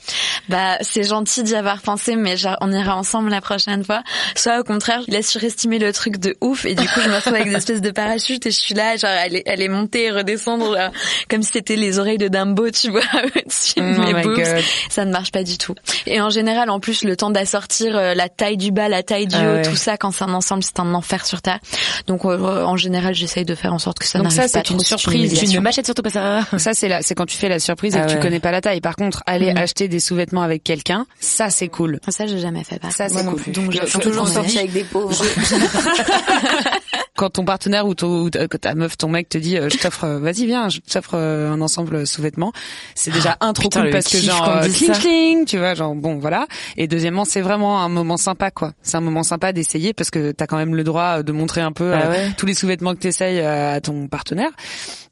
bah, 0.49 0.77
c'est 0.81 1.05
gentil 1.05 1.45
d'y 1.45 1.55
avoir 1.55 1.81
pensé, 1.81 2.17
mais 2.17 2.37
genre, 2.37 2.57
on 2.61 2.73
ira 2.73 2.97
ensemble 2.97 3.31
la 3.31 3.41
prochaine 3.41 3.85
fois. 3.85 4.03
Soit 4.35 4.61
au 4.61 4.65
contraire, 4.65 5.01
il 5.07 5.15
a 5.17 5.23
surestimé 5.23 5.79
le 5.79 5.93
truc 5.93 6.19
de 6.19 6.37
ouf 6.41 6.65
et 6.67 6.75
du 6.75 6.87
coup, 6.89 7.01
je 7.03 7.09
me 7.09 7.15
retrouve 7.15 7.35
avec 7.35 7.49
des 7.49 7.55
espèces 7.57 7.81
de 7.81 7.91
parachutes 7.93 8.45
et 8.47 8.51
je 8.51 8.59
suis 8.61 8.75
là, 8.75 8.97
genre, 8.97 9.11
elle 9.11 9.37
est, 9.37 9.43
elle 9.47 9.63
est 9.63 9.69
montée 9.69 10.07
et 10.07 10.11
redescendre 10.11 10.73
là, 10.73 10.91
comme 11.31 11.43
si 11.43 11.53
c'était 11.53 11.77
les 11.77 11.99
oreilles 12.01 12.19
de 12.19 12.29
Dumbo, 12.29 12.69
tu 12.71 12.91
vois, 12.91 13.01
au-dessus 13.25 13.75
de 13.81 13.95
Oh 13.97 14.13
mes 14.13 14.23
boobs. 14.23 14.37
God. 14.37 14.63
Ça 14.91 15.05
ne 15.05 15.13
marche 15.13 15.31
pas 15.31 15.45
du 15.45 15.57
tout. 15.57 15.77
Et 16.07 16.21
en 16.21 16.31
général, 16.31 16.69
en 16.69 16.81
plus, 16.81 17.05
le 17.05 17.17
temps 17.17 17.31
d'assortir 17.31 17.97
euh, 17.97 18.15
la 18.15 18.29
taille 18.29 18.57
du 18.57 18.73
bas, 18.73 18.89
la 18.89 19.03
taille 19.05 19.29
du 19.29 19.37
Ah 19.37 19.43
haut, 19.53 19.55
ouais. 19.57 19.63
tout 19.63 19.77
ça, 19.77 19.97
quand 19.97 20.11
c'est 20.11 20.25
un 20.25 20.35
ensemble, 20.35 20.62
c'est 20.63 20.81
un 20.81 20.95
enfer 20.95 21.27
sur 21.27 21.43
terre. 21.43 21.59
Donc 22.07 22.25
euh, 22.25 22.63
en 22.65 22.77
général, 22.77 23.15
j'essaye 23.15 23.45
de 23.45 23.55
faire 23.55 23.73
en 23.75 23.79
sorte 23.79 23.99
que 23.99 24.07
ça 24.07 24.19
Donc 24.19 24.29
n'arrive 24.29 24.37
ça, 24.37 24.43
pas 24.43 24.49
c'est 24.49 24.63
trop. 24.63 24.75
une 24.75 24.81
c'est 24.81 24.87
surprise. 24.87 25.39
Tu 25.39 25.47
ne 25.55 25.61
m'achètes 25.61 25.85
surtout 25.87 26.03
pas 26.03 26.11
ça. 26.11 26.41
Ça, 26.59 26.75
c'est 26.75 26.89
là, 26.89 27.01
c'est 27.03 27.15
quand 27.15 27.27
tu 27.27 27.37
fais 27.37 27.49
la 27.49 27.59
surprise 27.59 27.95
et 27.95 27.99
Ah 27.99 28.03
que 28.05 28.11
tu 28.11 28.17
ouais. 28.17 28.23
connais 28.23 28.41
pas 28.41 28.51
la 28.53 28.61
taille. 28.61 28.81
Par 28.81 28.97
contre, 28.97 29.23
aller 29.27 29.53
Mm. 29.53 29.57
acheter 29.59 29.89
des 29.89 30.01
sous-vêtements 30.01 30.43
avec 30.43 30.63
quelqu'un, 30.65 31.05
ça, 31.21 31.51
c'est 31.51 31.69
cool. 31.69 31.99
Ça, 32.09 32.27
j'ai 32.27 32.39
jamais 32.39 32.65
fait. 32.65 32.79
Par 32.79 32.93
Ça, 32.93 33.09
c'est 33.09 33.25
cool. 33.25 33.41
Donc, 33.53 33.73
Je- 33.73 33.87
suis 33.87 33.99
toujours 33.99 34.29
sortie 34.29 34.59
avec 34.59 34.73
des 34.73 34.85
pauvres. 34.85 35.13
Quand 37.23 37.31
ton 37.31 37.45
partenaire 37.45 37.87
ou, 37.87 37.95
ton, 37.95 38.23
ou 38.25 38.31
ta- 38.31 38.75
meuf, 38.75 38.99
ton 38.99 39.09
mec 39.09 39.29
te 39.29 39.39
dit, 39.39 39.57
euh, 39.57 39.69
je 39.69 39.79
t'offre, 39.79 40.03
euh, 40.03 40.19
vas-y, 40.19 40.45
viens, 40.45 40.69
je 40.69 40.81
t'offre 40.81 41.15
euh, 41.15 41.53
un 41.53 41.61
ensemble 41.61 42.05
sous-vêtements, 42.05 42.53
c'est 42.97 43.13
déjà 43.13 43.37
un 43.41 43.53
trop 43.53 43.69
putain, 43.69 43.83
cool 43.83 43.91
parce 43.91 44.09
que 44.09 44.19
genre, 44.19 44.59
cling, 44.63 44.91
cling, 44.93 45.45
tu 45.45 45.57
vois, 45.59 45.75
genre, 45.75 45.95
bon, 45.95 46.19
voilà. 46.19 46.49
Et 46.77 46.89
deuxièmement, 46.89 47.25
c'est 47.25 47.41
vraiment 47.41 47.81
un 47.81 47.89
moment 47.89 48.17
sympa, 48.17 48.51
quoi. 48.51 48.73
C'est 48.83 48.97
un 48.97 49.01
moment 49.01 49.23
sympa 49.23 49.53
d'essayer 49.53 49.93
parce 49.93 50.11
que 50.11 50.33
t'as 50.33 50.49
quand 50.49 50.57
même 50.57 50.75
le 50.75 50.83
droit 50.83 51.23
de 51.23 51.31
montrer 51.31 51.61
un 51.61 51.71
peu 51.71 51.93
Ah 51.95 52.07
euh, 52.07 52.11
ouais. 52.11 52.33
tous 52.37 52.47
les 52.47 52.55
sous-vêtements 52.55 52.93
que 52.97 52.99
t'essayes 52.99 53.39
à 53.41 53.81
ton 53.81 54.09
partenaire. 54.09 54.51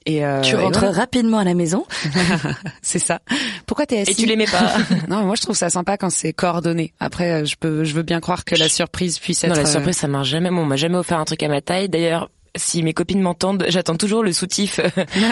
Et 0.07 0.25
euh, 0.25 0.41
Tu 0.41 0.55
et 0.55 0.59
rentres 0.59 0.81
voilà. 0.81 0.95
rapidement 0.95 1.39
à 1.39 1.45
la 1.45 1.55
maison. 1.55 1.87
c'est 2.83 2.99
ça. 2.99 3.21
Pourquoi 3.67 3.87
t'es 3.87 4.01
assis 4.01 4.13
Et 4.13 4.15
tu 4.15 4.27
l'aimais 4.27 4.47
pas 4.47 4.75
Non, 5.09 5.25
moi 5.25 5.35
je 5.37 5.43
trouve 5.43 5.57
ça 5.57 5.71
sympa 5.71 5.97
quand 5.97 6.11
c'est 6.11 6.33
coordonné. 6.33 6.93
Après, 7.01 7.43
euh, 7.43 7.45
je 7.45 7.57
peux, 7.57 7.85
je 7.85 7.95
veux 7.95 8.03
bien 8.03 8.21
croire 8.21 8.45
que 8.45 8.55
la 8.55 8.69
surprise 8.69 9.19
puisse 9.19 9.45
être. 9.45 9.51
Non, 9.51 9.57
la 9.57 9.69
euh, 9.69 9.71
surprise, 9.71 9.97
ça 9.97 10.09
marche 10.09 10.29
jamais. 10.29 10.51
Bon, 10.51 10.63
on 10.63 10.67
m'a 10.67 10.77
jamais 10.77 10.97
offert 10.97 11.19
un 11.19 11.25
truc 11.25 11.43
à 11.43 11.49
ma 11.49 11.61
taille. 11.61 11.89
D'ailleurs, 11.89 12.31
si 12.57 12.83
mes 12.83 12.93
copines 12.93 13.21
m'entendent, 13.23 13.65
j'attends 13.69 13.97
toujours 13.97 14.23
le 14.23 14.33
soutif 14.33 14.81
euh, 14.81 14.89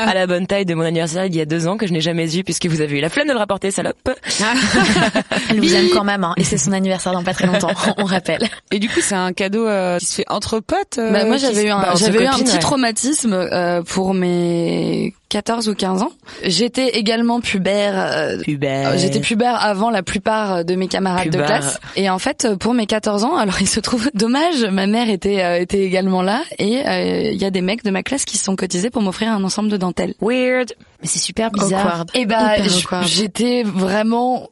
à 0.06 0.14
la 0.14 0.26
bonne 0.26 0.46
taille 0.46 0.64
de 0.66 0.74
mon 0.74 0.82
anniversaire 0.82 1.24
il 1.26 1.34
y 1.34 1.40
a 1.40 1.44
deux 1.44 1.66
ans 1.66 1.76
que 1.76 1.86
je 1.86 1.92
n'ai 1.92 2.00
jamais 2.00 2.36
eu 2.36 2.44
puisque 2.44 2.66
vous 2.66 2.80
avez 2.80 2.98
eu 2.98 3.00
la 3.00 3.08
flemme 3.08 3.26
de 3.28 3.32
le 3.32 3.38
rapporter, 3.38 3.70
salope. 3.70 3.96
Elle 5.50 5.60
vous 5.60 5.74
aime 5.74 5.88
quand 5.92 6.04
même, 6.04 6.24
hein, 6.24 6.34
et 6.36 6.44
c'est 6.44 6.58
son 6.58 6.72
anniversaire 6.72 7.12
dans 7.12 7.22
pas 7.24 7.34
très 7.34 7.46
longtemps, 7.46 7.70
on 7.98 8.04
rappelle. 8.04 8.48
Et 8.70 8.78
du 8.78 8.88
coup, 8.88 9.00
c'est 9.00 9.14
un 9.14 9.32
cadeau 9.32 9.66
euh, 9.66 9.98
qui 9.98 10.06
se 10.06 10.14
fait 10.16 10.24
entre 10.28 10.60
potes. 10.60 10.98
euh, 10.98 11.10
Bah, 11.12 11.24
moi, 11.24 11.36
qui 11.36 11.42
j'avais 11.42 11.62
se- 11.62 11.66
eu 11.66 11.70
un, 11.70 11.80
bah, 11.80 11.92
j'avais 11.96 12.22
eu 12.22 12.26
un 12.26 12.38
petit 12.38 12.52
ouais. 12.54 12.58
traumatisme 12.58 13.32
euh, 13.32 13.82
pour 13.82 14.14
mes 14.14 15.14
14 15.28 15.68
ou 15.68 15.74
15 15.74 16.02
ans. 16.02 16.10
J'étais 16.42 16.88
également 16.98 17.40
pubère. 17.40 17.94
euh, 17.96 18.38
Pubère. 18.40 18.90
euh, 18.90 18.96
J'étais 18.96 19.20
pubère 19.20 19.62
avant 19.62 19.90
la 19.90 20.02
plupart 20.02 20.64
de 20.64 20.74
mes 20.74 20.88
camarades 20.88 21.26
de 21.26 21.32
Pubère. 21.32 21.46
classe. 21.46 21.78
Et 21.96 22.08
en 22.08 22.18
fait, 22.18 22.48
pour 22.58 22.72
mes 22.74 22.86
14 22.86 23.24
ans, 23.24 23.36
alors 23.38 23.60
il 23.60 23.68
se 23.68 23.80
trouve 23.80 24.10
dommage, 24.14 24.64
ma 24.64 24.86
mère 24.86 25.10
était 25.10 25.42
euh, 25.42 25.60
était 25.60 25.80
également 25.82 26.22
là 26.22 26.42
et 26.58 26.86
euh, 26.86 27.30
il 27.32 27.36
y 27.40 27.44
a 27.44 27.50
des 27.50 27.60
mecs 27.60 27.84
de 27.84 27.90
ma 27.90 28.02
classe 28.02 28.24
qui 28.24 28.38
se 28.38 28.44
sont 28.44 28.56
cotisés 28.56 28.90
pour 28.90 29.02
m'offrir 29.02 29.30
un 29.30 29.44
ensemble 29.44 29.68
de 29.68 29.76
dentelles. 29.76 30.14
Weird. 30.20 30.72
Mais 31.02 31.06
c'est 31.08 31.18
super 31.18 31.50
bizarre. 31.50 31.86
Awkward. 31.86 32.10
Et 32.14 32.24
bah 32.26 32.56
Hyper 32.56 32.68
j- 32.68 32.78
awkward. 32.84 33.06
j'étais 33.06 33.62
vraiment 33.64 34.48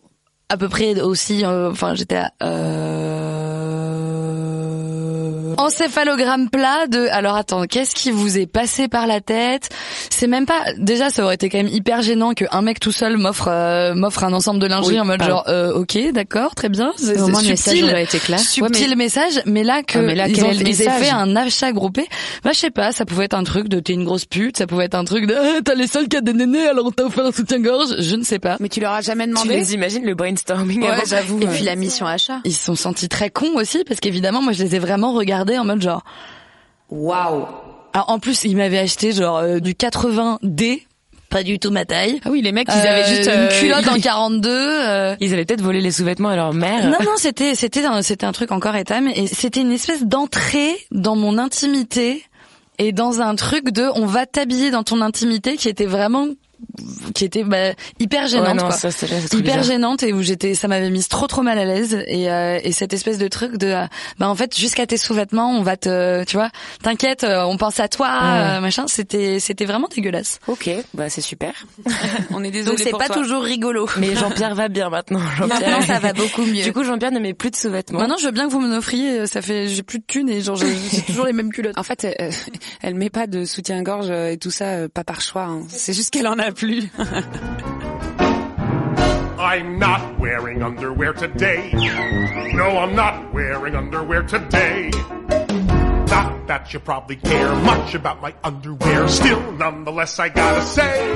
à 0.49 0.57
peu 0.57 0.69
près 0.69 1.01
aussi 1.01 1.45
euh, 1.45 1.71
enfin 1.73 1.95
j'étais 1.95 2.17
à 2.17 2.31
euh... 2.43 3.46
encéphalogramme 5.59 6.49
plat 6.51 6.87
de 6.87 7.07
alors 7.11 7.37
attends 7.37 7.65
qu'est-ce 7.65 7.95
qui 7.95 8.11
vous 8.11 8.39
est 8.39 8.47
passé 8.47 8.89
par 8.89 9.07
la 9.07 9.21
tête? 9.21 9.69
C'est 10.11 10.27
même 10.27 10.47
pas 10.47 10.61
déjà 10.79 11.11
ça 11.11 11.25
aurait 11.25 11.35
été 11.35 11.49
quand 11.49 11.59
même 11.59 11.69
hyper 11.69 12.03
gênant 12.03 12.33
que 12.35 12.45
un 12.51 12.63
mec 12.63 12.81
tout 12.81 12.93
seul 12.93 13.17
m'offre 13.17 13.49
euh, 13.49 13.95
m'offre 13.95 14.25
un 14.25 14.33
ensemble 14.33 14.61
de 14.61 14.67
lingerie 14.67 14.95
Oui, 14.95 15.01
en 15.01 15.05
mode 15.05 15.19
pardon. 15.19 15.35
genre 15.37 15.45
euh, 15.49 15.73
ok 15.75 15.99
d'accord 16.13 16.55
très 16.55 16.69
bien 16.69 16.93
c'est 16.97 17.21
Au 17.21 17.29
moins, 17.29 17.41
c'est 17.41 17.47
le 17.47 17.51
message 17.51 17.75
subtil 17.75 17.85
aurait 17.91 18.03
été 18.05 18.19
clair. 18.19 18.39
subtil 18.41 18.97
message 18.97 19.41
mais 19.47 19.65
là 19.65 19.83
que 19.83 19.99
Ah, 19.99 20.03
mais 20.03 20.15
là, 20.15 20.29
ils, 20.29 20.45
ont, 20.45 20.51
ils 20.53 20.83
aient 20.83 20.91
fait 20.91 21.11
un 21.11 21.37
achat 21.37 21.73
groupé 21.73 22.07
bah 22.45 22.51
je 22.53 22.59
sais 22.59 22.71
pas 22.71 22.93
ça 22.93 23.05
pouvait 23.05 23.25
être 23.27 23.35
un 23.35 23.45
truc 23.45 23.69
de 23.69 23.81
t'es 23.81 23.93
une 23.93 24.05
grosse 24.05 24.25
pute 24.25 24.57
ça 24.57 24.67
pouvait 24.67 24.85
être 24.87 24.95
un 24.95 25.05
truc 25.05 25.27
de 25.27 25.35
Ah, 25.35 25.61
t'as 25.65 25.75
les 25.75 25.87
seuls 25.87 26.09
qui 26.09 26.17
a 26.17 26.21
des 26.21 26.33
nénés 26.33 26.67
alors 26.69 26.87
on 26.87 26.91
t'a 26.91 27.05
offert 27.05 27.27
un 27.27 27.33
soutien-gorge 27.33 27.97
je 28.01 28.17
ne 28.17 28.23
sais 28.23 28.39
pas 28.39 28.57
Mais 28.61 28.69
tu 28.69 28.81
leur 28.81 28.93
as 28.93 29.01
jamais 29.03 29.25
Tu 29.25 29.31
demandé? 29.31 29.57
les 29.57 29.75
imagines 29.75 30.05
le 30.05 30.15
brainstorming 30.15 30.83
Ouais, 30.83 30.89
avant? 30.89 31.03
j'avoue. 31.07 31.41
Et 31.41 31.47
ouais. 31.47 31.55
puis 31.55 31.65
la 31.65 31.77
mission 31.77 32.07
achat. 32.07 32.41
Ils 32.45 32.53
se 32.55 32.65
sont 32.65 32.75
sentis 32.77 33.09
très 33.09 33.31
cons 33.31 33.55
aussi 33.57 33.83
parce 33.87 34.01
qu'évidemment 34.01 34.43
moi 34.43 34.53
je 34.53 34.63
les 34.63 34.77
ai 34.77 34.79
vraiment 34.79 35.13
regardés 35.13 35.46
en 35.59 35.65
mode 35.65 35.83
genre 35.83 36.03
waouh. 36.91 37.47
Alors 37.93 38.11
en 38.11 38.19
plus 38.19 38.45
ils 38.45 38.57
m'avaient 38.57 38.79
acheté 38.79 39.13
genre 39.13 39.39
euh, 39.39 39.59
du 39.59 39.73
80D, 39.73 40.83
pas 41.31 41.43
du 41.43 41.59
tout 41.59 41.71
ma 41.71 41.85
taille. 41.85 42.21
Ah 42.25 42.29
oui, 42.31 42.43
les 42.43 42.53
mecs, 42.53 42.69
ils 42.69 42.73
avaient 42.87 43.03
Euh, 43.03 43.07
juste 43.17 43.25
une 43.29 43.41
euh, 43.41 43.61
culotte 43.61 43.89
en 43.89 43.99
42. 44.01 44.49
euh, 44.51 45.17
Ils 45.21 45.33
avaient 45.33 45.45
peut-être 45.45 45.63
volé 45.63 45.81
les 45.81 45.91
sous-vêtements 45.91 46.29
à 46.29 46.37
leur 46.37 46.53
mère. 46.55 46.85
Non 46.87 46.99
non 47.05 47.13
c'était 47.17 47.55
c'était 47.55 47.85
un, 47.85 48.03
c'était 48.03 48.27
un 48.27 48.33
truc 48.33 48.53
encore 48.53 48.77
étam 48.77 49.09
et 49.09 49.27
c'était 49.27 49.61
une 49.61 49.73
espèce 49.73 50.05
d'entrée 50.05 50.75
dans 50.93 51.17
mon 51.17 51.39
intimité 51.39 52.23
et 52.79 52.93
dans 52.93 53.21
un 53.23 53.35
truc 53.35 53.71
de 53.71 53.85
on 53.95 54.07
va 54.07 54.27
t'habiller 54.27 54.71
dans 54.71 54.83
ton 54.83 55.01
intimité 55.01 55.57
qui 55.57 55.69
était 55.69 55.87
vraiment 55.87 56.29
qui 57.15 57.25
était 57.25 57.45
bah, 57.45 57.73
hyper 57.99 58.27
gênante 58.27 58.47
Ouais, 58.49 58.55
non, 58.55 58.63
quoi. 58.69 58.71
ça, 58.73 58.89
hyper 58.89 59.41
bizarre. 59.41 59.63
gênante 59.63 60.03
et 60.03 60.13
où 60.13 60.23
j'étais 60.23 60.55
ça 60.55 60.69
m'avait 60.69 60.91
mise 60.91 61.09
trop 61.09 61.27
trop 61.27 61.43
mal 61.43 61.59
à 61.59 61.65
l'aise 61.65 62.03
et 62.07 62.31
euh, 62.31 62.59
et 62.63 62.73
cette 62.73 62.93
espèce 62.93 63.19
de 63.19 63.29
truc 63.29 63.57
de 63.57 63.75
bah 64.19 64.29
en 64.29 64.35
fait 64.35 64.57
jusqu'à 64.57 64.87
tes 64.87 64.97
sous-vêtements 64.97 65.51
on 65.53 65.63
va 65.63 65.77
te 65.77 66.25
tu 66.25 66.37
vois 66.37 66.51
t'inquiète 66.83 67.25
euh, 67.25 67.45
on 67.45 67.57
pense 67.57 67.81
à 67.81 67.89
toi 67.89 68.09
euh, 68.23 68.61
machin 68.61 68.85
c'était 68.89 69.41
c'était 69.41 69.65
vraiment 69.65 69.89
dégueulasse 69.95 70.39
Ok, 70.49 70.71
bah 70.95 71.09
c'est 71.09 71.21
super. 71.21 71.53
On 72.31 72.43
est 72.45 72.51
désolé 72.51 72.77
donc 72.77 72.85
c'est 72.85 72.91
pas 72.97 73.07
toi. 73.07 73.17
toujours 73.17 73.43
rigolo 73.43 73.89
Mais 73.99 74.15
Jean-Pierre 74.15 74.55
va 74.55 74.69
bien 74.69 74.89
maintenant. 74.91 75.21
Jean-Pierre. 75.37 75.61
maintenant 75.61 75.81
ça 75.83 75.99
va 75.99 76.13
beaucoup 76.13 76.43
mieux 76.45 76.63
Du 76.63 76.73
coup, 76.73 76.85
Jean-Pierre 76.85 77.13
ne 77.13 77.21
met 77.21 77.35
plus 77.35 77.51
de 77.51 77.57
sous-vêtements. 77.57 77.99
maintenant 78.01 78.17
je 78.19 78.27
veux 78.27 78.33
bien 78.33 78.47
que 78.47 78.53
vous 78.53 78.61
me 78.61 78.77
offriez 78.77 79.21
euh, 79.21 79.27
ça 79.27 79.43
fait 79.43 79.67
j'ai 79.69 79.83
plus 79.83 79.99
de 79.99 80.05
thunes 80.07 80.29
et 80.29 80.41
genre 80.41 80.57
j'ai 80.57 80.75
toujours 81.07 81.27
les 81.27 81.33
mêmes 81.33 81.51
culottes 81.53 81.79
En 81.79 81.83
fait, 81.83 82.05
elle, 82.05 82.31
elle 82.83 82.95
met 82.95 83.11
pas 83.11 83.27
de 83.27 83.45
soutien-gorge 83.45 84.11
et 84.11 84.37
tout 84.39 84.51
ça, 84.51 84.65
euh, 84.67 84.89
pas 84.89 85.05
par 85.05 85.21
choix. 85.21 85.45
hein. 85.45 85.63
C'est 85.69 85.93
juste 85.93 86.11
qu'elle 86.11 86.27
en 86.29 86.39
a 86.39 86.46
plus. 86.53 86.91
I'm 89.39 89.79
not 89.79 90.19
wearing 90.19 90.63
underwear 90.63 91.13
today. 91.13 91.71
No, 92.55 92.79
I'm 92.79 92.95
not 92.97 93.33
wearing 93.33 93.75
underwear 93.75 94.23
today. 94.23 94.91
Not 94.91 96.47
that 96.47 96.73
you 96.73 96.81
probably 96.81 97.17
care 97.17 97.55
much 97.57 97.95
about 97.95 98.21
my 98.23 98.35
underwear. 98.43 99.09
Still, 99.09 99.53
nonetheless, 99.53 100.19
I 100.19 100.29
gotta 100.31 100.63
say 100.63 101.15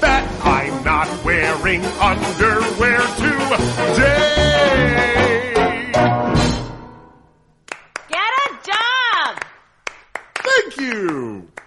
that 0.00 0.40
I'm 0.44 0.84
not 0.84 1.24
wearing 1.24 1.84
underwear 1.84 3.00
today. 3.16 4.32
Get 8.08 8.32
a 8.42 8.48
job! 8.64 9.44
Thank 10.36 10.76
you, 10.80 11.48
honey. 11.56 11.61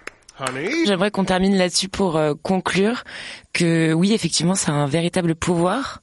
J'aimerais 0.84 1.10
qu'on 1.10 1.24
termine 1.24 1.56
là-dessus 1.56 1.88
pour 1.88 2.16
euh, 2.16 2.34
conclure 2.42 3.04
que 3.52 3.92
oui, 3.92 4.12
effectivement, 4.12 4.54
c'est 4.54 4.70
un 4.70 4.86
véritable 4.86 5.34
pouvoir. 5.34 6.02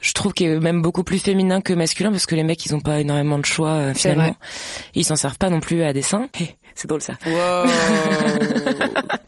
Je 0.00 0.12
trouve 0.12 0.34
qu'il 0.34 0.50
est 0.50 0.60
même 0.60 0.82
beaucoup 0.82 1.02
plus 1.02 1.18
féminin 1.18 1.62
que 1.62 1.72
masculin 1.72 2.10
parce 2.10 2.26
que 2.26 2.34
les 2.34 2.42
mecs, 2.42 2.64
ils 2.66 2.74
ont 2.74 2.80
pas 2.80 3.00
énormément 3.00 3.38
de 3.38 3.46
choix 3.46 3.70
euh, 3.70 3.94
finalement. 3.94 4.36
ils 4.94 5.04
s'en 5.04 5.16
servent 5.16 5.38
pas 5.38 5.48
non 5.48 5.60
plus 5.60 5.82
à 5.82 5.94
dessein. 5.94 6.28
Hé, 6.38 6.56
c'est 6.74 6.88
drôle 6.88 7.00
ça. 7.00 7.14
Wow. 7.26 7.66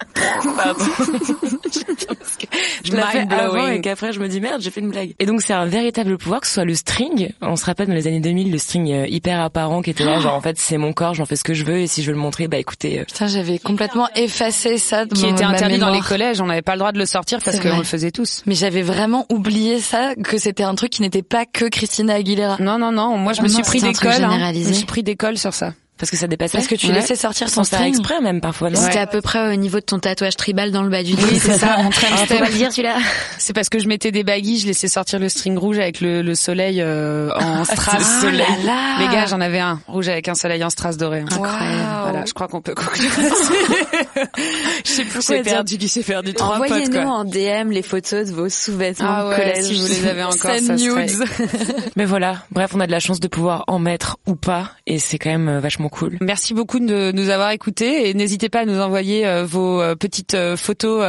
Pardon. 0.57 0.85
Parce 0.97 2.37
que 2.39 2.47
je 2.85 2.93
l'ai 2.93 3.03
fait 3.03 3.19
Mind-blowing. 3.21 3.41
avant 3.45 3.67
et 3.69 3.81
qu'après 3.81 4.13
je 4.13 4.21
me 4.21 4.29
dis 4.29 4.41
merde, 4.41 4.61
j'ai 4.61 4.71
fait 4.71 4.81
une 4.81 4.91
blague. 4.91 5.15
Et 5.19 5.27
donc 5.27 5.43
c'est 5.43 5.53
un 5.53 5.67
véritable 5.67 6.19
pouvoir 6.19 6.41
que 6.41 6.47
ce 6.47 6.55
soit 6.55 6.65
le 6.65 6.75
string. 6.75 7.31
On 7.41 7.57
se 7.57 7.65
rappelle 7.65 7.89
dans 7.89 7.95
les 7.95 8.07
années 8.07 8.21
2000 8.21 8.51
le 8.51 8.59
string 8.59 8.93
euh, 8.93 9.07
hyper 9.09 9.41
apparent 9.41 9.83
qui 9.83 9.91
était 9.91 10.05
là 10.05 10.21
genre 10.21 10.35
en 10.35 10.41
fait 10.41 10.59
c'est 10.59 10.79
mon 10.79 10.93
corps, 10.93 11.15
j'en 11.15 11.25
fais 11.27 11.37
ce 11.37 11.45
que 11.45 11.55
je 11.55 11.65
veux 11.65 11.79
et 11.79 11.87
si 11.87 12.03
je 12.03 12.09
veux 12.09 12.15
le 12.15 12.21
montrer 12.21 12.49
bah 12.49 12.59
écoutez 12.59 13.01
euh, 13.01 13.05
Putain, 13.05 13.27
j'avais 13.27 13.59
complètement 13.59 14.09
effacé 14.15 14.79
ça 14.79 15.05
de 15.07 15.15
qui 15.15 15.25
mon- 15.27 15.33
était 15.33 15.45
interdit 15.45 15.79
dans 15.79 15.91
les 15.91 16.01
collèges. 16.01 16.41
On 16.41 16.47
n'avait 16.47 16.63
pas 16.63 16.73
le 16.73 16.79
droit 16.81 16.93
de 16.93 16.99
le 16.99 17.07
sortir 17.07 17.39
parce 17.45 17.59
qu'on 17.61 17.79
le 17.79 17.85
faisait 17.85 18.11
tous. 18.11 18.43
Mais 18.47 18.55
j'avais 18.55 18.83
vraiment 18.83 19.27
oublié 19.31 19.81
ça, 19.81 20.15
que 20.15 20.39
c'était 20.39 20.63
un 20.63 20.75
truc 20.75 20.91
qui 20.91 21.03
n'était 21.03 21.23
pas 21.23 21.45
que 21.47 21.67
Christina 21.67 22.15
Aguilera. 22.15 22.57
Non, 22.61 22.79
non, 22.79 22.93
non. 22.93 23.17
Moi, 23.17 23.33
je 23.33 23.43
me 23.43 23.49
non, 23.49 23.55
suis 23.55 23.63
pris 23.63 23.81
cols. 23.81 24.23
hein. 24.25 24.53
Je 24.55 24.69
me 24.69 24.73
suis 24.73 24.87
pris 24.87 25.03
des 25.03 25.17
cols 25.17 25.39
sur 25.39 25.55
ça. 25.55 25.73
Parce 25.99 26.11
que 26.11 26.17
ça 26.17 26.27
dépassait. 26.27 26.57
Parce 26.59 26.69
que 26.69 26.75
tu 26.75 26.87
Ouais. 26.89 26.93
laissais 26.95 27.17
sortir 27.17 27.49
sans 27.49 27.65
son 27.65 27.71
faire 27.71 27.79
string. 27.81 27.95
exprès 27.95 28.21
même 28.21 28.41
parfois. 28.41 28.75
C'était 28.75 28.99
à 28.99 29.07
peu 29.07 29.21
près 29.21 29.53
au 29.53 29.57
niveau 29.57 29.79
de 29.81 29.85
ton 29.85 29.99
tatouage 29.99 30.37
tribal 30.37 30.71
dans 30.71 30.83
le 30.83 30.89
bas 30.91 31.03
du 31.03 31.15
dos. 31.15 31.23
Oui, 31.31 31.39
c'est 31.41 31.59
ça, 31.59 31.79
mon 31.83 31.89
Ah, 31.91 32.17
faut 32.27 32.35
pas 32.39 32.49
le 32.49 32.53
dire 32.55 32.71
celui-là. 32.73 32.97
C'est 33.39 33.53
parce 33.53 33.69
que 33.69 33.79
je 33.79 33.89
mettais 33.89 34.13
des 34.13 34.23
baguilles, 34.25 34.59
je 34.61 34.67
laissais 34.67 34.89
sortir 34.89 35.19
le 35.19 35.29
string 35.29 35.57
rouge 35.59 35.79
avec 35.79 36.01
le, 36.01 36.23
le 36.23 36.35
soleil 36.35 36.81
euh, 36.81 37.31
en 37.35 37.65
strass. 37.65 37.99
Le 38.23 38.29
soleil. 38.31 38.47
Là 38.65 38.73
là. 38.73 38.97
Les 39.01 39.15
gars, 39.15 39.27
j'en 39.27 39.41
avais 39.41 39.59
un 39.61 39.81
rouge 39.89 40.09
avec 40.09 40.29
un 40.29 40.35
soleil 40.35 40.63
en 40.65 40.71
strass 40.71 40.97
doré. 40.97 41.21
Incroyable. 41.21 41.67
Voilà, 42.03 42.25
je 42.27 42.33
crois 42.33 42.49
qu'on 42.49 42.61
peut 42.61 42.75
conclure. 42.75 43.11
Je 44.85 44.91
sais 44.91 45.03
plus 45.05 45.19
Pourquoi 45.19 45.37
j'ai 45.37 45.43
dire- 45.43 45.53
perdu, 45.53 45.79
qui 45.79 45.89
s'est 45.89 46.03
perdu 46.03 46.33
trois 46.35 46.57
potes 46.59 46.67
Envoyez-nous 46.71 47.03
quoi. 47.03 47.11
en 47.13 47.25
DM 47.25 47.71
les 47.71 47.83
photos 47.83 48.27
de 48.29 48.33
vos 48.33 48.49
sous-vêtements 48.49 49.09
Ah 49.09 49.25
de 49.25 49.29
ouais, 49.31 49.37
collège. 49.37 49.65
si 49.65 49.75
vous 49.81 49.87
les 49.87 50.07
avez 50.07 50.23
encore, 50.23 50.37
ça 50.53 50.59
serait- 50.59 50.77
nudes. 51.07 51.25
Mais 51.97 52.05
voilà, 52.05 52.43
bref, 52.51 52.71
on 52.75 52.81
a 52.81 52.87
de 52.87 52.93
la 52.93 53.01
chance 53.01 53.21
de 53.21 53.29
pouvoir 53.29 53.65
en 53.67 53.79
mettre 53.79 54.19
ou 54.27 54.35
pas 54.37 54.71
et 54.87 54.99
c'est 54.99 55.19
quand 55.19 55.31
même 55.31 55.49
euh, 55.49 55.61
cool. 55.89 56.19
Merci 56.21 56.55
beaucoup 56.55 56.79
de 56.79 57.13
nous 57.13 57.31
avoir 57.31 57.51
écoutés 57.51 58.09
et 58.09 58.15
n'hésitez 58.15 58.49
pas 58.49 58.61
à 58.61 58.65
nous 58.65 58.81
envoyer 58.81 59.27
euh, 59.27 59.45
vos 59.45 59.81
euh, 59.81 59.95
petites 59.95 60.35
euh, 60.35 60.57
photos 60.57 61.03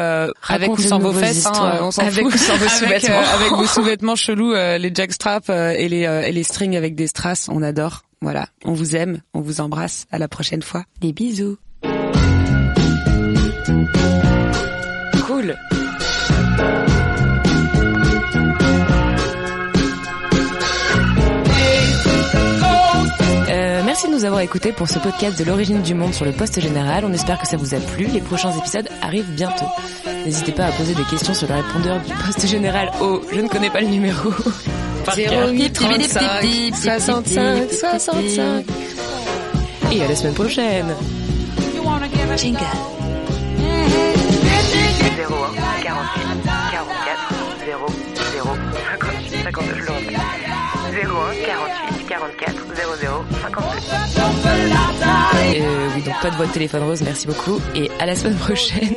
avec 0.48 0.72
ou 0.72 0.78
sans 0.78 1.00
vos 1.00 1.14
fesses, 1.14 1.46
hein, 1.46 1.80
on 1.82 1.92
s'en 1.92 2.02
Avec 2.04 2.26
fout. 2.26 2.34
ou 2.34 2.38
sans 2.38 2.58
vos 2.58 2.68
sous-vêtements. 2.70 3.20
avec 3.20 3.52
vos 3.54 3.66
sous-vêtements 3.68 4.16
chelous, 4.16 4.54
les 4.54 4.92
jackstraps 4.94 5.50
et 5.50 5.88
les 5.90 6.04
et 6.04 6.32
les 6.32 6.44
strings 6.44 6.76
avec 6.76 6.96
des 6.96 7.08
strass, 7.08 7.50
on 7.50 7.62
adore. 7.62 8.04
Voilà, 8.22 8.48
on 8.66 8.74
vous 8.74 8.96
aime, 8.96 9.22
on 9.34 9.42
vous 9.42 9.62
embrasse. 9.62 10.06
À 10.12 10.18
la 10.18 10.28
prochaine 10.28 10.64
fois. 10.64 10.84
Des 11.02 11.14
bisous. 11.14 11.58
Cool. 15.28 15.56
Nous 24.18 24.26
avoir 24.26 24.42
écoutés 24.42 24.72
pour 24.72 24.90
ce 24.90 24.98
podcast 24.98 25.38
de 25.38 25.44
l'origine 25.44 25.84
du 25.84 25.94
monde 25.94 26.12
sur 26.12 26.26
le 26.26 26.32
poste 26.32 26.60
général. 26.60 27.06
On 27.06 27.14
espère 27.14 27.40
que 27.40 27.48
ça 27.48 27.56
vous 27.56 27.76
a 27.76 27.78
plu. 27.78 28.06
Les 28.06 28.22
prochains 28.22 28.52
épisodes 28.58 28.90
arrivent 29.02 29.30
bientôt. 29.30 29.68
N'hésitez 30.26 30.54
pas 30.54 30.66
à 30.66 30.72
poser 30.72 30.96
des 30.96 31.04
questions 31.04 31.36
sur 31.36 31.48
le 31.48 31.54
répondeur 31.54 32.02
du 32.02 32.12
poste 32.26 32.48
général 32.48 32.90
au 33.00 33.22
je 33.32 33.40
ne 33.40 33.48
connais 33.48 33.70
pas 33.70 33.82
le 33.82 33.88
numéro. 33.88 34.32
Par 35.06 35.16
cœur. 35.16 35.50
08 35.50 35.72
35 35.72 36.76
65 36.76 37.72
65. 37.72 38.66
Et 39.92 40.04
à 40.04 40.08
la 40.08 40.16
semaine 40.16 40.34
prochaine. 40.34 40.96
Jingle. 42.38 42.60
01 45.18 45.82
48 45.84 46.24
44 46.72 47.38
0 47.66 47.86
0 48.34 48.50
58 49.00 49.44
52 49.44 49.74
je 49.76 49.82
le 49.84 49.92
répète 49.92 50.18
01 51.04 51.46
48 51.46 51.97
44 52.08 52.54
00 52.76 53.26
52 53.42 53.60
Euh, 55.60 55.90
oui, 55.96 56.02
donc 56.04 56.16
pas 56.22 56.30
de 56.30 56.36
voix 56.36 56.46
de 56.46 56.52
téléphone 56.52 56.84
rose, 56.84 57.02
merci 57.02 57.28
beaucoup, 57.28 57.60
et 57.76 57.90
à 58.00 58.06
la 58.06 58.16
semaine 58.16 58.38
prochaine. 58.38 58.96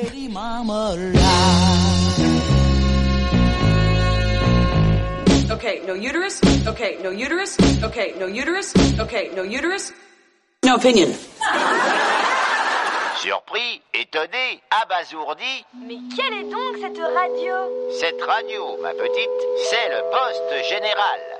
Okay, 5.53 5.83
no 5.87 5.95
uterus. 5.95 6.41
Okay, 6.67 6.99
no 7.03 7.11
uterus. 7.13 7.57
Okay, 7.85 8.15
no 8.19 8.27
uterus. 8.29 8.73
Okay, 9.01 9.31
no 9.37 9.43
uterus. 9.45 9.93
No 10.65 10.75
opinion. 10.77 11.09
Surpris, 13.21 13.83
étonné, 13.93 14.61
abasourdi, 14.71 15.65
Mais 15.87 15.99
quelle 16.17 16.33
est 16.41 16.51
donc 16.51 16.77
cette 16.81 16.99
radio 16.99 17.55
cette 18.01 18.23
radio, 18.23 18.79
ma 18.83 18.91
petite, 18.95 19.41
c'est 19.69 19.89
le 19.91 20.01
poste 20.11 20.69
général. 20.71 21.40